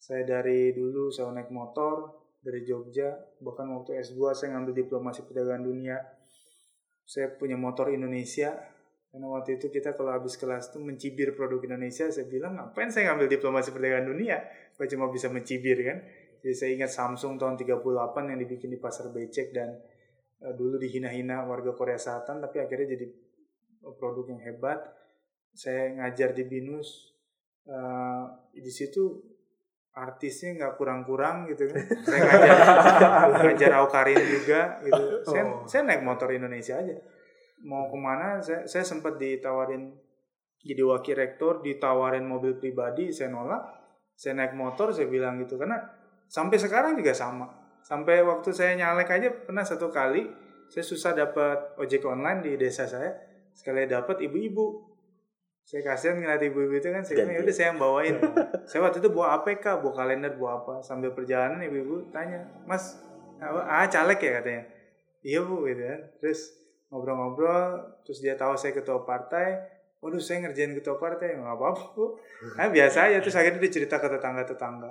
Saya 0.00 0.24
dari 0.24 0.72
dulu 0.72 1.12
saya 1.12 1.28
naik 1.36 1.52
motor 1.52 2.24
dari 2.40 2.64
Jogja, 2.64 3.12
bahkan 3.44 3.68
waktu 3.76 4.00
S2 4.00 4.32
saya 4.32 4.56
ngambil 4.56 4.88
diplomasi 4.88 5.28
perdagangan 5.28 5.68
dunia. 5.68 6.00
Saya 7.04 7.28
punya 7.36 7.60
motor 7.60 7.92
Indonesia, 7.92 8.56
karena 9.12 9.26
waktu 9.28 9.60
itu 9.60 9.68
kita 9.68 10.00
kalau 10.00 10.16
habis 10.16 10.40
kelas 10.40 10.72
tuh 10.72 10.80
mencibir 10.80 11.36
produk 11.36 11.60
Indonesia, 11.60 12.08
saya 12.08 12.24
bilang 12.24 12.56
ngapain 12.56 12.88
saya 12.88 13.12
ngambil 13.12 13.28
diplomasi 13.28 13.68
perdagangan 13.76 14.16
dunia? 14.16 14.40
Kok 14.80 14.88
cuma 14.88 15.12
bisa 15.12 15.28
mencibir 15.28 15.76
kan? 15.84 15.98
Jadi 16.40 16.54
saya 16.56 16.70
ingat 16.72 16.88
Samsung 16.88 17.36
tahun 17.36 17.60
38 17.60 17.84
yang 18.32 18.38
dibikin 18.40 18.72
di 18.72 18.78
pasar 18.80 19.12
becek 19.12 19.52
dan 19.52 19.76
eh, 20.42 20.54
dulu 20.54 20.78
dihina-hina 20.78 21.46
warga 21.46 21.74
Korea 21.74 21.98
Selatan, 21.98 22.42
tapi 22.42 22.62
akhirnya 22.62 22.94
jadi 22.98 23.06
produk 23.98 24.28
yang 24.30 24.42
hebat. 24.42 24.82
Saya 25.54 25.96
ngajar 25.98 26.36
di 26.36 26.44
Binus, 26.46 27.14
eh, 27.66 28.24
di 28.54 28.72
situ 28.72 29.22
artisnya 29.98 30.54
nggak 30.54 30.74
kurang-kurang 30.78 31.50
gitu 31.50 31.66
kan. 31.66 31.82
Saya 32.06 32.20
ngajar, 32.22 32.56
ngajar 33.50 33.72
Aukarin 33.82 34.22
juga 34.30 34.78
gitu. 34.86 35.04
Saya, 35.26 35.42
saya 35.66 35.82
naik 35.86 36.06
motor 36.06 36.30
Indonesia 36.30 36.78
aja 36.78 36.96
mau 37.66 37.90
ke 37.90 37.98
mana 37.98 38.38
saya, 38.38 38.66
saya 38.70 38.84
sempat 38.86 39.18
ditawarin 39.18 39.90
jadi 40.62 40.82
wakil 40.86 41.14
rektor 41.18 41.58
ditawarin 41.62 42.26
mobil 42.26 42.58
pribadi 42.58 43.10
saya 43.10 43.34
nolak 43.34 43.62
saya 44.14 44.38
naik 44.38 44.54
motor 44.54 44.94
saya 44.94 45.10
bilang 45.10 45.42
gitu 45.42 45.58
karena 45.58 45.78
sampai 46.30 46.58
sekarang 46.58 46.98
juga 46.98 47.14
sama 47.14 47.46
sampai 47.82 48.22
waktu 48.24 48.50
saya 48.54 48.76
nyalek 48.78 49.08
aja 49.10 49.28
pernah 49.32 49.64
satu 49.64 49.88
kali 49.88 50.48
saya 50.68 50.84
susah 50.84 51.16
dapat 51.16 51.80
ojek 51.80 52.04
online 52.04 52.44
di 52.44 52.52
desa 52.60 52.84
saya. 52.84 53.16
Sekali 53.56 53.88
dapat 53.88 54.20
ibu-ibu. 54.20 54.84
Saya 55.64 55.84
kasihan 55.84 56.16
ngeliat 56.20 56.40
ibu-ibu 56.44 56.76
itu 56.76 56.88
kan 56.88 57.04
saya 57.04 57.24
Ganti. 57.24 57.36
yaudah 57.40 57.54
saya 57.56 57.66
yang 57.72 57.80
bawain. 57.80 58.16
Saya 58.68 58.80
waktu 58.88 59.04
itu 59.04 59.12
bawa 59.12 59.40
APK 59.40 59.84
bawa 59.84 59.92
kalender 59.92 60.32
bawa 60.36 60.64
apa. 60.64 60.74
Sambil 60.80 61.12
perjalanan 61.12 61.60
ibu-ibu 61.60 62.08
tanya 62.08 62.40
mas 62.64 62.96
apa 63.36 63.68
ah 63.68 63.84
caleg 63.84 64.16
ya? 64.16 64.40
katanya. 64.40 64.64
Iya 65.20 65.40
bu 65.44 65.68
gitu 65.68 65.82
kan. 65.84 66.00
Terus 66.24 66.40
ngobrol-ngobrol 66.88 68.00
terus 68.00 68.24
dia 68.24 68.32
tahu 68.36 68.56
saya 68.56 68.72
ketua 68.72 69.04
partai. 69.04 69.60
Waduh 70.00 70.20
saya 70.24 70.48
ngerjain 70.48 70.72
ketua 70.72 70.96
partai 70.96 71.36
nggak 71.36 71.52
apa-apa 71.52 71.84
bu. 71.92 72.16
Nah, 72.56 72.72
biasa 72.72 73.12
aja 73.12 73.20
terus 73.20 73.36
akhirnya 73.36 73.60
dia 73.60 73.72
cerita 73.72 74.00
ke 74.00 74.08
tetangga-tetangga 74.08 74.88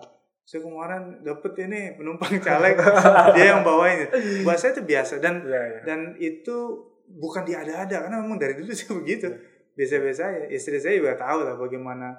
saya 0.48 0.64
kemarin 0.64 1.20
dapet 1.28 1.60
ini 1.68 2.00
penumpang 2.00 2.39
caleg. 2.48 2.80
Dia 3.36 3.45
yang 3.52 3.68
bawain 3.68 4.08
buat 4.48 4.56
saya 4.56 4.72
itu 4.80 4.88
biasa. 4.88 5.20
Dan 5.20 5.43
Iya, 5.43 5.60
iya. 5.60 5.80
dan 5.84 6.00
itu 6.24 6.88
bukan 7.12 7.43
diada-ada 7.43 8.08
karena 8.08 8.24
memang 8.24 8.39
dari 8.39 8.56
dulu 8.56 8.72
saya 8.80 8.95
begitu. 8.95 9.28
Biasa-biasa 9.76 10.22
aja. 10.24 10.41
Istri 10.48 10.80
saya 10.80 10.95
juga 10.95 11.20
tahu 11.20 11.43
lah 11.43 11.60
bagaimana 11.60 12.16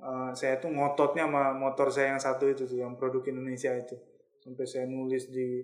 eh, 0.00 0.30
saya 0.32 0.56
tuh 0.56 0.72
ngototnya 0.72 1.28
sama 1.28 1.52
motor 1.52 1.92
saya 1.92 2.16
yang 2.16 2.22
satu 2.24 2.48
itu 2.48 2.64
tuh 2.64 2.80
yang 2.80 2.96
produk 2.96 3.20
Indonesia 3.28 3.68
itu. 3.76 3.92
Sampai 4.40 4.64
saya 4.64 4.88
nulis 4.88 5.28
di 5.28 5.60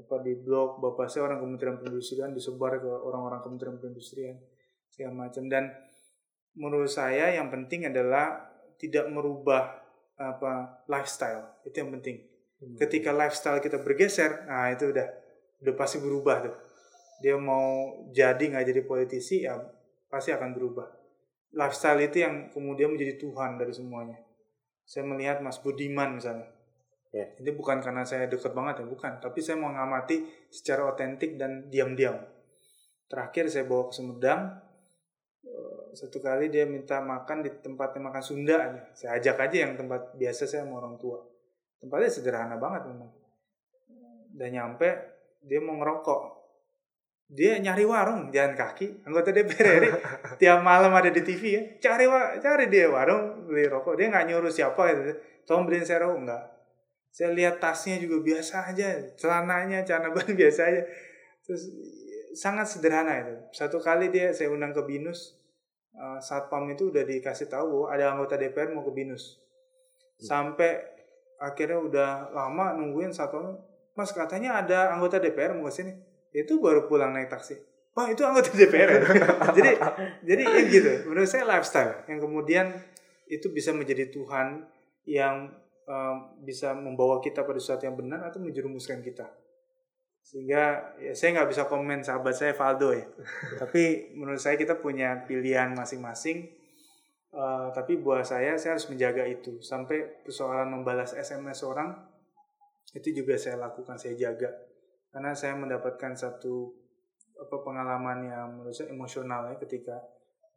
apa 0.00 0.16
di 0.24 0.32
blog 0.40 0.80
bapak 0.80 1.12
saya 1.12 1.28
orang 1.28 1.44
Kementerian 1.44 1.76
Perindustrian 1.76 2.32
disebar 2.32 2.80
ke 2.80 2.88
orang-orang 2.88 3.44
Kementerian 3.44 3.76
Perindustrian 3.76 4.40
segala 4.88 5.28
macam. 5.28 5.44
Dan 5.44 5.68
menurut 6.56 6.88
saya 6.88 7.36
yang 7.36 7.52
penting 7.52 7.84
adalah 7.84 8.48
tidak 8.80 9.12
merubah 9.12 9.79
apa 10.20 10.84
lifestyle. 10.84 11.64
Itu 11.64 11.80
yang 11.80 11.96
penting. 11.96 12.28
Ketika 12.76 13.16
lifestyle 13.16 13.56
kita 13.64 13.80
bergeser 13.80 14.44
nah 14.44 14.68
itu 14.68 14.92
udah 14.92 15.08
udah 15.64 15.74
pasti 15.74 15.96
berubah 15.96 16.36
tuh. 16.44 16.56
Dia 17.24 17.40
mau 17.40 17.96
jadi 18.12 18.40
nggak 18.40 18.64
jadi 18.68 18.82
politisi 18.84 19.48
ya 19.48 19.56
pasti 20.12 20.36
akan 20.36 20.52
berubah. 20.52 20.88
Lifestyle 21.56 22.04
itu 22.04 22.20
yang 22.20 22.52
kemudian 22.52 22.92
menjadi 22.92 23.16
Tuhan 23.16 23.56
dari 23.56 23.72
semuanya. 23.72 24.20
Saya 24.84 25.08
melihat 25.08 25.40
Mas 25.40 25.56
Budiman 25.58 26.20
misalnya. 26.20 26.46
Ya. 27.10 27.26
ini 27.42 27.50
bukan 27.50 27.82
karena 27.82 28.06
saya 28.06 28.30
deket 28.30 28.54
banget 28.54 28.84
ya 28.84 28.86
bukan. 28.86 29.18
Tapi 29.18 29.42
saya 29.42 29.58
mau 29.58 29.74
ngamati 29.74 30.46
secara 30.46 30.86
otentik 30.86 31.34
dan 31.34 31.66
diam-diam. 31.66 32.22
Terakhir 33.10 33.50
saya 33.50 33.66
bawa 33.66 33.90
ke 33.90 33.98
Sumedang 33.98 34.69
satu 35.92 36.18
kali 36.22 36.48
dia 36.48 36.66
minta 36.66 37.02
makan 37.02 37.42
di 37.44 37.50
tempatnya 37.62 38.00
makan 38.10 38.22
Sunda 38.22 38.56
aja. 38.58 38.82
Saya 38.94 39.10
ajak 39.18 39.36
aja 39.48 39.56
yang 39.68 39.72
tempat 39.74 40.14
biasa 40.16 40.46
saya 40.46 40.64
sama 40.64 40.80
orang 40.82 40.96
tua. 40.96 41.20
Tempatnya 41.80 42.10
sederhana 42.10 42.56
banget 42.56 42.90
memang. 42.90 43.10
Udah 44.36 44.48
nyampe 44.48 44.88
dia 45.42 45.58
mau 45.58 45.76
ngerokok. 45.80 46.40
Dia 47.30 47.62
nyari 47.62 47.86
warung 47.86 48.34
jalan 48.34 48.58
kaki 48.58 49.06
anggota 49.06 49.30
DPR 49.30 49.66
RI 49.78 49.90
tiap 50.42 50.66
malam 50.66 50.90
ada 50.90 51.14
di 51.14 51.22
TV 51.22 51.42
ya. 51.54 51.62
Cari 51.78 52.10
cari 52.42 52.66
dia 52.66 52.90
warung 52.90 53.46
beli 53.46 53.70
rokok. 53.70 53.94
Dia 53.94 54.10
nggak 54.10 54.26
nyuruh 54.26 54.50
siapa 54.50 54.82
gitu. 54.94 55.14
Tolong 55.46 55.64
beliin 55.66 55.86
saya 55.86 56.06
rokok. 56.06 56.18
Enggak 56.26 56.42
saya 57.10 57.34
lihat 57.34 57.58
tasnya 57.58 57.98
juga 57.98 58.22
biasa 58.22 58.70
aja. 58.70 59.02
Celananya 59.18 59.82
celana 59.82 60.14
ban 60.14 60.30
biasa 60.40 60.60
aja. 60.70 60.82
Terus 61.42 61.62
sangat 62.38 62.70
sederhana 62.70 63.18
itu. 63.18 63.34
Satu 63.50 63.82
kali 63.82 64.14
dia 64.14 64.30
saya 64.30 64.54
undang 64.54 64.70
ke 64.70 64.82
binus 64.86 65.39
eh, 65.94 66.18
satpam 66.22 66.70
itu 66.70 66.90
udah 66.90 67.02
dikasih 67.06 67.48
tahu 67.50 67.90
ada 67.90 68.14
anggota 68.14 68.38
DPR 68.38 68.70
mau 68.74 68.86
ke 68.86 68.92
binus. 68.94 69.38
Sampai 70.20 70.80
akhirnya 71.40 71.80
udah 71.80 72.10
lama 72.36 72.76
nungguin 72.76 73.14
satpam 73.14 73.56
mas 73.96 74.12
katanya 74.12 74.60
ada 74.60 74.92
anggota 74.92 75.18
DPR 75.18 75.56
mau 75.56 75.68
ke 75.68 75.74
sini. 75.74 75.92
Itu 76.30 76.62
baru 76.62 76.86
pulang 76.86 77.10
naik 77.10 77.32
taksi. 77.32 77.58
Wah 77.96 78.06
itu 78.06 78.22
anggota 78.22 78.54
DPR 78.54 78.88
ya? 78.90 79.00
jadi 79.56 79.70
jadi 80.22 80.42
ya 80.46 80.60
gitu. 80.70 80.90
Menurut 81.10 81.26
saya 81.26 81.44
lifestyle 81.44 82.06
yang 82.06 82.22
kemudian 82.22 82.66
itu 83.26 83.50
bisa 83.50 83.74
menjadi 83.74 84.10
Tuhan 84.10 84.66
yang 85.06 85.50
eh, 85.90 86.16
bisa 86.46 86.72
membawa 86.76 87.18
kita 87.18 87.42
pada 87.42 87.58
sesuatu 87.58 87.88
yang 87.88 87.98
benar 87.98 88.26
atau 88.30 88.38
menjerumuskan 88.38 89.02
kita 89.02 89.26
sehingga 90.20 90.94
ya 91.02 91.12
saya 91.16 91.40
nggak 91.40 91.50
bisa 91.50 91.62
komen 91.66 92.06
sahabat 92.06 92.34
saya 92.36 92.52
Valdo 92.54 92.94
ya. 92.94 93.04
Tapi 93.60 94.14
menurut 94.14 94.38
saya 94.38 94.54
kita 94.54 94.78
punya 94.78 95.26
pilihan 95.26 95.74
masing-masing. 95.74 96.60
Eh, 97.30 97.68
tapi 97.78 97.94
buat 98.02 98.26
saya 98.26 98.58
saya 98.58 98.74
harus 98.74 98.90
menjaga 98.90 99.22
itu. 99.22 99.62
Sampai 99.62 100.02
persoalan 100.26 100.74
membalas 100.74 101.14
SMS 101.14 101.62
orang 101.62 101.94
itu 102.90 103.22
juga 103.22 103.38
saya 103.38 103.54
lakukan 103.54 103.94
saya 103.94 104.18
jaga. 104.18 104.50
Karena 105.14 105.30
saya 105.34 105.54
mendapatkan 105.54 106.10
satu 106.18 106.74
apa 107.38 107.56
pengalaman 107.62 108.18
yang 108.26 108.46
menurut 108.58 108.74
saya 108.74 108.90
emosional 108.90 109.46
ya 109.46 109.54
ketika 109.62 110.02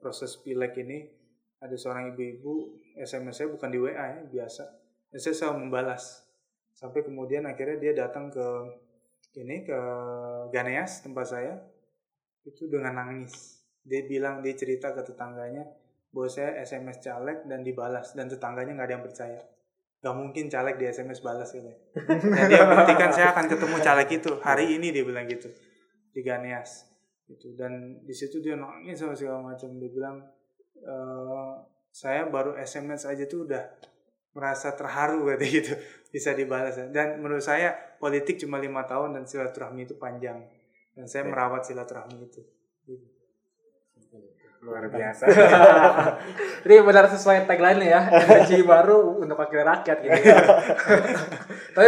proses 0.01 0.41
pilek 0.41 0.73
ini. 0.81 1.13
Ada 1.61 1.79
seorang 1.79 2.11
ibu-ibu 2.11 2.75
SMS 2.99 3.39
saya 3.39 3.47
bukan 3.53 3.69
di 3.69 3.79
WA 3.79 3.93
ya 3.93 4.21
biasa. 4.25 4.65
Dan 5.13 5.19
saya 5.21 5.33
selalu 5.37 5.69
membalas. 5.69 6.25
Sampai 6.73 7.05
kemudian 7.05 7.45
akhirnya 7.45 7.77
dia 7.77 7.93
datang 7.93 8.33
ke 8.33 8.45
ini 9.37 9.65
ke 9.65 9.79
Ganeas 10.53 11.01
tempat 11.01 11.25
saya 11.25 11.53
itu 12.45 12.69
dengan 12.69 12.97
nangis. 13.01 13.65
Dia 13.83 14.05
bilang 14.05 14.45
dia 14.45 14.53
cerita 14.53 14.93
ke 14.93 15.01
tetangganya 15.01 15.65
bahwa 16.13 16.29
saya 16.29 16.61
SMS 16.61 17.01
caleg 17.01 17.43
dan 17.49 17.65
dibalas 17.65 18.13
dan 18.13 18.29
tetangganya 18.29 18.77
nggak 18.77 18.87
ada 18.87 18.95
yang 18.95 19.05
percaya. 19.05 19.41
Nggak 20.03 20.15
mungkin 20.19 20.45
caleg 20.51 20.75
di 20.77 20.85
SMS 20.91 21.23
balas 21.23 21.49
gitu 21.55 21.71
dan 22.37 22.45
dia 22.51 22.67
buktikan 22.67 23.09
saya 23.09 23.31
akan 23.33 23.45
ketemu 23.49 23.77
caleg 23.81 24.09
itu. 24.13 24.31
Hari 24.43 24.65
ini 24.77 24.93
dia 24.93 25.03
bilang 25.03 25.25
gitu 25.25 25.49
di 26.13 26.21
Ganeas. 26.21 26.85
Gitu. 27.25 27.55
Dan 27.57 28.03
di 28.05 28.13
situ 28.13 28.43
dia 28.43 28.53
nangis 28.53 29.01
sama 29.01 29.17
segala 29.17 29.41
macam. 29.41 29.73
Dia 29.79 29.89
bilang 29.89 30.21
e, 30.77 30.95
saya 31.89 32.29
baru 32.29 32.53
SMS 32.59 33.09
aja 33.09 33.25
tuh 33.25 33.49
udah 33.49 33.63
merasa 34.33 34.73
terharu 34.73 35.29
gitu 35.41 35.73
bisa 36.13 36.37
dibalas 36.37 36.77
dan 36.93 37.17
menurut 37.17 37.41
saya 37.41 37.73
politik 37.97 38.37
cuma 38.37 38.61
lima 38.61 38.85
tahun 38.85 39.17
dan 39.17 39.25
silaturahmi 39.25 39.89
itu 39.89 39.97
panjang. 39.97 40.45
Dan 40.93 41.09
saya 41.09 41.25
merawat 41.25 41.65
silaturahmi 41.65 42.21
itu. 42.21 42.41
Gitu. 42.85 43.09
luar 44.63 44.87
biasa. 44.87 45.27
Ini 46.63 46.87
benar 46.87 47.11
sesuai 47.11 47.49
tagline 47.49 47.83
ya. 47.83 47.99
Energi 48.07 48.63
baru 48.63 49.19
untuk 49.19 49.35
wakil 49.35 49.59
rakyat 49.59 49.97
gitu 49.99 50.19
ya. 50.23 50.39
tapi 51.75 51.85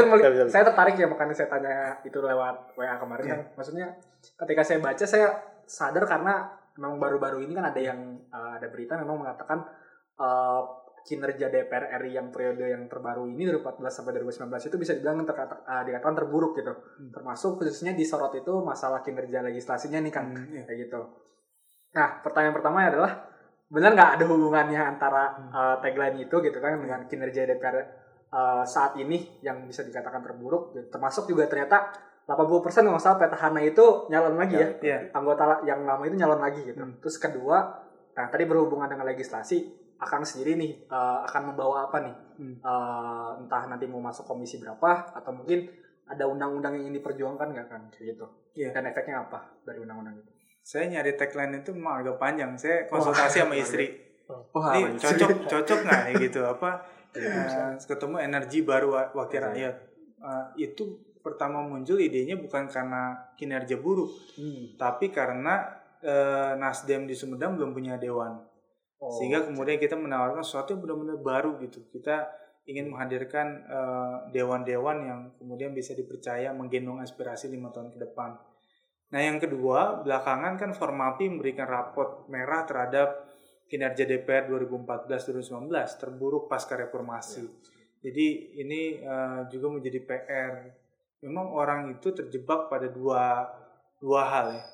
saya 0.51 0.63
tertarik 0.67 0.99
ya 0.99 1.07
makanya 1.07 1.31
saya 1.31 1.47
tanya 1.47 2.03
itu 2.03 2.19
lewat 2.19 2.75
WA 2.75 2.99
kemarin 2.99 3.25
kan. 3.29 3.41
Maksudnya 3.55 3.95
ketika 4.43 4.65
saya 4.65 4.83
baca 4.83 5.05
saya 5.07 5.27
sadar 5.63 6.03
karena 6.03 6.51
memang 6.75 6.99
baru-baru 6.99 7.47
ini 7.47 7.55
kan 7.55 7.71
ada 7.71 7.79
yang 7.79 8.19
eh, 8.27 8.51
ada 8.59 8.67
berita 8.67 8.99
memang 8.99 9.23
mengatakan 9.23 9.63
eh, 10.19 10.61
kinerja 11.05 11.47
DPR 11.47 12.01
RI 12.01 12.17
yang 12.17 12.33
periode 12.33 12.65
yang 12.65 12.89
terbaru 12.89 13.29
ini 13.29 13.45
2014 13.45 13.93
sampai 13.93 14.11
2019 14.17 14.57
itu 14.65 14.75
bisa 14.75 14.91
dibilang 14.91 15.21
terkata, 15.21 15.61
eh, 15.63 15.83
dikatakan 15.85 16.17
terburuk 16.17 16.57
gitu 16.57 16.73
termasuk 17.13 17.61
khususnya 17.61 17.93
disorot 17.93 18.33
itu 18.33 18.49
masalah 18.59 18.99
kinerja 18.99 19.45
legislasinya 19.45 20.01
nih 20.01 20.09
kan 20.09 20.25
Hmm, 20.33 20.49
iya. 20.51 20.65
kayak 20.65 20.89
gitu 20.89 21.01
Nah, 21.93 22.19
pertanyaan 22.19 22.51
pertama 22.51 22.83
adalah 22.83 23.11
benar 23.65 23.95
nggak 23.95 24.11
ada 24.19 24.23
hubungannya 24.27 24.77
antara 24.77 25.23
uh, 25.47 25.75
tagline 25.79 26.21
itu 26.21 26.35
gitu 26.37 26.57
kan 26.59 26.75
dengan 26.75 27.07
kinerja 27.07 27.47
DPR 27.47 27.77
uh, 28.29 28.61
saat 28.61 28.99
ini 28.99 29.39
yang 29.39 29.63
bisa 29.63 29.81
dikatakan 29.81 30.19
terburuk, 30.19 30.75
gitu. 30.75 30.91
termasuk 30.91 31.23
juga 31.25 31.47
ternyata 31.47 31.95
80% 32.27 32.35
nggak 32.83 32.99
salah 32.99 33.15
petahana 33.15 33.61
itu 33.61 34.09
nyalon 34.09 34.35
lagi 34.35 34.57
ya, 34.57 34.69
Iya. 34.81 34.97
anggota 35.13 35.43
la- 35.45 35.63
yang 35.63 35.87
lama 35.87 36.03
itu 36.03 36.17
nyalon 36.17 36.41
lagi 36.41 36.61
gitu. 36.65 36.81
Hmm. 36.81 36.99
Terus 36.99 37.15
kedua, 37.15 37.57
nah 38.11 38.25
tadi 38.27 38.43
berhubungan 38.43 38.89
dengan 38.89 39.07
legislasi, 39.07 39.57
akan 39.95 40.21
sendiri 40.21 40.55
nih 40.55 40.71
uh, 40.87 41.23
akan 41.23 41.51
membawa 41.53 41.87
apa 41.87 41.97
nih? 42.01 42.15
Hmm. 42.35 42.55
Uh, 42.59 43.29
entah 43.39 43.63
nanti 43.65 43.85
mau 43.85 43.99
masuk 43.99 44.23
komisi 44.23 44.57
berapa 44.57 45.15
atau 45.15 45.31
mungkin 45.31 45.67
ada 46.05 46.25
undang-undang 46.25 46.75
yang 46.75 46.89
ingin 46.89 46.99
diperjuangkan 46.99 47.47
nggak 47.49 47.67
kan 47.67 47.81
kayak 47.89 48.13
gitu? 48.13 48.25
Iya. 48.53 48.71
Dan 48.71 48.87
efeknya 48.87 49.23
apa 49.23 49.39
dari 49.63 49.79
undang-undang 49.79 50.17
itu? 50.17 50.31
saya 50.65 50.89
nyari 50.89 51.13
tagline 51.13 51.61
itu 51.61 51.77
memang 51.77 52.01
agak 52.01 52.17
panjang 52.17 52.57
saya 52.57 52.89
konsultasi 52.89 53.45
sama 53.45 53.53
istri 53.53 53.85
Wah, 54.49 54.73
ini 54.73 54.97
cocok 54.97 55.29
cocok 55.53 55.79
nggak 55.85 56.01
nih 56.09 56.13
gitu 56.25 56.41
apa 56.41 56.81
eh, 57.13 57.77
ketemu 57.77 58.17
energi 58.17 58.65
baru 58.65 58.87
wa- 58.89 59.11
wakil 59.13 59.45
rakyat 59.45 59.75
Eh, 60.17 60.45
itu 60.65 60.89
pertama 61.21 61.61
muncul 61.61 62.01
idenya 62.01 62.33
bukan 62.33 62.65
karena 62.65 63.13
kinerja 63.37 63.77
buruk 63.77 64.09
Hmm. 64.41 64.73
tapi 64.73 65.13
karena 65.13 65.69
eh, 66.01 66.57
Nasdem 66.57 67.05
di 67.05 67.13
Sumedang 67.13 67.53
belum 67.53 67.69
punya 67.69 68.01
dewan 68.01 68.41
Oh, 69.05 69.13
sehingga 69.21 69.45
kemudian 69.45 69.77
kita 69.77 69.93
menawarkan 69.93 70.41
sesuatu 70.41 70.73
yang 70.73 70.81
benar-benar 70.81 71.21
baru 71.21 71.61
gitu. 71.61 71.85
Kita 71.93 72.25
ingin 72.65 72.89
menghadirkan 72.89 73.47
eh, 73.69 74.15
dewan-dewan 74.33 74.97
yang 75.05 75.19
kemudian 75.37 75.77
bisa 75.77 75.93
dipercaya 75.93 76.49
menggendong 76.49 76.97
aspirasi 77.05 77.53
lima 77.53 77.69
tahun 77.69 77.93
ke 77.93 78.01
depan. 78.01 78.33
Nah 79.13 79.21
yang 79.21 79.37
kedua 79.37 80.01
belakangan 80.01 80.57
kan 80.57 80.73
Formapi 80.73 81.29
memberikan 81.29 81.69
raport 81.69 82.25
merah 82.33 82.65
terhadap 82.65 83.29
kinerja 83.69 84.09
DPR 84.09 84.49
2014-2019 84.49 85.69
terburuk 86.01 86.49
pasca 86.49 86.73
reformasi. 86.73 87.45
Jadi 88.01 88.57
ini 88.57 88.97
eh, 88.97 89.41
juga 89.53 89.67
menjadi 89.69 90.01
PR 90.01 90.53
memang 91.21 91.53
orang 91.53 91.93
itu 91.93 92.09
terjebak 92.09 92.69
pada 92.69 92.89
dua 92.89 93.45
dua 94.01 94.21
hal 94.25 94.57
ya. 94.57 94.65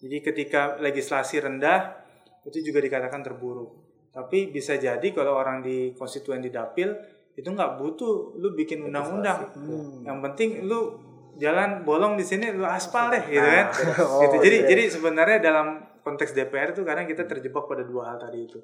Jadi 0.00 0.16
ketika 0.22 0.78
legislasi 0.78 1.42
rendah 1.42 1.98
itu 2.46 2.58
juga 2.64 2.80
dikatakan 2.80 3.20
terburuk. 3.20 3.79
Tapi 4.10 4.50
bisa 4.50 4.74
jadi 4.74 5.08
kalau 5.14 5.38
orang 5.38 5.62
di 5.62 5.94
konstituen 5.94 6.42
di 6.42 6.50
dapil 6.50 6.92
itu 7.38 7.46
nggak 7.46 7.78
butuh 7.78 8.36
lu 8.36 8.52
bikin 8.58 8.82
undang-undang. 8.90 9.48
Hmm. 9.54 10.02
Yang 10.02 10.18
penting 10.30 10.50
lu 10.66 10.98
jalan 11.38 11.86
bolong 11.86 12.18
di 12.18 12.24
sini 12.26 12.50
lu 12.52 12.66
aspal 12.66 13.08
deh 13.14 13.24
gitu 13.30 13.46
kan. 13.46 13.66
Oh, 14.04 14.26
gitu. 14.26 14.36
Jadi 14.42 14.58
iya. 14.66 14.68
jadi 14.68 14.82
sebenarnya 14.90 15.38
dalam 15.38 15.66
konteks 16.02 16.34
DPR 16.34 16.74
itu 16.74 16.82
kadang 16.82 17.06
kita 17.06 17.24
terjebak 17.24 17.64
pada 17.70 17.86
dua 17.86 18.12
hal 18.12 18.18
tadi 18.18 18.44
itu. 18.44 18.58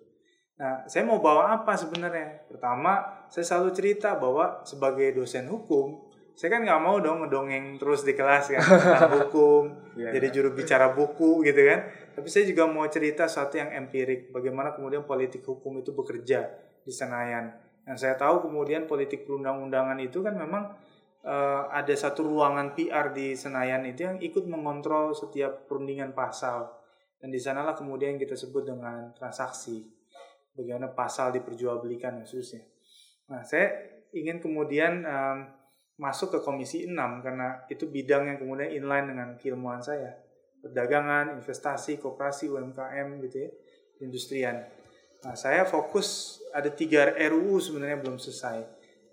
Nah, 0.57 0.89
saya 0.89 1.05
mau 1.05 1.21
bawa 1.21 1.53
apa 1.53 1.77
sebenarnya? 1.77 2.49
Pertama, 2.49 3.05
saya 3.29 3.45
selalu 3.45 3.77
cerita 3.77 4.17
bahwa 4.17 4.65
sebagai 4.65 5.13
dosen 5.13 5.45
hukum, 5.53 6.06
saya 6.37 6.53
kan 6.53 6.69
nggak 6.69 6.83
mau 6.85 7.01
dong 7.01 7.25
ngedongeng 7.25 7.81
terus 7.81 8.05
di 8.05 8.13
kelas 8.13 8.53
kan 8.53 8.61
tentang 8.85 9.25
hukum, 9.25 9.73
Iya, 9.97 10.13
jadi 10.21 10.29
juru 10.29 10.53
bicara 10.53 10.93
buku 10.93 11.41
gitu 11.49 11.65
kan. 11.65 11.89
Tapi 12.13 12.29
saya 12.29 12.45
juga 12.45 12.69
mau 12.69 12.85
cerita 12.93 13.25
sesuatu 13.25 13.57
yang 13.57 13.73
empirik, 13.73 14.29
bagaimana 14.29 14.77
kemudian 14.77 15.09
politik 15.09 15.41
hukum 15.49 15.81
itu 15.81 15.97
bekerja 15.97 16.53
di 16.85 16.93
Senayan. 16.93 17.57
Yang 17.89 18.05
saya 18.05 18.21
tahu 18.21 18.45
kemudian 18.45 18.85
politik 18.85 19.25
perundang-undangan 19.25 19.97
itu 19.97 20.21
kan 20.21 20.37
memang 20.37 20.77
eh, 21.25 21.63
ada 21.73 21.95
satu 21.97 22.29
ruangan 22.29 22.77
PR 22.77 23.17
di 23.17 23.33
Senayan 23.33 23.89
itu 23.89 24.05
yang 24.05 24.21
ikut 24.21 24.45
mengontrol 24.45 25.17
setiap 25.17 25.65
perundingan 25.65 26.13
pasal. 26.13 26.69
Dan 27.17 27.33
di 27.33 27.41
sanalah 27.41 27.73
kemudian 27.73 28.21
kita 28.21 28.37
sebut 28.37 28.69
dengan 28.69 29.09
transaksi. 29.17 29.89
Bagaimana 30.53 30.93
pasal 30.93 31.33
diperjualbelikan 31.33 32.21
khususnya. 32.21 32.61
Nah, 33.33 33.41
saya 33.41 33.73
ingin 34.13 34.37
kemudian 34.41 35.05
em, 35.05 35.56
masuk 35.97 36.37
ke 36.37 36.39
Komisi 36.45 36.85
6 36.85 37.25
karena 37.25 37.65
itu 37.73 37.89
bidang 37.89 38.29
yang 38.29 38.39
kemudian 38.41 38.69
inline 38.73 39.07
dengan 39.13 39.29
keilmuan 39.41 39.81
saya. 39.81 40.13
Perdagangan, 40.61 41.37
investasi, 41.41 41.97
koperasi, 41.97 42.53
UMKM 42.53 43.23
gitu 43.29 43.37
ya, 43.47 43.51
industrian. 44.05 44.57
Nah, 45.25 45.35
saya 45.35 45.65
fokus 45.65 46.39
ada 46.53 46.69
tiga 46.69 47.13
RUU 47.17 47.57
sebenarnya 47.61 47.99
belum 48.03 48.21
selesai. 48.21 48.63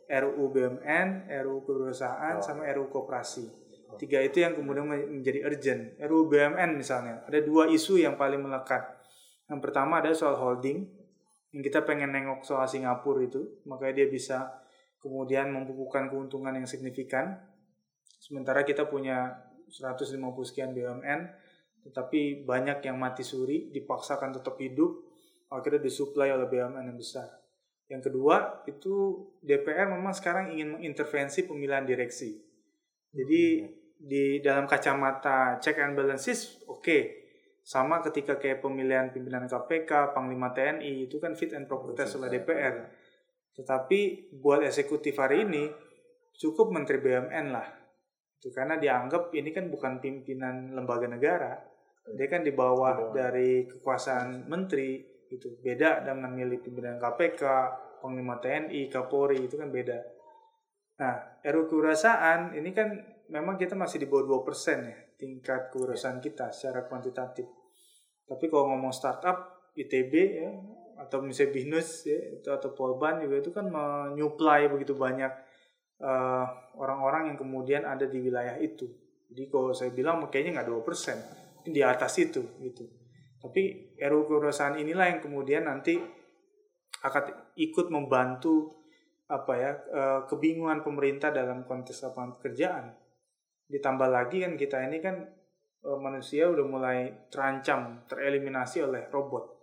RUU 0.09 0.45
BUMN, 0.51 1.31
RUU 1.31 1.59
kewirausahaan, 1.63 2.43
sama 2.43 2.67
RUU 2.69 2.91
koperasi. 2.91 3.47
Tiga 3.95 4.19
itu 4.19 4.41
yang 4.41 4.57
kemudian 4.57 4.89
menjadi 4.89 5.45
urgent. 5.45 5.95
RUU 6.01 6.27
BUMN 6.27 6.75
misalnya, 6.75 7.23
ada 7.23 7.39
dua 7.39 7.69
isu 7.69 8.01
yang 8.01 8.19
paling 8.19 8.41
melekat. 8.41 8.83
Yang 9.47 9.59
pertama 9.69 10.01
adalah 10.01 10.17
soal 10.17 10.35
holding, 10.35 10.89
yang 11.53 11.61
kita 11.61 11.85
pengen 11.85 12.11
nengok 12.11 12.41
soal 12.41 12.65
Singapura 12.65 13.21
itu, 13.21 13.61
makanya 13.69 14.03
dia 14.03 14.07
bisa 14.09 14.62
kemudian 15.03 15.51
membukukan 15.51 16.07
keuntungan 16.07 16.55
yang 16.55 16.65
signifikan. 16.65 17.35
Sementara 18.23 18.63
kita 18.63 18.87
punya 18.87 19.35
150 19.67 20.15
sekian 20.47 20.71
BUMN, 20.71 21.27
tetapi 21.83 22.47
banyak 22.47 22.79
yang 22.87 22.95
mati 22.95 23.27
suri, 23.27 23.67
dipaksakan 23.75 24.39
tetap 24.39 24.55
hidup, 24.63 25.03
akhirnya 25.51 25.83
disuplai 25.83 26.31
oleh 26.31 26.47
BUMN 26.47 26.87
yang 26.87 26.95
besar. 26.95 27.43
Yang 27.91 28.09
kedua, 28.09 28.63
itu 28.63 29.27
DPR 29.43 29.91
memang 29.91 30.15
sekarang 30.15 30.55
ingin 30.55 30.79
mengintervensi 30.79 31.43
pemilihan 31.43 31.83
direksi. 31.83 32.39
Jadi 33.11 33.43
di 33.99 34.39
dalam 34.39 34.65
kacamata 34.65 35.59
check 35.59 35.77
and 35.83 35.93
balances, 35.93 36.63
oke. 36.65 37.21
Sama 37.63 38.03
ketika 38.03 38.35
kayak 38.39 38.59
pemilihan 38.59 39.11
pimpinan 39.11 39.47
KPK, 39.47 40.11
Panglima 40.11 40.51
TNI, 40.51 41.07
itu 41.07 41.15
kan 41.19 41.35
fit 41.35 41.55
and 41.55 41.67
proper 41.67 41.95
test 41.95 42.19
oleh 42.19 42.27
DPR. 42.27 42.91
Tetapi 43.53 44.33
buat 44.41 44.65
eksekutif 44.65 45.13
hari 45.21 45.45
ini, 45.45 45.69
cukup 46.33 46.73
Menteri 46.73 46.97
BUMN 46.97 47.45
lah. 47.53 47.67
Itu 48.41 48.49
karena 48.51 48.75
dianggap 48.75 49.29
ini 49.31 49.53
kan 49.53 49.69
bukan 49.69 50.01
pimpinan 50.01 50.73
lembaga 50.73 51.05
negara. 51.07 51.53
Dia 52.03 52.27
kan 52.27 52.43
di 52.43 52.51
bawah 52.51 53.15
dari 53.15 53.63
kekuasaan 53.69 54.51
menteri 54.51 54.99
itu 55.31 55.55
beda 55.63 56.03
dengan 56.03 56.35
milih 56.35 56.59
pimpinan 56.59 56.99
KPK, 56.99 57.41
Panglima 58.03 58.37
TNI, 58.43 58.91
Kapolri 58.91 59.47
itu 59.47 59.55
kan 59.55 59.71
beda. 59.71 59.95
Nah, 60.99 61.15
RU 61.47 61.71
kewirausahaan 61.71 62.51
ini 62.53 62.75
kan 62.75 62.91
memang 63.31 63.55
kita 63.55 63.73
masih 63.73 64.03
di 64.03 64.07
bawah 64.11 64.43
2% 64.43 64.91
ya 64.91 64.97
tingkat 65.15 65.71
kewirausahaan 65.71 66.19
kita 66.19 66.51
secara 66.51 66.83
kuantitatif. 66.85 67.47
Tapi 68.27 68.45
kalau 68.51 68.75
ngomong 68.75 68.91
startup, 68.91 69.71
ITB 69.73 70.13
ya 70.13 70.51
atau 71.03 71.19
misalnya 71.19 71.51
bisnis 71.51 72.07
ya 72.07 72.39
itu 72.39 72.47
atau 72.47 72.71
Polban 72.71 73.19
juga 73.19 73.43
itu 73.43 73.51
kan 73.51 73.67
menyuplai 73.67 74.71
begitu 74.71 74.95
banyak 74.95 75.31
eh, 75.99 76.45
orang-orang 76.79 77.33
yang 77.33 77.37
kemudian 77.37 77.83
ada 77.83 78.07
di 78.07 78.19
wilayah 78.23 78.55
itu. 78.59 78.87
Jadi 79.33 79.49
kalau 79.49 79.73
saya 79.73 79.89
bilang 79.89 80.21
kayaknya 80.29 80.61
nggak 80.61 80.69
2%, 80.69 81.59
mungkin 81.59 81.71
di 81.73 81.81
atas 81.81 82.13
itu 82.21 82.43
gitu. 82.61 82.85
Tapi 83.43 83.95
RU 83.99 84.29
kewirausahaan 84.29 84.79
inilah 84.79 85.11
yang 85.11 85.19
kemudian 85.19 85.67
nanti 85.67 85.99
akan 87.03 87.51
ikut 87.59 87.91
membantu 87.91 88.83
apa 89.27 89.53
ya 89.57 89.71
eh, 89.91 90.21
kebingungan 90.27 90.83
pemerintah 90.83 91.31
dalam 91.31 91.67
konteks 91.67 92.07
lapangan 92.07 92.39
pekerjaan. 92.39 92.85
Ditambah 93.67 94.09
lagi 94.11 94.43
kan 94.43 94.53
kita 94.55 94.77
ini 94.87 94.99
kan 95.03 95.15
eh, 95.83 95.99
manusia 95.99 96.47
udah 96.47 96.65
mulai 96.67 97.27
terancam 97.31 98.03
tereliminasi 98.07 98.83
oleh 98.83 99.09
robot 99.11 99.62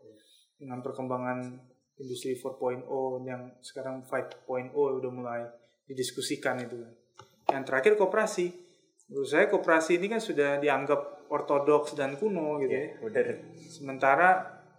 dengan 0.61 0.85
perkembangan 0.85 1.57
industri 1.97 2.37
4.0 2.37 2.85
yang 3.25 3.49
sekarang 3.65 4.05
5.0 4.05 4.77
udah 4.77 5.13
mulai 5.13 5.43
didiskusikan 5.89 6.61
itu 6.61 6.77
kan. 6.77 6.93
Yang 7.57 7.65
terakhir 7.67 7.93
koperasi. 7.97 8.47
Menurut 9.11 9.27
saya 9.27 9.51
koperasi 9.51 9.99
ini 9.99 10.07
kan 10.07 10.23
sudah 10.23 10.63
dianggap 10.63 11.27
ortodoks 11.33 11.97
dan 11.97 12.15
kuno 12.21 12.61
gitu 12.63 12.71
ya. 12.77 12.87
Bener. 13.03 13.43
Sementara 13.67 14.29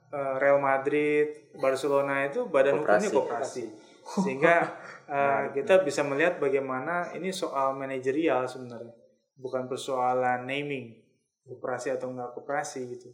eh, 0.08 0.36
Real 0.40 0.62
Madrid, 0.62 1.52
Barcelona 1.58 2.30
itu 2.30 2.48
badan 2.48 2.80
Koperasi. 2.80 3.12
hukumnya 3.12 3.12
koperasi. 3.12 3.64
Sehingga 4.24 4.56
eh, 5.18 5.44
kita 5.52 5.84
bisa 5.84 6.06
melihat 6.08 6.40
bagaimana 6.40 7.12
ini 7.18 7.36
soal 7.36 7.76
manajerial 7.76 8.48
sebenarnya, 8.48 8.96
bukan 9.36 9.68
persoalan 9.68 10.48
naming 10.48 10.96
koperasi 11.44 11.92
atau 11.92 12.14
enggak 12.16 12.32
koperasi 12.32 12.80
gitu. 12.88 13.10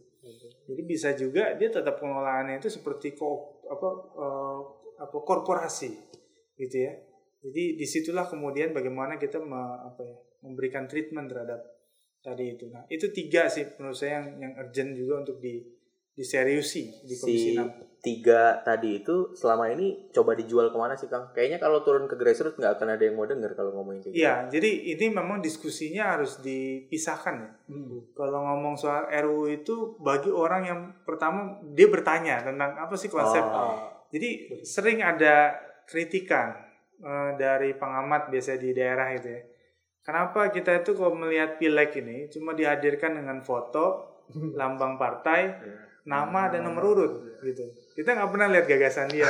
Jadi 0.67 0.81
bisa 0.83 1.09
juga 1.15 1.55
dia 1.55 1.69
tetap 1.71 1.99
pengelolaannya 1.99 2.59
itu 2.59 2.67
seperti 2.67 3.15
ko 3.15 3.61
apa 3.67 3.89
eh, 4.17 4.59
apa 4.97 5.17
korporasi 5.23 5.91
gitu 6.57 6.77
ya. 6.77 6.93
Jadi 7.43 7.77
di 7.77 7.85
situlah 7.85 8.25
kemudian 8.25 8.73
bagaimana 8.73 9.15
kita 9.21 9.37
me- 9.39 9.81
apa 9.87 10.01
ya, 10.03 10.17
memberikan 10.43 10.89
treatment 10.89 11.29
terhadap 11.29 11.61
tadi 12.19 12.57
itu. 12.57 12.67
Nah 12.67 12.83
itu 12.89 13.07
tiga 13.13 13.47
sih 13.47 13.63
menurut 13.77 13.95
saya 13.95 14.19
yang 14.19 14.27
yang 14.41 14.53
urgent 14.57 14.91
juga 14.97 15.13
untuk 15.23 15.37
di 15.39 15.61
diseriusi 16.17 16.89
di 17.05 17.13
komisi 17.13 17.53
Si 17.53 17.61
6. 17.61 18.01
tiga 18.01 18.65
tadi 18.65 19.05
itu 19.05 19.37
selama 19.37 19.69
ini 19.69 20.09
coba 20.09 20.33
dijual 20.33 20.73
ke 20.73 20.77
mana 20.77 20.97
sih 20.97 21.05
Kang? 21.05 21.29
Kayaknya 21.29 21.61
kalau 21.61 21.85
turun 21.85 22.09
ke 22.09 22.17
grassroots 22.17 22.57
nggak 22.57 22.81
akan 22.81 22.97
ada 22.97 23.03
yang 23.05 23.13
mau 23.13 23.29
denger 23.29 23.53
kalau 23.53 23.77
ngomongin 23.77 24.01
kayak 24.01 24.13
gitu. 24.17 24.21
Iya, 24.25 24.33
jadi 24.49 24.69
ini 24.97 25.05
memang 25.13 25.37
diskusinya 25.45 26.17
harus 26.17 26.41
dipisahkan 26.41 27.35
ya. 27.37 27.51
Kalau 28.17 28.39
ngomong 28.49 28.73
soal 28.73 29.05
RUU 29.13 29.61
itu 29.61 29.93
bagi 30.01 30.33
orang 30.33 30.61
yang 30.65 30.79
pertama 31.05 31.61
dia 31.77 31.85
bertanya 31.85 32.41
tentang 32.41 32.81
apa 32.81 32.95
sih 32.97 33.13
konsep. 33.13 33.45
Oh. 33.45 33.77
Jadi 34.09 34.61
sering 34.65 35.05
ada 35.05 35.53
kritikan 35.85 36.57
eh, 36.97 37.31
dari 37.37 37.77
pengamat 37.77 38.33
biasa 38.33 38.57
di 38.57 38.73
daerah 38.73 39.13
itu 39.13 39.29
ya. 39.29 39.41
Kenapa 40.01 40.47
kita 40.49 40.81
itu 40.81 40.95
kalau 40.95 41.13
melihat 41.19 41.59
pileg 41.59 41.91
ini 41.99 42.31
cuma 42.31 42.55
dihadirkan 42.55 43.19
dengan 43.19 43.43
foto, 43.43 44.17
lambang 44.59 44.95
partai, 44.95 45.51
nama 46.07 46.47
dan 46.47 46.63
nomor 46.63 46.95
urut 46.95 47.13
gitu. 47.43 47.67
Kita 47.93 48.15
nggak 48.15 48.29
pernah 48.31 48.47
lihat 48.47 48.65
gagasan 48.65 49.11
dia. 49.11 49.27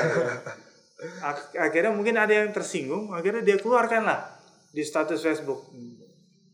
Ak- 1.30 1.54
akhirnya 1.54 1.94
mungkin 1.94 2.18
ada 2.18 2.34
yang 2.34 2.50
tersinggung, 2.54 3.14
akhirnya 3.14 3.42
dia 3.42 3.58
keluarkan 3.58 4.06
lah 4.06 4.38
di 4.70 4.86
status 4.86 5.22
Facebook. 5.22 5.66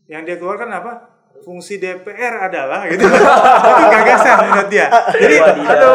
Yang 0.08 0.22
dia 0.24 0.36
keluarkan 0.40 0.68
apa? 0.72 0.92
Fungsi 1.44 1.76
DPR 1.76 2.48
adalah 2.48 2.88
gitu. 2.88 3.04
Itu 3.68 3.84
gagasan 3.92 4.36
menurut 4.48 4.68
dia. 4.72 4.86
Jadi 5.12 5.36
wadidaw. 5.40 5.92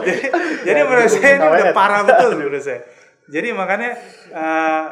jadi, 0.08 0.24
jadi 0.64 0.80
menurut 0.84 1.08
saya 1.08 1.32
ini 1.36 1.46
udah 1.48 1.66
parah 1.72 2.02
betul 2.04 2.30
menurut 2.36 2.60
saya. 2.60 2.80
Jadi 3.28 3.48
makanya 3.52 3.90
eh, 4.32 4.84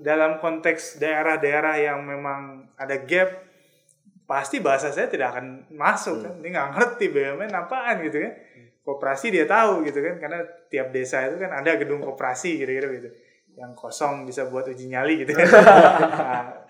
dalam 0.00 0.38
konteks 0.38 1.02
daerah-daerah 1.02 1.74
yang 1.76 2.02
memang 2.06 2.70
ada 2.78 2.96
gap, 3.02 3.49
pasti 4.30 4.62
bahasa 4.62 4.94
saya 4.94 5.10
tidak 5.10 5.34
akan 5.34 5.66
masuk 5.74 6.22
kan. 6.22 6.38
Dia 6.38 6.50
nggak 6.54 6.68
ngerti 6.78 7.04
BUMN 7.10 7.50
apaan 7.50 8.06
gitu 8.06 8.22
kan. 8.22 8.32
Koperasi 8.86 9.34
dia 9.34 9.44
tahu 9.44 9.82
gitu 9.82 9.98
kan, 9.98 10.22
karena 10.22 10.40
tiap 10.70 10.94
desa 10.94 11.26
itu 11.26 11.36
kan 11.42 11.50
ada 11.50 11.74
gedung 11.74 11.98
koperasi 11.98 12.62
kira-kira 12.62 12.86
gitu. 12.94 13.10
Yang 13.58 13.74
kosong 13.74 14.24
bisa 14.30 14.46
buat 14.46 14.70
uji 14.70 14.86
nyali 14.86 15.26
gitu 15.26 15.34
kan. 15.34 15.46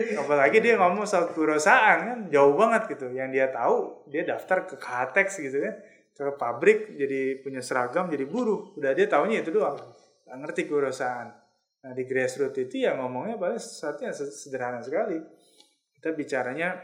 Nah, 0.01 0.25
apalagi 0.25 0.65
dia 0.65 0.81
ngomong 0.81 1.05
soal 1.05 1.29
kewirausahaan 1.37 2.01
kan 2.09 2.19
jauh 2.33 2.57
banget 2.57 2.97
gitu. 2.97 3.13
Yang 3.13 3.29
dia 3.37 3.47
tahu 3.53 4.09
dia 4.09 4.25
daftar 4.25 4.65
ke 4.65 4.81
Katex 4.81 5.37
gitu 5.45 5.61
kan 5.61 5.77
ke 6.21 6.37
pabrik 6.37 7.01
jadi 7.01 7.41
punya 7.41 7.65
seragam 7.65 8.13
jadi 8.13 8.29
buruh 8.29 8.77
udah 8.77 8.93
dia 8.93 9.09
taunya 9.09 9.41
itu 9.41 9.57
doang 9.57 9.81
nggak 10.29 10.37
ngerti 10.37 10.61
kewirausahaan 10.69 11.33
nah 11.81 11.93
di 11.97 12.05
grassroots 12.05 12.61
itu 12.61 12.85
ya 12.85 12.93
ngomongnya 13.01 13.41
paling 13.41 13.57
sesuatu 13.57 14.05
yang 14.05 14.13
se- 14.13 14.29
sederhana 14.29 14.85
sekali 14.85 15.17
kita 15.97 16.13
bicaranya 16.13 16.77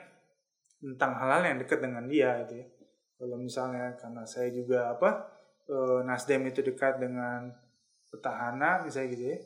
tentang 0.81 1.12
hal-hal 1.16 1.43
yang 1.55 1.59
dekat 1.62 1.79
dengan 1.81 2.05
dia 2.07 2.45
gitu 2.45 2.62
ya. 2.62 2.66
Kalau 3.16 3.37
misalnya 3.41 3.97
karena 3.97 4.22
saya 4.29 4.53
juga 4.53 4.93
apa 4.93 5.11
eh, 5.68 6.01
Nasdem 6.05 6.45
itu 6.49 6.61
dekat 6.61 7.01
dengan 7.01 7.49
petahana 8.12 8.85
misalnya 8.85 9.09
gitu 9.16 9.24
ya. 9.33 9.39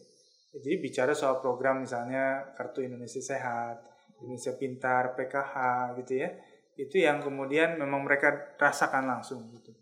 Jadi 0.50 0.74
bicara 0.82 1.12
soal 1.14 1.38
program 1.38 1.86
misalnya 1.86 2.50
kartu 2.58 2.82
Indonesia 2.82 3.22
Sehat 3.22 3.78
Indonesia 4.20 4.52
Pintar 4.54 5.16
PKH 5.16 5.54
gitu 6.02 6.12
ya. 6.20 6.30
Itu 6.76 6.96
yang 7.00 7.20
kemudian 7.24 7.76
memang 7.76 8.04
mereka 8.04 8.56
rasakan 8.56 9.08
langsung 9.08 9.48
gitu. 9.52 9.72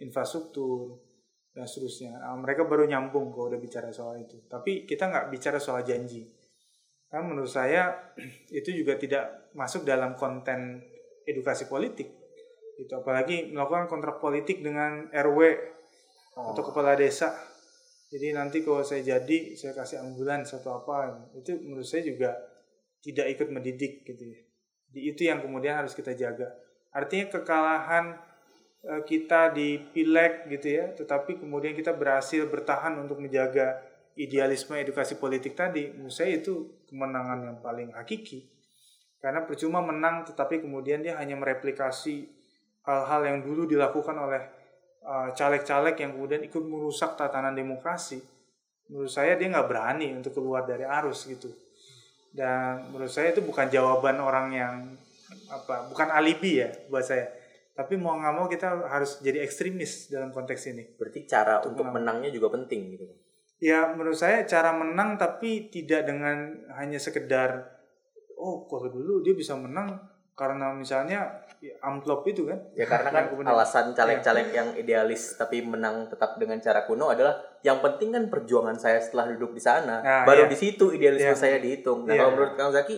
Infrastruktur 0.00 1.00
dan 1.56 1.64
seterusnya. 1.64 2.20
Nah, 2.20 2.36
mereka 2.36 2.68
baru 2.68 2.84
nyambung 2.84 3.32
kalau 3.32 3.48
udah 3.48 3.60
bicara 3.60 3.88
soal 3.88 4.20
itu. 4.20 4.44
Tapi 4.44 4.84
kita 4.84 5.08
nggak 5.08 5.26
bicara 5.32 5.56
soal 5.56 5.80
janji. 5.80 6.28
Kan 7.08 7.24
menurut 7.32 7.48
saya 7.48 8.12
itu 8.58 8.72
juga 8.76 9.00
tidak 9.00 9.52
masuk 9.56 9.88
dalam 9.88 10.12
konten 10.20 10.84
edukasi 11.26 11.66
politik. 11.66 12.08
Itu 12.78 12.96
apalagi 12.96 13.50
melakukan 13.50 13.90
kontrak 13.90 14.22
politik 14.22 14.62
dengan 14.62 15.10
RW 15.10 15.40
atau 16.36 16.62
kepala 16.62 16.94
desa. 16.94 17.34
Jadi 18.06 18.30
nanti 18.30 18.62
kalau 18.62 18.86
saya 18.86 19.02
jadi 19.02 19.58
saya 19.58 19.74
kasih 19.74 19.98
ambulans 19.98 20.54
atau 20.54 20.78
apa 20.78 21.26
itu 21.34 21.58
menurut 21.58 21.84
saya 21.84 22.06
juga 22.06 22.38
tidak 23.02 23.26
ikut 23.34 23.48
mendidik 23.50 24.06
gitu 24.06 24.22
ya. 24.22 24.38
Jadi 24.94 25.00
itu 25.02 25.20
yang 25.26 25.42
kemudian 25.42 25.82
harus 25.82 25.92
kita 25.92 26.14
jaga. 26.14 26.54
Artinya 26.94 27.34
kekalahan 27.34 28.14
eh, 28.86 29.02
kita 29.02 29.50
di 29.50 29.82
pileg 29.90 30.46
gitu 30.46 30.68
ya 30.70 30.94
tetapi 30.94 31.42
kemudian 31.42 31.74
kita 31.74 31.90
berhasil 31.92 32.46
bertahan 32.46 32.94
untuk 33.02 33.18
menjaga 33.18 33.82
idealisme 34.16 34.78
edukasi 34.80 35.20
politik 35.20 35.52
tadi 35.52 35.92
menurut 35.92 36.14
saya 36.14 36.40
itu 36.40 36.80
kemenangan 36.88 37.52
yang 37.52 37.58
paling 37.60 37.92
hakiki 37.92 38.48
karena 39.26 39.42
percuma 39.42 39.82
menang 39.82 40.22
tetapi 40.22 40.62
kemudian 40.62 41.02
dia 41.02 41.18
hanya 41.18 41.34
mereplikasi 41.34 42.30
hal-hal 42.86 43.26
yang 43.26 43.38
dulu 43.42 43.66
dilakukan 43.66 44.14
oleh 44.14 44.38
uh, 45.02 45.34
caleg-caleg 45.34 45.98
yang 45.98 46.14
kemudian 46.14 46.46
ikut 46.46 46.62
merusak 46.62 47.18
tatanan 47.18 47.50
demokrasi 47.58 48.22
menurut 48.86 49.10
saya 49.10 49.34
dia 49.34 49.50
nggak 49.50 49.66
berani 49.66 50.14
untuk 50.14 50.30
keluar 50.30 50.62
dari 50.62 50.86
arus 50.86 51.26
gitu 51.26 51.50
dan 52.30 52.86
menurut 52.94 53.10
saya 53.10 53.34
itu 53.34 53.42
bukan 53.42 53.66
jawaban 53.66 54.22
orang 54.22 54.46
yang 54.54 54.74
apa 55.50 55.90
bukan 55.90 56.06
alibi 56.14 56.62
ya 56.62 56.70
buat 56.86 57.02
saya 57.02 57.26
tapi 57.74 57.98
mau 57.98 58.14
nggak 58.14 58.30
mau 58.38 58.46
kita 58.46 58.86
harus 58.86 59.18
jadi 59.26 59.42
ekstremis 59.42 60.06
dalam 60.06 60.30
konteks 60.30 60.70
ini 60.70 60.94
Berarti 60.94 61.26
cara 61.26 61.58
Untuk 61.66 61.82
untuk 61.82 61.90
menang. 61.90 62.22
menangnya 62.22 62.30
juga 62.30 62.54
penting 62.54 62.94
gitu. 62.94 63.04
ya 63.58 63.90
menurut 63.90 64.14
saya 64.14 64.46
cara 64.46 64.70
menang 64.70 65.18
tapi 65.18 65.66
tidak 65.66 66.06
dengan 66.06 66.62
hanya 66.78 67.02
sekedar 67.02 67.75
oh 68.36 68.68
kalau 68.68 68.92
dulu 68.92 69.24
dia 69.24 69.32
bisa 69.32 69.56
menang 69.56 69.96
karena 70.36 70.68
misalnya 70.76 71.32
ya, 71.64 71.72
amplop 71.80 72.20
itu 72.28 72.44
kan 72.44 72.60
Ya 72.76 72.84
karena 72.84 73.08
kan 73.08 73.32
alasan 73.48 73.96
caleg-caleg 73.96 74.52
yang 74.52 74.68
idealis 74.76 75.40
tapi 75.40 75.64
menang 75.64 76.12
tetap 76.12 76.36
dengan 76.36 76.60
cara 76.60 76.84
kuno 76.84 77.08
adalah 77.08 77.32
yang 77.64 77.80
penting 77.80 78.12
kan 78.12 78.28
perjuangan 78.28 78.76
saya 78.76 79.00
setelah 79.00 79.32
duduk 79.32 79.56
di 79.56 79.62
sana. 79.64 80.04
Nah, 80.04 80.22
Baru 80.28 80.44
iya. 80.44 80.52
di 80.52 80.56
situ 80.60 80.92
idealisme 80.92 81.32
Iya. 81.32 81.40
saya 81.40 81.56
dihitung. 81.56 82.04
Nah, 82.04 82.12
Iya. 82.12 82.20
kalau 82.20 82.30
menurut 82.36 82.52
Kang 82.52 82.68
Zaki 82.68 82.96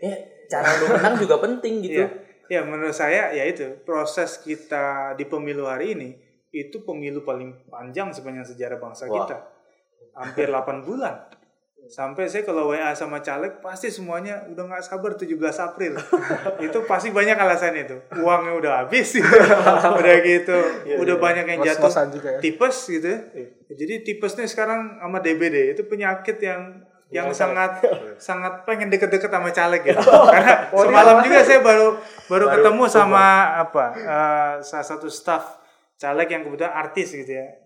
ya 0.00 0.16
cara 0.48 0.68
untuk 0.80 0.88
menang 0.96 1.14
juga 1.20 1.36
penting 1.44 1.74
gitu. 1.84 2.00
Iya. 2.00 2.08
Ya 2.48 2.60
menurut 2.64 2.96
saya 2.96 3.32
ya 3.36 3.44
itu 3.44 3.84
proses 3.84 4.40
kita 4.40 5.12
di 5.20 5.28
pemilu 5.28 5.68
hari 5.68 5.92
ini 5.92 6.08
itu 6.48 6.80
pemilu 6.80 7.24
paling 7.28 7.68
panjang 7.68 8.08
sepanjang 8.08 8.46
sejarah 8.46 8.80
bangsa 8.80 9.04
Wah. 9.04 9.28
kita. 9.28 9.36
Hampir 10.16 10.48
8 10.48 10.80
bulan. 10.80 11.28
Sampai 11.88 12.26
saya 12.26 12.42
kalau 12.48 12.72
WA 12.72 12.92
sama 12.96 13.20
caleg 13.20 13.60
pasti 13.60 13.92
semuanya 13.92 14.44
udah 14.48 14.64
nggak 14.66 14.84
sabar 14.84 15.12
17 15.14 15.36
April. 15.40 15.92
itu 16.66 16.78
pasti 16.88 17.12
banyak 17.12 17.36
alasan 17.36 17.76
itu. 17.76 17.96
Uangnya 18.20 18.52
udah 18.56 18.72
habis 18.84 19.12
gitu. 19.12 19.28
udah 20.00 20.14
gitu. 20.24 20.58
udah 20.96 21.16
banyak 21.20 21.44
yang 21.44 21.60
jatuh 21.60 21.92
juga 22.08 22.36
ya. 22.36 22.40
tipes 22.40 22.76
gitu 22.88 23.08
ya. 23.08 23.46
Jadi 23.74 23.94
tipesnya 24.06 24.48
sekarang 24.48 25.00
sama 25.00 25.20
DBD 25.20 25.76
itu 25.76 25.82
penyakit 25.84 26.40
yang 26.40 26.84
yang 27.12 27.30
Yang 27.30 27.46
sangat 27.46 27.70
sangat 28.16 28.54
pengen 28.64 28.88
deket-deket 28.90 29.30
sama 29.30 29.50
caleg 29.52 29.82
gitu. 29.84 30.00
Karena 30.34 30.72
semalam 30.72 31.16
juga 31.20 31.40
saya 31.44 31.60
baru 31.60 31.88
baru 32.26 32.46
ketemu 32.58 32.84
sama 32.88 33.24
apa 33.60 33.84
eh, 33.94 34.54
salah 34.64 34.86
satu 34.86 35.06
staff 35.06 35.60
caleg 36.00 36.26
yang 36.32 36.42
kebetulan 36.42 36.74
artis 36.74 37.12
gitu 37.12 37.32
ya. 37.38 37.60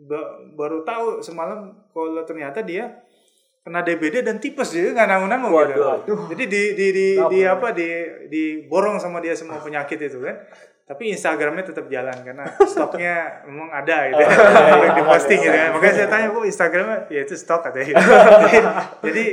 Ba- 0.00 0.42
baru 0.56 0.82
tahu 0.82 1.20
semalam 1.24 1.76
kalau 1.92 2.24
ternyata 2.26 2.60
dia 2.60 3.04
kena 3.60 3.84
DBD 3.84 4.24
dan 4.24 4.40
tipes 4.40 4.72
dia 4.72 4.88
nggak 4.96 5.08
nanggung-nanggung 5.08 5.52
gitu. 5.68 5.82
Waduh. 5.84 6.20
Jadi 6.32 6.44
di 6.48 6.62
di 6.72 6.86
di, 6.96 7.06
di 7.20 7.40
apa 7.44 7.76
di 7.76 7.88
diborong 8.32 8.96
sama 8.96 9.20
dia 9.20 9.36
semua 9.36 9.60
penyakit 9.60 10.00
itu 10.00 10.18
kan. 10.24 10.36
Tapi 10.90 11.14
Instagramnya 11.14 11.62
tetap 11.70 11.86
jalan 11.86 12.18
karena 12.26 12.50
stoknya 12.66 13.46
memang 13.46 13.70
ada 13.70 14.10
gitu 14.10 14.22
ya. 14.26 14.34
yang 14.90 14.96
diposting 14.98 15.38
gitu 15.38 15.54
kan. 15.54 15.70
Makanya 15.78 15.94
saya 15.94 16.08
tanya 16.10 16.26
kok 16.34 16.42
Instagramnya 16.42 16.98
ya 17.06 17.20
itu 17.22 17.34
stok 17.38 17.60
katanya. 17.70 17.94
jadi, 17.94 18.58
jadi 19.06 19.24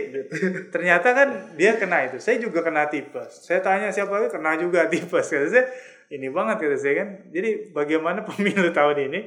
ternyata 0.70 1.08
kan 1.18 1.28
dia 1.58 1.74
kena 1.82 2.06
itu. 2.06 2.22
Saya 2.22 2.38
juga 2.38 2.62
kena 2.62 2.86
tipes. 2.94 3.42
Saya 3.42 3.66
tanya 3.66 3.90
siapa 3.90 4.12
lagi 4.12 4.30
kena 4.30 4.54
juga 4.54 4.86
tipes. 4.86 5.26
Kata 5.34 5.50
saya 5.50 5.66
ini 6.14 6.30
banget 6.30 6.62
kata 6.62 6.78
saya 6.78 6.94
kan. 7.02 7.10
Jadi 7.34 7.74
bagaimana 7.74 8.22
pemilu 8.30 8.70
tahun 8.70 9.10
ini 9.10 9.20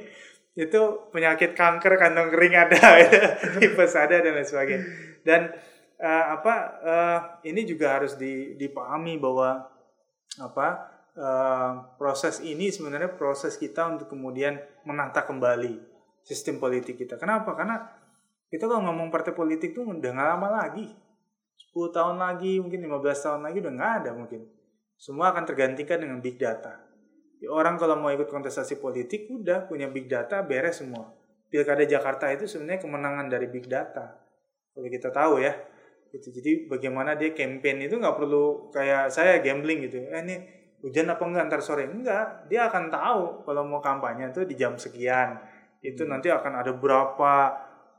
itu 0.51 0.81
penyakit 1.15 1.55
kanker 1.55 1.95
kantong 1.95 2.27
kering 2.27 2.55
ada, 2.59 2.81
gitu. 2.99 3.19
tipes 3.63 3.95
ada 3.95 4.19
dan 4.19 4.35
lain 4.35 4.47
sebagainya. 4.47 4.83
Dan 5.23 5.41
eh, 5.95 6.25
apa 6.35 6.53
eh, 6.83 7.19
ini 7.51 7.63
juga 7.63 7.95
harus 7.95 8.19
di- 8.19 8.59
dipahami 8.59 9.15
bahwa 9.15 9.63
apa 10.43 10.67
eh, 11.15 11.71
proses 11.95 12.43
ini 12.43 12.67
sebenarnya 12.67 13.15
proses 13.15 13.55
kita 13.55 13.87
untuk 13.87 14.11
kemudian 14.11 14.59
menata 14.83 15.23
kembali 15.23 15.79
sistem 16.27 16.59
politik 16.59 16.99
kita. 16.99 17.15
Kenapa? 17.15 17.55
Karena 17.55 17.79
kita 18.51 18.67
kalau 18.67 18.83
ngomong 18.91 19.07
partai 19.07 19.31
politik 19.31 19.71
tuh 19.71 19.87
udah 19.87 20.11
nggak 20.11 20.29
lama 20.35 20.49
lagi. 20.51 20.91
10 21.71 21.95
tahun 21.95 22.19
lagi, 22.19 22.59
mungkin 22.59 22.83
15 22.83 22.99
tahun 23.23 23.41
lagi 23.47 23.57
udah 23.63 23.73
nggak 23.79 23.93
ada 24.03 24.11
mungkin. 24.11 24.43
Semua 24.99 25.31
akan 25.31 25.47
tergantikan 25.47 26.03
dengan 26.03 26.19
big 26.19 26.35
data. 26.35 26.90
Ya, 27.41 27.49
orang 27.49 27.81
kalau 27.81 27.97
mau 27.97 28.13
ikut 28.13 28.29
kontestasi 28.29 28.77
politik 28.77 29.25
udah 29.25 29.65
punya 29.65 29.89
big 29.89 30.05
data 30.05 30.45
beres 30.45 30.77
semua. 30.77 31.09
Pilkada 31.49 31.81
Jakarta 31.89 32.29
itu 32.29 32.45
sebenarnya 32.45 32.85
kemenangan 32.85 33.27
dari 33.27 33.49
big 33.49 33.65
data. 33.65 34.13
Kalau 34.71 34.87
kita 34.87 35.09
tahu 35.09 35.41
ya, 35.41 35.51
gitu. 36.13 36.29
Jadi 36.29 36.69
bagaimana 36.69 37.17
dia 37.17 37.33
campaign 37.33 37.89
itu 37.89 37.97
nggak 37.97 38.15
perlu 38.15 38.69
kayak 38.69 39.09
saya 39.09 39.41
gambling 39.41 39.89
gitu. 39.89 40.05
Eh 40.05 40.21
ini 40.21 40.35
hujan 40.85 41.09
apa 41.09 41.23
enggak 41.25 41.43
ntar 41.49 41.61
sore 41.65 41.89
enggak. 41.89 42.45
Dia 42.45 42.69
akan 42.69 42.93
tahu 42.93 43.23
kalau 43.47 43.65
mau 43.65 43.81
kampanye 43.81 44.29
itu 44.29 44.45
di 44.45 44.55
jam 44.55 44.77
sekian. 44.77 45.41
Itu 45.81 46.05
nanti 46.05 46.29
akan 46.29 46.61
ada 46.61 46.71
berapa 46.77 47.33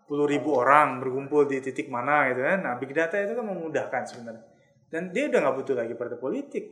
puluh 0.06 0.30
ribu 0.30 0.54
orang 0.54 1.02
berkumpul 1.02 1.50
di 1.50 1.58
titik 1.58 1.90
mana 1.90 2.30
gitu 2.30 2.46
kan. 2.46 2.62
Nah 2.62 2.74
big 2.78 2.94
data 2.94 3.18
itu 3.18 3.34
kan 3.34 3.44
memudahkan 3.44 4.02
sebenarnya. 4.06 4.44
Dan 4.86 5.10
dia 5.10 5.26
udah 5.32 5.38
nggak 5.40 5.56
butuh 5.56 5.76
lagi 5.76 5.94
partai 5.96 6.20
politik 6.20 6.64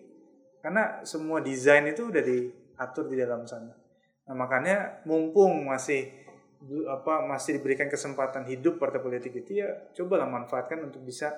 karena 0.60 1.00
semua 1.08 1.40
desain 1.40 1.88
itu 1.88 2.12
udah 2.12 2.20
diatur 2.80 3.12
di 3.12 3.16
dalam 3.20 3.44
sana. 3.44 3.76
Nah, 4.24 4.32
makanya 4.32 5.04
mumpung 5.04 5.68
masih 5.68 6.08
apa 6.88 7.24
masih 7.28 7.60
diberikan 7.60 7.92
kesempatan 7.92 8.48
hidup 8.48 8.80
partai 8.80 9.00
politik 9.00 9.32
itu 9.32 9.64
ya 9.64 9.68
cobalah 9.96 10.28
manfaatkan 10.28 10.80
untuk 10.88 11.04
bisa 11.04 11.28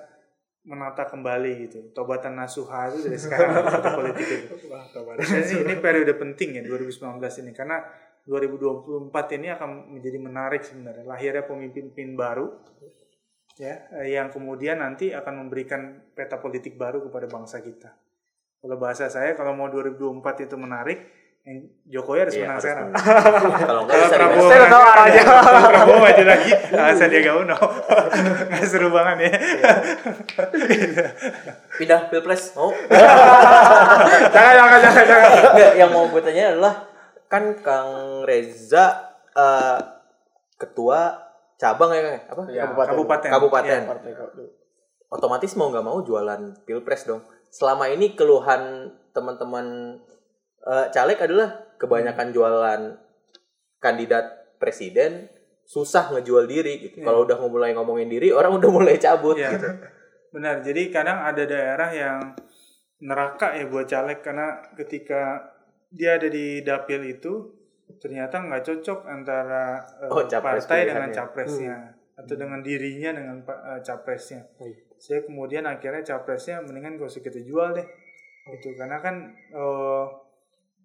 menata 0.63 1.03
kembali 1.03 1.67
gitu. 1.67 1.91
Tobatan 1.91 2.39
nasuha 2.39 2.95
itu 2.95 3.11
dari 3.11 3.19
sekarang 3.19 3.59
partai 3.67 3.91
politik 3.91 4.27
itu. 4.47 4.55
Dan 5.19 5.43
ini 5.67 5.75
periode 5.83 6.15
penting 6.15 6.49
ya 6.59 6.63
2019 6.63 7.19
ini 7.43 7.51
karena 7.51 7.83
2024 8.23 9.11
ini 9.35 9.47
akan 9.51 9.99
menjadi 9.99 10.17
menarik 10.23 10.63
sebenarnya 10.63 11.03
lahirnya 11.03 11.43
pemimpin-pemimpin 11.43 12.15
baru 12.15 12.47
ya 13.59 13.83
eh, 13.99 14.15
yang 14.15 14.31
kemudian 14.31 14.79
nanti 14.79 15.11
akan 15.11 15.43
memberikan 15.43 16.07
peta 16.15 16.39
politik 16.39 16.79
baru 16.79 17.03
kepada 17.03 17.27
bangsa 17.27 17.59
kita. 17.59 17.91
Kalau 18.63 18.79
bahasa 18.79 19.11
saya 19.11 19.35
kalau 19.35 19.51
mau 19.51 19.67
2024 19.67 20.47
itu 20.47 20.55
menarik 20.55 21.22
yang 21.43 21.59
Jokowi 21.85 22.19
harus 22.21 22.33
Iya, 22.33 22.41
menang 22.41 22.55
harus 22.55 22.63
sekarang. 22.63 22.85
menang. 22.87 23.03
Kalau 23.59 23.81
enggak 23.83 23.95
Kalau 23.99 24.07
bisa 24.07 24.15
Prabowo 24.15 24.31
dimenang. 24.31 24.47
Saya 24.47 24.57
udah 24.57 24.69
tahu 24.71 24.83
kalau 25.43 25.69
Prabowo 25.69 25.97
maju 25.99 26.23
lagi, 26.25 26.49
ah, 26.79 26.91
Sandiaga 26.93 27.31
Uno. 27.35 27.57
Nggak 28.47 28.63
seru 28.65 28.89
banget 28.89 29.17
ya. 29.19 29.31
Pindah 31.73 32.01
pilpres 32.07 32.43
mau? 32.53 32.69
jangan 34.29 34.53
jangan 34.55 34.79
jangan 34.79 35.03
jangan. 35.03 35.29
Enggak, 35.51 35.73
yang 35.75 35.89
mau 35.89 36.05
gue 36.07 36.21
tanya 36.21 36.43
adalah 36.49 36.73
kan 37.27 37.43
Kang 37.59 37.91
Reza 38.23 38.85
eh, 39.31 39.79
ketua 40.55 41.17
cabang 41.55 41.91
ya 41.91 42.01
Kang? 42.01 42.15
apa? 42.29 42.41
Iya, 42.47 42.61
Kabupaten. 42.69 43.29
Kabupaten. 43.29 43.79
Iya. 43.79 43.89
Partai 43.89 44.11
kok- 44.13 44.33
Otomatis 45.09 45.53
mau 45.53 45.69
nggak 45.69 45.83
mau 45.83 45.99
jualan 45.99 46.41
pilpres 46.63 47.03
dong. 47.03 47.21
Selama 47.47 47.85
ini 47.85 48.13
keluhan 48.13 48.89
teman-teman 49.11 49.97
eh, 50.63 50.87
caleg 50.91 51.19
adalah 51.19 51.75
kebanyakan 51.77 52.27
jualan 52.31 52.81
kandidat 53.77 54.55
presiden 54.57 55.27
susah 55.63 56.11
ngejual 56.11 56.47
diri 56.47 56.79
gitu. 56.87 57.03
Iya. 57.03 57.05
Kalau 57.07 57.23
udah 57.27 57.37
mulai 57.47 57.71
ngomongin 57.75 58.07
diri, 58.11 58.31
orang 58.31 58.59
udah 58.59 58.69
mulai 58.71 58.95
cabut 58.99 59.35
Iya. 59.39 59.55
gitu. 59.55 59.67
Benar. 60.35 60.59
Jadi 60.63 60.91
kadang 60.91 61.23
ada 61.23 61.43
daerah 61.45 61.89
yang 61.91 62.19
neraka 63.03 63.55
ya 63.55 63.67
buat 63.67 63.87
caleg 63.87 64.23
karena 64.23 64.63
ketika 64.79 65.51
dia 65.91 66.15
ada 66.15 66.27
di 66.31 66.63
dapil 66.63 67.03
itu 67.05 67.51
ternyata 67.99 68.39
nggak 68.41 68.63
cocok 68.63 68.99
antara 69.05 69.83
eh, 70.03 70.09
Oh, 70.09 70.23
partai 70.23 70.87
dengan 70.87 71.11
capresnya 71.11 71.93
atau 72.15 72.35
dengan 72.39 72.63
dirinya 72.63 73.11
dengan 73.13 73.37
eh, 73.43 73.79
capresnya. 73.83 74.47
Saya 74.97 75.27
kemudian 75.27 75.67
akhirnya 75.67 76.01
capresnya 76.01 76.63
mendingan 76.63 76.95
gak 76.95 77.11
usah 77.11 77.23
kita 77.23 77.43
jual 77.43 77.75
deh. 77.75 77.87
Itu 78.55 78.73
karena 78.79 78.97
kan 79.03 79.15
eh, 79.51 80.05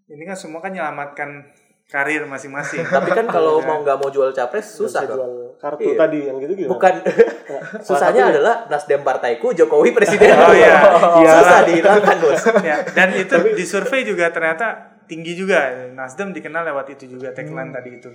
ini 0.09 0.23
kan 0.25 0.35
semua 0.35 0.61
kan 0.61 0.73
menyelamatkan 0.73 1.49
karir 1.85 2.25
masing-masing. 2.25 2.85
Tapi 2.97 3.11
kan 3.13 3.25
kalau 3.25 3.61
Iya. 3.61 3.67
mau 3.67 3.79
nggak 3.81 3.97
mau 3.97 4.09
jual 4.09 4.29
capres 4.31 4.77
susah 4.77 5.09
dong. 5.09 5.17
jual 5.17 5.33
kartu 5.57 5.89
Iya. 5.89 5.97
tadi 5.97 6.19
yang 6.29 6.37
gitu 6.39 6.53
gitu 6.55 6.69
Bukan 6.69 6.95
susahnya 7.87 8.29
adalah 8.29 8.69
Nasdem 8.69 9.01
partaiku 9.01 9.57
Jokowi 9.57 9.97
presiden. 9.97 10.37
Oh, 10.37 10.53
iya. 10.53 10.77
Iya. 11.25 11.33
Susah 11.41 11.59
dihilangkan, 11.65 12.17
Bos. 12.21 12.43
ya, 12.61 12.77
dan 12.93 13.09
itu 13.13 13.37
di 13.57 13.65
survei 13.65 14.05
juga 14.05 14.29
ternyata 14.29 15.01
tinggi 15.09 15.33
juga. 15.33 15.89
Nasdem 15.93 16.37
dikenal 16.37 16.69
lewat 16.69 16.93
itu 16.93 17.09
juga 17.09 17.33
tagline 17.33 17.73
tadi 17.73 17.91
itu. 17.97 18.11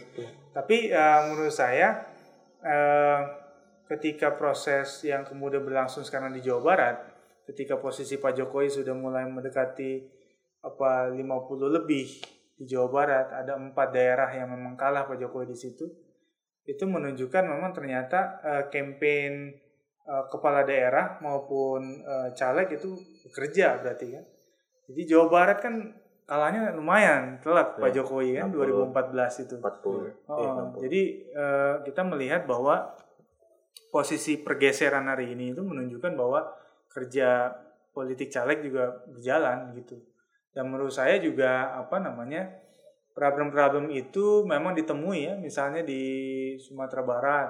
Tapi 0.54 0.94
eh, 0.94 1.20
menurut 1.26 1.50
saya 1.50 1.98
eh, 2.62 3.20
ketika 3.90 4.34
proses 4.34 5.02
yang 5.02 5.26
kemudian 5.26 5.66
berlangsung 5.66 6.02
sekarang 6.02 6.30
di 6.30 6.40
Jawa 6.40 6.62
Barat, 6.62 6.96
ketika 7.50 7.76
posisi 7.76 8.18
Pak 8.18 8.38
Jokowi 8.38 8.70
sudah 8.70 8.94
mulai 8.94 9.26
mendekati 9.26 10.22
apa 10.64 11.12
50 11.12 11.20
lebih 11.70 12.08
di 12.56 12.64
Jawa 12.64 12.88
Barat, 12.88 13.28
ada 13.34 13.60
empat 13.60 13.92
daerah 13.92 14.30
yang 14.32 14.48
memang 14.48 14.80
kalah 14.80 15.04
Pak 15.04 15.20
Jokowi 15.20 15.52
di 15.52 15.58
situ. 15.58 15.84
Itu 16.64 16.88
menunjukkan 16.88 17.44
memang 17.44 17.76
ternyata 17.76 18.40
eh, 18.40 18.64
campaign 18.72 19.52
eh, 20.08 20.26
kepala 20.32 20.64
daerah 20.64 21.20
maupun 21.20 22.00
eh, 22.00 22.30
caleg 22.34 22.80
itu 22.80 22.96
bekerja 23.28 23.84
berarti 23.84 24.08
kan. 24.16 24.24
Jadi 24.88 25.02
Jawa 25.04 25.28
Barat 25.28 25.60
kan 25.60 25.76
kalahnya 26.24 26.72
lumayan 26.72 27.44
telak 27.44 27.76
Pak 27.76 27.92
Ya, 27.92 28.00
Jokowi 28.00 28.40
kan 28.40 28.48
60. 28.48 28.96
2014 28.96 29.44
itu. 29.44 29.56
40. 29.60 29.68
Eh, 29.68 30.12
Oh, 30.32 30.72
60. 30.72 30.84
jadi 30.88 31.02
eh, 31.36 31.76
kita 31.84 32.02
melihat 32.08 32.48
bahwa 32.48 32.96
posisi 33.92 34.40
pergeseran 34.40 35.06
hari 35.06 35.36
ini 35.36 35.52
itu 35.52 35.62
menunjukkan 35.62 36.16
bahwa 36.16 36.48
kerja 36.88 37.52
politik 37.92 38.32
caleg 38.32 38.64
juga 38.64 39.04
berjalan 39.06 39.74
gitu. 39.78 40.00
Dan 40.54 40.70
menurut 40.70 40.94
saya 40.94 41.18
juga 41.18 41.74
apa 41.76 41.98
namanya 41.98 42.46
problem-problem 43.14 43.90
itu 43.94 44.46
memang 44.46 44.74
ditemui 44.78 45.20
ya, 45.30 45.34
misalnya 45.38 45.82
di 45.86 46.02
Sumatera 46.58 47.02
Barat, 47.06 47.50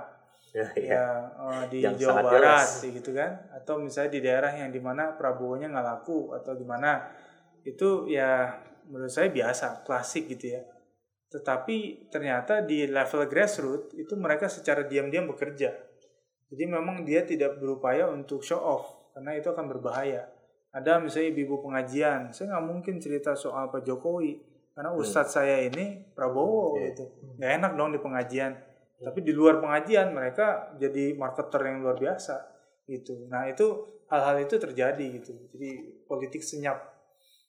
Ya, 0.54 0.70
iya. 0.78 0.92
ya 0.94 1.06
eh, 1.34 1.64
di 1.74 1.80
Yang 1.82 2.06
Jawa 2.06 2.22
Barat 2.30 2.62
jelas. 2.62 2.86
gitu 2.86 3.10
kan, 3.18 3.50
atau 3.58 3.82
misalnya 3.82 4.12
di 4.14 4.22
daerah 4.22 4.54
yang 4.54 4.70
di 4.70 4.78
mana 4.78 5.18
Prabowo-nya 5.18 5.66
nggak 5.66 5.82
laku 5.82 6.30
atau 6.38 6.54
gimana, 6.54 7.10
itu 7.66 8.06
ya 8.06 8.62
menurut 8.86 9.10
saya 9.10 9.34
biasa, 9.34 9.82
klasik 9.82 10.30
gitu 10.30 10.54
ya. 10.54 10.62
Tetapi 11.34 12.06
ternyata 12.14 12.62
di 12.62 12.86
level 12.86 13.26
grassroots 13.26 13.98
itu 13.98 14.14
mereka 14.14 14.46
secara 14.46 14.86
diam-diam 14.86 15.26
bekerja. 15.26 15.74
Jadi 16.54 16.64
memang 16.70 17.02
dia 17.02 17.26
tidak 17.26 17.58
berupaya 17.58 18.06
untuk 18.14 18.46
show 18.46 18.62
off 18.62 19.10
karena 19.18 19.34
itu 19.34 19.50
akan 19.50 19.66
berbahaya. 19.66 20.30
Ada 20.74 20.98
misalnya 20.98 21.30
ibu-ibu 21.30 21.62
pengajian, 21.62 22.34
saya 22.34 22.50
nggak 22.50 22.66
mungkin 22.66 22.98
cerita 22.98 23.38
soal 23.38 23.70
Pak 23.70 23.86
Jokowi 23.86 24.42
karena 24.74 24.90
ustadz 24.92 25.38
saya 25.38 25.62
ini 25.62 26.02
Prabowo 26.12 26.82
Iya. 26.82 26.90
gitu. 26.90 27.04
Nggak 27.38 27.52
enak 27.62 27.72
dong 27.78 27.90
di 27.94 28.00
pengajian. 28.02 28.54
Tapi 28.98 29.20
di 29.22 29.30
luar 29.32 29.60
pengajian 29.60 30.16
mereka 30.16 30.74
jadi 30.76 31.14
marketer 31.14 31.62
yang 31.62 31.84
luar 31.84 31.94
biasa 31.94 32.36
gitu. 32.86 33.28
Nah 33.28 33.46
itu 33.46 33.68
hal-hal 34.10 34.42
itu 34.42 34.56
terjadi 34.58 35.06
gitu. 35.14 35.36
Jadi 35.54 35.70
politik 36.10 36.42
senyap 36.42 36.80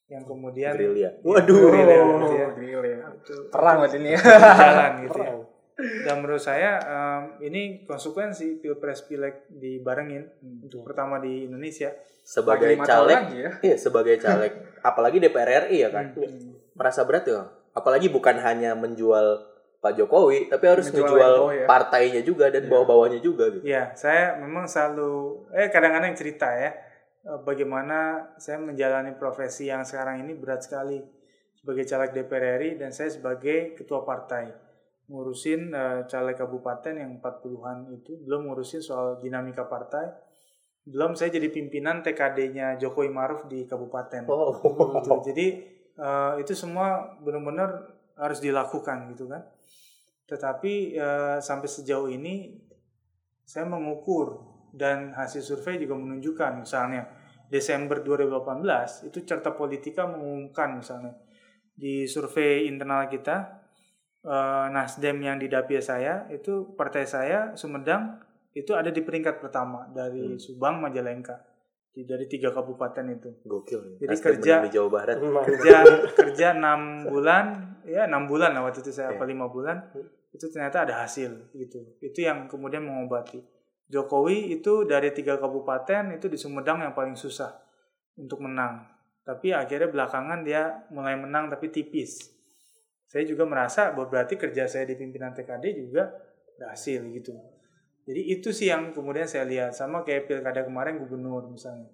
yang 0.04 0.26
kemudian 0.26 0.76
Gerilya. 0.76 1.16
Waduh, 1.24 1.72
Waduh. 1.72 2.52
gitu 2.60 2.76
ya. 2.84 3.08
Perang 3.48 3.76
berarti 3.80 3.96
ini 4.02 4.10
ya. 4.12 4.20
jalan 4.60 4.92
gitu 5.08 5.18
ya. 5.18 5.32
Dan 5.74 6.22
menurut 6.22 6.38
saya 6.38 6.78
em, 6.78 7.22
ini 7.50 7.82
konsekuensi 7.82 8.62
pilpres 8.62 9.02
pileg 9.10 9.50
dibarengin 9.50 10.22
untuk 10.62 10.86
pertama 10.86 11.18
di 11.18 11.50
Indonesia. 11.50 11.90
Sebagai 12.24 12.78
caleg 12.78 13.18
lagi 13.20 13.38
ya. 13.42 13.50
iya 13.60 13.76
sebagai 13.76 14.14
caleg. 14.22 14.54
Apalagi 14.88 15.18
DPR 15.18 15.66
RI 15.66 15.82
ya 15.82 15.90
kan? 15.90 16.14
Hmm. 16.14 16.54
merasa 16.74 17.02
berat 17.02 17.26
ya. 17.26 17.50
Apalagi 17.74 18.06
bukan 18.06 18.38
hanya 18.38 18.78
menjual 18.78 19.50
Pak 19.84 20.00
Jokowi 20.00 20.48
tapi 20.48 20.64
harus 20.64 20.88
Menjual 20.88 21.12
menjual 21.12 21.34
ya. 21.52 21.66
partainya 21.68 22.22
juga 22.24 22.48
dan 22.48 22.64
bawah-bawahnya 22.72 23.20
juga 23.20 23.52
gitu. 23.52 23.68
Ya, 23.68 23.92
saya 23.92 24.40
memang 24.40 24.64
selalu 24.64 25.44
eh 25.52 25.68
kadang-kadang 25.68 26.16
cerita 26.16 26.48
ya 26.56 26.72
eh, 27.20 27.38
bagaimana 27.44 28.32
saya 28.40 28.56
menjalani 28.62 29.12
profesi 29.20 29.68
yang 29.68 29.84
sekarang 29.84 30.24
ini 30.24 30.32
berat 30.32 30.64
sekali 30.64 31.04
sebagai 31.60 31.84
caleg 31.84 32.16
DPR 32.16 32.56
RI 32.56 32.70
dan 32.80 32.96
saya 32.96 33.12
sebagai 33.12 33.76
ketua 33.76 34.00
partai 34.08 34.48
ngurusin 35.08 35.72
eh, 35.74 36.00
caleg 36.08 36.36
kabupaten 36.36 36.94
yang 36.96 37.20
40-an 37.20 37.92
itu 37.92 38.16
belum 38.24 38.48
ngurusin 38.48 38.80
soal 38.80 39.20
dinamika 39.20 39.68
partai 39.68 40.08
belum 40.84 41.16
saya 41.16 41.32
jadi 41.32 41.48
pimpinan 41.48 42.04
TKD-nya 42.04 42.76
Jokowi 42.76 43.08
Maruf 43.08 43.48
di 43.48 43.64
kabupaten 43.64 44.28
oh 44.28 44.60
gitu. 44.60 45.32
Jadi 45.32 45.46
eh, 45.96 46.32
itu 46.40 46.52
semua 46.52 47.16
benar-benar 47.24 47.96
harus 48.20 48.38
dilakukan 48.44 49.08
gitu 49.16 49.28
kan. 49.28 49.48
Tetapi 50.28 50.96
eh, 50.96 51.38
sampai 51.40 51.68
sejauh 51.68 52.12
ini 52.12 52.60
saya 53.44 53.64
mengukur 53.64 54.40
dan 54.72 55.16
hasil 55.16 55.40
survei 55.40 55.80
juga 55.80 55.96
menunjukkan 55.96 56.64
misalnya 56.64 57.08
Desember 57.48 58.00
2018 58.02 59.08
itu 59.08 59.18
Carta 59.24 59.52
Politika 59.54 60.08
mengumumkan 60.08 60.80
misalnya 60.80 61.14
di 61.74 62.08
survei 62.08 62.66
internal 62.66 63.06
kita 63.06 63.63
eh, 64.24 64.66
Nasdem 64.68 65.20
yang 65.20 65.36
di 65.36 65.46
dapil 65.46 65.78
saya 65.78 66.24
itu 66.28 66.72
partai 66.74 67.04
saya 67.04 67.52
Sumedang 67.54 68.18
itu 68.50 68.72
ada 68.72 68.88
di 68.88 69.00
peringkat 69.00 69.38
pertama 69.38 69.86
dari 69.90 70.34
Subang 70.36 70.80
Majalengka. 70.80 71.42
Di 71.90 72.02
dari 72.02 72.26
tiga 72.26 72.50
kabupaten 72.50 73.06
itu. 73.08 73.30
Gokil 73.44 74.02
Jadi 74.02 74.10
Nasdem 74.10 74.26
kerja- 74.34 74.62
di 74.66 74.70
Jawa 74.72 74.88
Barat. 74.90 75.16
kerja 75.48 75.76
kerja 76.18 76.46
enam 76.52 77.06
bulan 77.06 77.44
ya 77.86 78.10
enam 78.10 78.26
bulan 78.26 78.50
lah 78.50 78.66
waktu 78.66 78.82
itu 78.82 78.90
saya 78.90 79.14
apa 79.14 79.22
Iya. 79.22 79.30
lima 79.30 79.46
bulan. 79.46 79.78
Itu 80.34 80.50
ternyata 80.50 80.82
ada 80.82 81.06
hasil 81.06 81.54
gitu. 81.54 81.78
Itu 82.02 82.18
yang 82.20 82.50
kemudian 82.50 82.82
mengobati. 82.82 83.38
Jokowi 83.86 84.58
itu 84.58 84.82
dari 84.82 85.14
tiga 85.14 85.38
kabupaten 85.38 86.18
itu 86.18 86.26
di 86.26 86.34
Sumedang 86.34 86.82
yang 86.82 86.90
paling 86.90 87.14
susah 87.14 87.54
untuk 88.18 88.42
menang. 88.42 88.82
Tapi 89.22 89.54
akhirnya 89.54 89.86
belakangan 89.86 90.42
dia 90.42 90.82
mulai 90.90 91.14
menang 91.14 91.46
tapi 91.46 91.70
tipis 91.70 92.33
saya 93.14 93.30
juga 93.30 93.46
merasa 93.46 93.94
bahwa 93.94 94.10
berarti 94.10 94.34
kerja 94.34 94.66
saya 94.66 94.90
di 94.90 94.98
pimpinan 94.98 95.30
TKD 95.30 95.86
juga 95.86 96.10
berhasil 96.58 96.98
gitu. 97.14 97.30
Jadi 98.10 98.20
itu 98.26 98.50
sih 98.50 98.74
yang 98.74 98.90
kemudian 98.90 99.30
saya 99.30 99.46
lihat. 99.46 99.70
Sama 99.70 100.02
kayak 100.02 100.26
pilkada 100.26 100.66
kemarin 100.66 100.98
gubernur 100.98 101.46
misalnya. 101.46 101.86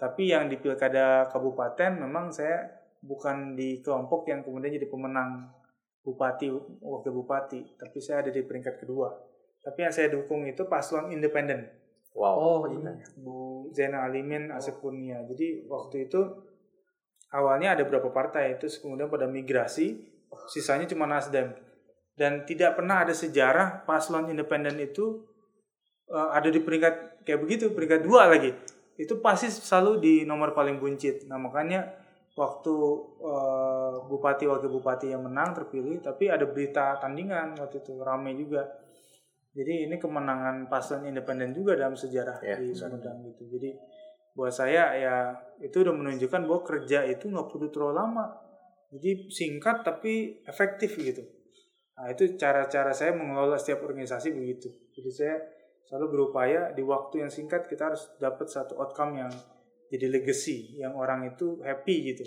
Tapi 0.00 0.32
yang 0.32 0.48
di 0.48 0.56
pilkada 0.56 1.28
kabupaten 1.28 2.00
memang 2.00 2.32
saya 2.32 2.72
bukan 3.04 3.52
di 3.52 3.84
kelompok 3.84 4.32
yang 4.32 4.40
kemudian 4.40 4.72
jadi 4.72 4.88
pemenang 4.88 5.52
bupati 6.00 6.48
wakil 6.80 7.12
bupati. 7.20 7.76
Tapi 7.76 7.98
saya 8.00 8.24
ada 8.24 8.32
di 8.32 8.40
peringkat 8.40 8.80
kedua. 8.80 9.12
Tapi 9.60 9.76
yang 9.84 9.92
saya 9.92 10.08
dukung 10.08 10.48
itu 10.48 10.64
paslon 10.72 11.12
independen. 11.12 11.68
Wow. 12.16 12.32
Oh, 12.40 12.60
ini. 12.64 12.96
Bu 13.20 13.68
Zainal 13.76 14.08
Alimin 14.08 14.48
Asep 14.48 14.80
Kurnia. 14.80 15.20
Jadi 15.28 15.68
waktu 15.68 16.08
itu 16.08 16.48
awalnya 17.28 17.76
ada 17.76 17.84
beberapa 17.84 18.08
partai. 18.08 18.56
Itu 18.56 18.72
kemudian 18.80 19.12
pada 19.12 19.28
migrasi 19.28 20.11
sisanya 20.48 20.88
cuma 20.88 21.08
Nasdem. 21.08 21.52
Dan 22.12 22.44
tidak 22.44 22.76
pernah 22.76 23.02
ada 23.02 23.16
sejarah 23.16 23.88
paslon 23.88 24.28
independen 24.28 24.76
itu 24.76 25.24
eh, 26.12 26.28
ada 26.32 26.52
di 26.52 26.60
peringkat 26.60 27.24
kayak 27.24 27.40
begitu 27.40 27.72
peringkat 27.72 28.04
dua 28.04 28.28
lagi. 28.28 28.52
Itu 29.00 29.18
pasti 29.24 29.48
selalu 29.48 29.92
di 29.98 30.14
nomor 30.28 30.52
paling 30.52 30.76
buncit. 30.76 31.24
Nah 31.26 31.40
makanya 31.40 31.88
waktu 32.36 32.74
eh, 33.20 33.94
bupati 34.08 34.44
wakil 34.44 34.70
bupati 34.70 35.12
yang 35.12 35.24
menang 35.24 35.56
terpilih 35.56 36.04
tapi 36.04 36.28
ada 36.28 36.44
berita 36.44 37.00
tandingan 37.00 37.56
waktu 37.56 37.80
itu 37.80 37.96
rame 38.00 38.36
juga. 38.36 38.68
Jadi 39.52 39.84
ini 39.84 40.00
kemenangan 40.00 40.64
paslon 40.68 41.04
independen 41.08 41.52
juga 41.52 41.76
dalam 41.76 41.92
sejarah 41.92 42.40
Ya, 42.40 42.56
di. 42.56 42.72
Sumedang 42.72 43.20
gitu. 43.28 43.44
Jadi 43.52 43.76
buat 44.32 44.52
saya 44.52 44.96
ya 44.96 45.16
itu 45.60 45.84
udah 45.84 45.92
menunjukkan 45.92 46.48
bahwa 46.48 46.60
kerja 46.64 47.04
itu 47.04 47.28
nggak 47.28 47.52
perlu 47.52 47.68
terlalu 47.68 47.94
lama 48.00 48.24
jadi 48.92 49.32
singkat 49.32 49.80
tapi 49.80 50.44
efektif 50.44 51.00
gitu. 51.00 51.24
Nah 51.96 52.12
itu 52.12 52.36
cara-cara 52.36 52.92
saya 52.92 53.16
mengelola 53.16 53.56
setiap 53.56 53.88
organisasi 53.88 54.36
begitu. 54.36 54.68
Jadi 54.92 55.10
saya 55.10 55.36
selalu 55.88 56.06
berupaya 56.12 56.76
di 56.76 56.84
waktu 56.84 57.24
yang 57.24 57.32
singkat 57.32 57.64
kita 57.64 57.92
harus 57.92 58.12
dapat 58.20 58.52
satu 58.52 58.76
outcome 58.76 59.16
yang 59.16 59.32
jadi 59.88 60.08
legacy 60.12 60.76
yang 60.76 60.92
orang 60.92 61.24
itu 61.32 61.60
happy 61.64 62.12
gitu. 62.12 62.24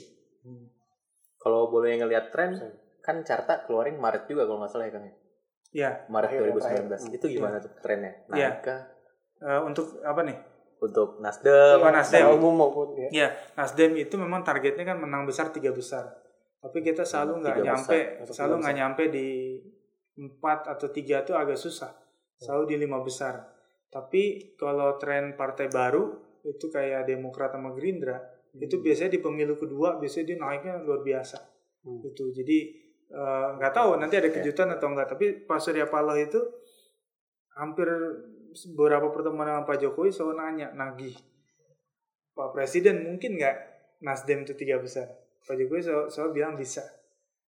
Kalau 1.38 1.70
boleh 1.70 2.02
ngelihat 2.02 2.34
tren 2.34 2.58
kan 3.06 3.22
Carta 3.22 3.62
keluarin 3.70 4.02
Maret 4.02 4.26
juga 4.26 4.50
kalau 4.50 4.66
nggak 4.66 4.72
salah 4.74 4.90
ya 4.90 4.94
kan 4.98 5.04
ya? 5.06 5.14
Ya 5.76 5.90
Maret 6.10 6.30
Akhir, 6.34 6.42
2019 6.50 6.90
terakhir. 6.90 7.18
itu 7.22 7.26
gimana 7.38 7.56
tuh 7.62 7.72
trennya? 7.86 8.14
Iya. 8.34 8.50
kah 8.66 8.82
eh, 9.46 9.62
untuk 9.62 10.02
apa 10.02 10.26
nih? 10.26 10.38
Untuk 10.82 11.22
Nasdem. 11.22 11.78
Oh, 11.82 11.90
Nasdem. 11.94 12.26
Umum 12.34 12.54
maupun 12.58 12.98
ya. 12.98 13.10
Ya, 13.14 13.28
Nasdem 13.54 13.94
itu 13.98 14.18
memang 14.18 14.42
targetnya 14.42 14.86
kan 14.86 14.98
menang 14.98 15.30
besar 15.30 15.54
tiga 15.54 15.70
besar. 15.70 16.25
Tapi 16.66 16.82
kita 16.82 17.06
selalu 17.06 17.46
nggak 17.46 17.58
nyampe, 17.62 18.00
besar. 18.26 18.34
selalu 18.34 18.56
nggak 18.66 18.76
nyampe 18.82 19.04
di 19.14 19.28
empat 20.18 20.66
atau 20.66 20.90
tiga 20.90 21.22
itu 21.22 21.38
agak 21.38 21.62
susah. 21.62 21.94
Selalu 22.42 22.74
di 22.74 22.76
lima 22.82 22.98
besar. 23.06 23.46
Tapi 23.94 24.58
kalau 24.58 24.98
tren 24.98 25.38
partai 25.38 25.70
baru 25.70 26.10
itu 26.42 26.74
kayak 26.74 27.06
Demokrat 27.06 27.54
sama 27.54 27.70
Gerindra, 27.78 28.18
itu 28.58 28.82
biasanya 28.82 29.14
di 29.14 29.22
pemilu 29.22 29.54
kedua 29.62 30.02
biasanya 30.02 30.26
dia 30.34 30.38
naiknya 30.42 30.74
luar 30.82 31.06
biasa. 31.06 31.38
Hmm. 31.86 32.02
Gitu. 32.02 32.34
Jadi 32.34 32.58
eh, 33.14 33.48
nggak 33.62 33.74
tahu 33.78 34.02
nanti 34.02 34.18
ada 34.18 34.34
kejutan 34.34 34.74
atau 34.74 34.90
enggak. 34.90 35.14
Tapi 35.14 35.46
Pak 35.46 35.60
Surya 35.62 35.86
Paloh 35.86 36.18
itu 36.18 36.42
hampir 37.54 37.88
beberapa 38.74 39.14
pertemuan 39.14 39.48
dengan 39.54 39.70
Pak 39.70 39.78
Jokowi 39.86 40.10
selalu 40.10 40.34
nanya, 40.42 40.68
nagih. 40.74 41.14
Pak 42.34 42.58
Presiden 42.58 43.06
mungkin 43.06 43.38
nggak 43.38 43.78
Nasdem 44.04 44.44
itu 44.44 44.58
tiga 44.58 44.82
besar? 44.82 45.08
Pak 45.46 45.56
Jokowi 45.56 45.82
selalu, 45.82 46.06
selalu 46.10 46.30
bilang 46.34 46.54
bisa. 46.58 46.84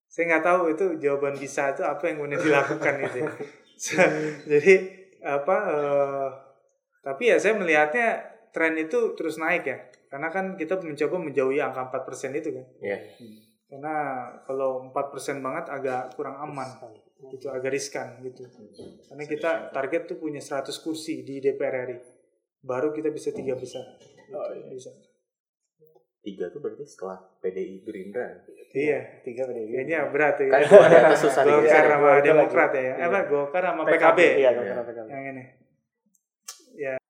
Saya 0.08 0.24
nggak 0.34 0.46
tahu 0.46 0.62
itu 0.72 0.86
jawaban 1.02 1.36
bisa 1.36 1.74
itu 1.76 1.84
apa 1.84 2.04
yang 2.08 2.22
kemudian 2.22 2.42
dilakukan 2.42 2.94
gitu. 3.10 3.18
ya. 3.26 3.30
So, 3.78 3.94
Jadi 4.48 4.74
apa? 5.22 5.58
eh, 5.70 6.30
tapi 7.02 7.24
ya 7.30 7.38
saya 7.38 7.58
melihatnya 7.58 8.24
tren 8.54 8.74
itu 8.78 9.14
terus 9.18 9.38
naik 9.38 9.66
ya. 9.66 9.78
Karena 10.08 10.32
kan 10.32 10.56
kita 10.56 10.80
mencoba 10.80 11.20
menjauhi 11.20 11.60
angka 11.60 11.92
4% 11.92 12.40
itu 12.40 12.50
kan. 12.56 12.66
Iya. 12.80 12.98
Karena 13.68 13.96
kalau 14.48 14.88
4% 14.90 15.44
banget 15.44 15.66
agak 15.68 16.16
kurang 16.16 16.40
aman 16.40 16.70
gitu 17.18 17.50
agak 17.50 17.74
riskan 17.74 18.22
gitu 18.22 18.46
karena 19.10 19.24
kita 19.26 19.52
target 19.74 20.06
tuh 20.06 20.18
punya 20.22 20.38
100 20.38 20.70
kursi 20.86 21.26
di 21.26 21.42
DPR 21.42 21.90
RI 21.90 21.98
baru 22.62 22.94
kita 22.94 23.10
bisa 23.10 23.34
tiga 23.34 23.58
besar 23.58 23.82
bisa 24.70 24.94
tiga 26.28 26.46
tuh 26.48 26.60
berarti 26.60 26.84
setelah 26.84 27.24
PDI 27.40 27.80
Gerindra. 27.82 28.28
Iya 28.68 29.24
Tiga 29.24 29.48
pada 29.48 29.58
kayaknya 29.58 30.12
berat 30.12 30.36
ya. 30.38 30.48
Kan 30.50 30.62
kemarin 30.62 31.00
atas 31.08 31.22
susah 31.24 31.42
Golkar 31.42 31.64
Iya, 31.64 31.88
sama 31.90 32.10
Demokrat 32.20 32.72
ya. 32.72 32.82
Iya. 32.84 32.94
apa? 33.02 33.20
Golkar 33.26 33.64
sama 33.64 33.82
PKB. 33.82 33.96
PKB 33.96 34.20
Iya, 34.20 34.36
Iya. 34.36 34.52
Golkar 34.54 34.86
PKB. 34.86 35.08
yang 35.08 35.24
ini. 35.30 35.44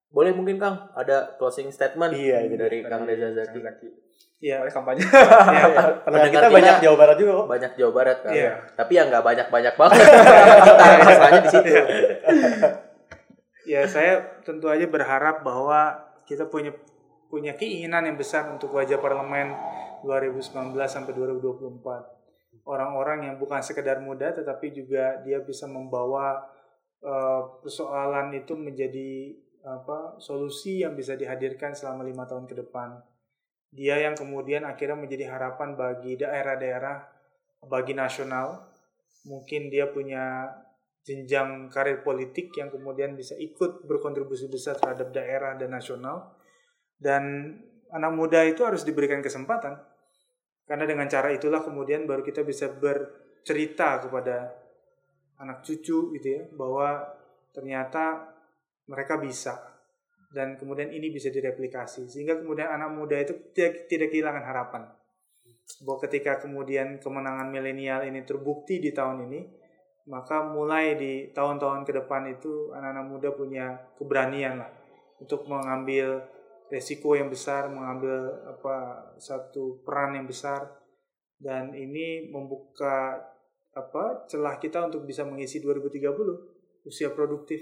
Boleh 0.08 0.32
mungkin 0.32 0.56
Kang 0.56 0.88
ada 0.94 1.36
closing 1.36 1.68
statement 1.68 2.14
Iya, 2.14 2.46
dari 2.48 2.80
Kang 2.82 3.04
Reza 3.04 3.34
Zaki. 3.36 3.60
Ya 4.38 4.62
Oleh 4.62 4.70
kampanye. 4.70 5.02
ya 5.58 5.66
Pendengar 6.00 6.30
kita 6.30 6.40
kita- 6.40 6.54
banyak 6.54 6.76
Jawa 6.80 6.96
Barat 6.96 7.18
juga 7.18 7.32
kok. 7.36 7.48
banyak 7.50 7.72
Jawa 7.74 7.92
Barat 7.92 8.18
kan 8.22 8.32
Iya. 8.32 8.52
tapi 8.78 8.92
ya 8.94 9.04
nggak 9.04 9.24
banyak 9.26 9.48
banyak 9.50 9.74
banget. 9.76 9.98
Kita 10.68 10.86
masalahnya 11.02 11.42
di 11.42 11.50
situ. 11.50 11.70
Ya 13.68 13.82
saya 13.84 14.14
tentu 14.42 14.70
aja 14.70 14.86
berharap 14.86 15.42
bahwa 15.42 16.00
kita 16.24 16.46
punya 16.46 16.72
punya 17.28 17.56
keinginan 17.56 18.08
yang 18.08 18.18
besar 18.20 18.48
untuk 18.52 18.72
wajah 18.74 19.00
parlemen 19.00 19.54
2019 20.04 20.74
sampai 20.88 21.12
2024 21.12 22.18
orang-orang 22.68 23.32
yang 23.32 23.36
bukan 23.40 23.64
sekedar 23.64 24.04
muda 24.04 24.36
tetapi 24.36 24.76
juga 24.76 25.24
dia 25.24 25.40
bisa 25.40 25.66
membawa 25.66 26.44
eh, 27.00 27.42
persoalan 27.64 28.36
itu 28.36 28.54
menjadi 28.54 29.36
apa 29.68 30.16
solusi 30.20 30.84
yang 30.84 30.96
bisa 30.96 31.20
dihadirkan 31.20 31.76
selama 31.76 32.08
lima 32.08 32.24
tahun 32.24 32.48
ke 32.48 32.56
depan. 32.64 33.04
Dia 33.68 34.00
yang 34.00 34.16
kemudian 34.16 34.64
akhirnya 34.64 34.96
menjadi 34.96 35.28
harapan 35.28 35.76
bagi 35.76 36.16
daerah-daerah 36.16 37.04
bagi 37.68 37.92
nasional. 37.92 38.64
Mungkin 39.28 39.68
dia 39.68 39.92
punya 39.92 40.48
jenjang 41.04 41.68
karir 41.68 42.00
politik 42.00 42.56
yang 42.56 42.72
kemudian 42.72 43.16
bisa 43.20 43.36
ikut 43.36 43.84
berkontribusi 43.84 44.48
besar 44.48 44.80
terhadap 44.80 45.12
daerah 45.12 45.60
dan 45.60 45.76
nasional 45.76 46.32
dan 46.98 47.54
anak 47.94 48.12
muda 48.14 48.44
itu 48.44 48.66
harus 48.66 48.84
diberikan 48.84 49.22
kesempatan. 49.22 49.78
Karena 50.68 50.84
dengan 50.84 51.08
cara 51.08 51.32
itulah 51.32 51.64
kemudian 51.64 52.04
baru 52.04 52.26
kita 52.26 52.44
bisa 52.44 52.68
bercerita 52.68 54.04
kepada 54.04 54.52
anak 55.40 55.64
cucu 55.64 56.12
gitu 56.18 56.28
ya 56.28 56.44
bahwa 56.52 57.08
ternyata 57.56 58.36
mereka 58.90 59.16
bisa. 59.16 59.56
Dan 60.28 60.60
kemudian 60.60 60.92
ini 60.92 61.08
bisa 61.08 61.32
direplikasi. 61.32 62.12
Sehingga 62.12 62.36
kemudian 62.36 62.68
anak 62.68 62.92
muda 62.92 63.16
itu 63.16 63.32
tidak 63.56 63.88
tidak 63.88 64.12
kehilangan 64.12 64.44
harapan. 64.44 64.84
Bahwa 65.88 66.00
ketika 66.04 66.44
kemudian 66.44 67.00
kemenangan 67.00 67.48
milenial 67.48 68.04
ini 68.04 68.28
terbukti 68.28 68.84
di 68.84 68.92
tahun 68.92 69.24
ini 69.32 69.42
maka 70.08 70.40
mulai 70.40 70.96
di 70.96 71.36
tahun-tahun 71.36 71.84
ke 71.84 71.92
depan 72.04 72.32
itu 72.32 72.72
anak-anak 72.72 73.06
muda 73.12 73.30
punya 73.36 73.76
keberanian 74.00 74.64
lah 74.64 74.72
untuk 75.20 75.44
mengambil 75.52 76.24
resiko 76.68 77.16
yang 77.16 77.32
besar, 77.32 77.72
mengambil 77.72 78.44
apa 78.48 79.08
satu 79.18 79.82
peran 79.84 80.20
yang 80.20 80.28
besar 80.28 80.68
dan 81.38 81.72
ini 81.72 82.28
membuka 82.28 83.22
apa 83.78 84.26
celah 84.26 84.58
kita 84.58 84.90
untuk 84.90 85.06
bisa 85.06 85.22
mengisi 85.22 85.62
2030 85.62 86.88
usia 86.88 87.14
produktif. 87.14 87.62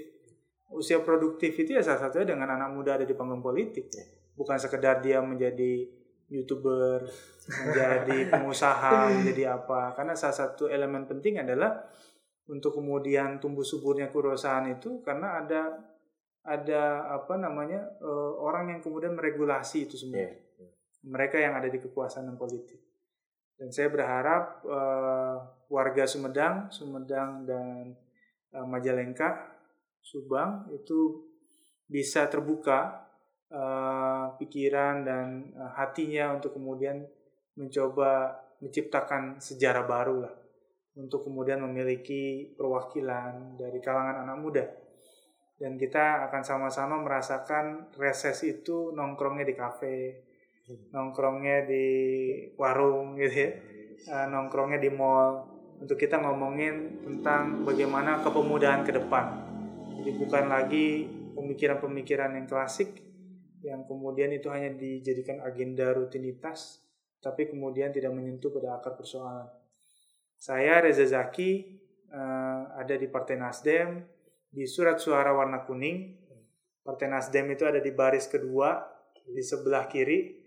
Usia 0.72 0.98
produktif 1.04 1.54
itu 1.54 1.78
ya 1.78 1.82
salah 1.84 2.08
satunya 2.08 2.34
dengan 2.34 2.56
anak 2.56 2.74
muda 2.74 2.98
ada 2.98 3.06
di 3.06 3.14
panggung 3.14 3.44
politik. 3.44 3.86
Bukan 4.34 4.58
sekedar 4.58 4.98
dia 4.98 5.22
menjadi 5.22 5.86
youtuber, 6.26 7.06
menjadi 7.46 8.18
pengusaha, 8.32 9.14
menjadi 9.14 9.60
apa. 9.60 9.94
Karena 9.94 10.18
salah 10.18 10.34
satu 10.34 10.66
elemen 10.66 11.06
penting 11.06 11.38
adalah 11.38 11.86
untuk 12.50 12.78
kemudian 12.78 13.38
tumbuh 13.42 13.66
suburnya 13.66 14.10
perusahaan 14.10 14.66
itu 14.70 15.02
karena 15.02 15.42
ada 15.42 15.62
ada 16.46 17.10
apa 17.10 17.34
namanya 17.34 17.82
eh, 17.98 18.32
orang 18.38 18.70
yang 18.70 18.80
kemudian 18.80 19.18
meregulasi 19.18 19.90
itu 19.90 19.98
semua. 19.98 20.30
Mereka 21.06 21.38
yang 21.38 21.58
ada 21.58 21.66
di 21.66 21.78
kekuasaan 21.82 22.30
dan 22.30 22.38
politik. 22.38 22.78
Dan 23.58 23.74
saya 23.74 23.90
berharap 23.90 24.62
eh, 24.62 25.36
warga 25.66 26.04
Sumedang 26.06 26.70
Sumedang 26.70 27.42
dan 27.44 27.98
eh, 28.54 28.66
Majalengka 28.66 29.58
Subang 30.06 30.70
itu 30.70 31.26
bisa 31.90 32.30
terbuka 32.30 33.10
eh, 33.50 34.26
pikiran 34.38 35.02
dan 35.02 35.50
eh, 35.50 35.72
hatinya 35.74 36.38
untuk 36.38 36.54
kemudian 36.54 37.02
mencoba 37.58 38.38
menciptakan 38.62 39.42
sejarah 39.42 39.84
baru 39.84 40.16
lah 40.22 40.34
untuk 40.96 41.28
kemudian 41.28 41.60
memiliki 41.60 42.56
perwakilan 42.56 43.60
dari 43.60 43.78
kalangan 43.84 44.24
anak 44.24 44.38
muda 44.40 44.64
dan 45.56 45.80
kita 45.80 46.28
akan 46.28 46.42
sama-sama 46.44 47.00
merasakan 47.00 47.92
reses 47.96 48.44
itu 48.44 48.92
nongkrongnya 48.92 49.44
di 49.48 49.54
kafe 49.56 50.26
nongkrongnya 50.66 51.66
di 51.66 51.86
warung 52.58 53.14
gitu 53.18 53.34
ya. 53.34 53.50
Eh, 54.06 54.26
nongkrongnya 54.30 54.78
di 54.82 54.90
mall. 54.90 55.54
Untuk 55.76 56.00
kita 56.00 56.16
ngomongin 56.24 57.04
tentang 57.04 57.62
bagaimana 57.68 58.24
kepemudaan 58.24 58.80
ke 58.82 58.96
depan. 58.96 59.26
Jadi 60.00 60.10
bukan 60.16 60.44
lagi 60.48 61.04
pemikiran-pemikiran 61.36 62.32
yang 62.32 62.46
klasik 62.48 63.04
yang 63.60 63.84
kemudian 63.84 64.30
itu 64.32 64.46
hanya 64.48 64.72
dijadikan 64.72 65.42
agenda 65.42 65.90
rutinitas 65.90 66.86
tapi 67.18 67.50
kemudian 67.50 67.90
tidak 67.90 68.14
menyentuh 68.14 68.54
pada 68.54 68.78
akar 68.78 68.94
persoalan. 68.94 69.48
Saya 70.36 70.80
Reza 70.80 71.04
Zaki 71.04 71.76
eh, 72.08 72.62
ada 72.72 72.94
di 72.96 73.06
Partai 73.10 73.36
Nasdem 73.36 74.00
di 74.56 74.64
surat 74.64 74.96
suara 74.96 75.36
warna 75.36 75.68
kuning. 75.68 76.16
Partai 76.80 77.12
Nasdem 77.12 77.52
itu 77.52 77.68
ada 77.68 77.76
di 77.76 77.92
baris 77.92 78.24
kedua 78.24 78.80
di 79.28 79.44
sebelah 79.44 79.84
kiri. 79.84 80.45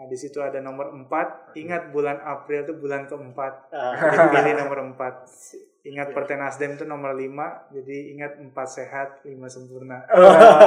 Nah, 0.00 0.08
di 0.08 0.16
situ 0.16 0.40
ada 0.40 0.64
nomor 0.64 0.96
4. 0.96 1.60
Ingat 1.60 1.92
bulan 1.92 2.24
April 2.24 2.64
itu 2.64 2.72
bulan 2.72 3.04
keempat. 3.04 3.68
Jadi 3.68 4.32
pilih 4.32 4.54
nomor 4.56 4.96
4. 4.96 4.96
Ingat 5.80 6.16
Partai 6.16 6.40
Nasdem 6.40 6.80
itu 6.80 6.88
nomor 6.88 7.12
5. 7.12 7.76
Jadi 7.76 8.16
ingat 8.16 8.40
4 8.40 8.48
sehat, 8.64 9.20
5 9.28 9.36
sempurna. 9.52 10.00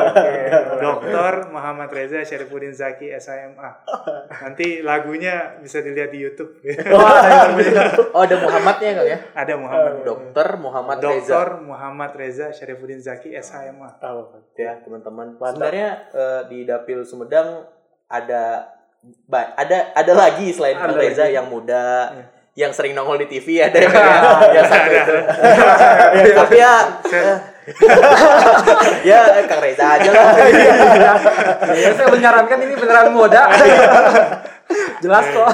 Dokter 0.85 1.49
Muhammad 1.49 1.89
Reza 1.89 2.21
Syarifuddin 2.21 2.77
Zaki 2.77 3.09
SIMA. 3.17 3.81
Nanti 4.29 4.85
lagunya 4.85 5.57
bisa 5.57 5.81
dilihat 5.81 6.13
di 6.13 6.21
YouTube. 6.21 6.53
Oh, 8.13 8.21
ada 8.21 8.37
Muhammadnya 8.37 8.89
Kang 9.01 9.09
ya? 9.09 9.19
ada 9.33 9.53
Muhammad 9.57 10.05
Dokter 10.05 10.47
Muhammad 10.61 10.97
Reza. 11.01 11.09
Dokter 11.09 11.49
Muhammad 11.65 12.11
Reza 12.13 12.47
Syarifuddin 12.53 13.01
Zaki 13.01 13.33
SHMA. 13.33 13.97
ya 14.53 14.77
teman-teman 14.85 15.33
sebenarnya 15.41 15.89
eh, 16.13 16.41
di 16.53 16.69
dapil 16.69 17.01
Sumedang 17.01 17.65
ada 18.05 18.69
ada 19.33 19.91
ada 19.95 20.13
lagi 20.15 20.53
selain 20.55 20.79
Kang 20.79 20.95
Reza 20.95 21.27
yang 21.27 21.51
muda 21.51 22.11
yang 22.53 22.69
sering 22.69 22.93
nongol 22.93 23.17
di 23.17 23.27
TV 23.27 23.65
ada 23.65 23.77
yang 23.81 23.93
yang 24.55 24.65
satu 24.69 24.89
itu. 24.93 25.15
Tapi 26.43 26.55
ya 26.59 26.73
ya 29.01 29.19
Kang 29.47 29.61
Reza 29.63 29.85
aja 29.99 30.09
lah. 30.11 30.35
Ya, 31.73 31.89
saya 31.95 32.07
menyarankan 32.11 32.59
ini 32.61 32.73
beneran 32.75 33.09
moda. 33.15 33.49
Jelas 34.99 35.25
kok. 35.31 35.47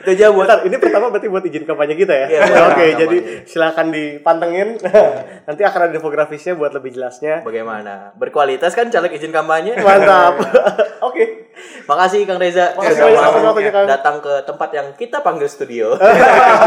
Itu 0.00 0.08
aja 0.16 0.32
buat 0.32 0.48
Bentar, 0.48 0.64
ini 0.64 0.76
pertama 0.80 1.06
berarti 1.12 1.28
buat 1.28 1.44
izin 1.44 1.64
kampanye 1.68 1.94
kita 1.94 2.14
ya? 2.16 2.26
Iya, 2.26 2.40
Oke, 2.40 2.56
kampanye. 2.56 2.92
jadi 2.96 3.16
silakan 3.44 3.86
dipantengin. 3.92 4.68
Nanti 5.48 5.62
akan 5.62 5.80
ada 5.86 5.94
infografisnya 5.94 6.56
buat 6.56 6.72
lebih 6.72 6.96
jelasnya. 6.96 7.44
bagaimana 7.44 8.16
berkualitas 8.16 8.72
kan 8.72 8.88
caleg 8.88 9.12
izin 9.12 9.28
kampanye 9.28 9.76
Mantap. 9.76 10.40
Oke. 11.08 11.52
Makasih 11.84 12.24
Kang 12.24 12.40
Reza 12.40 12.72
Makasih 12.72 13.12
sudah 13.12 13.52
mau 13.52 13.84
datang 13.84 14.24
ke 14.24 14.32
tempat 14.48 14.70
yang 14.72 14.88
kita 14.96 15.20
panggil 15.20 15.48
studio. 15.50 15.92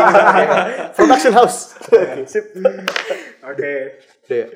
Production 0.97 1.34
house. 1.34 1.73
Sip. 2.29 2.53
Oke. 3.41 3.73
Udah 4.23 4.38
ya? 4.39 4.47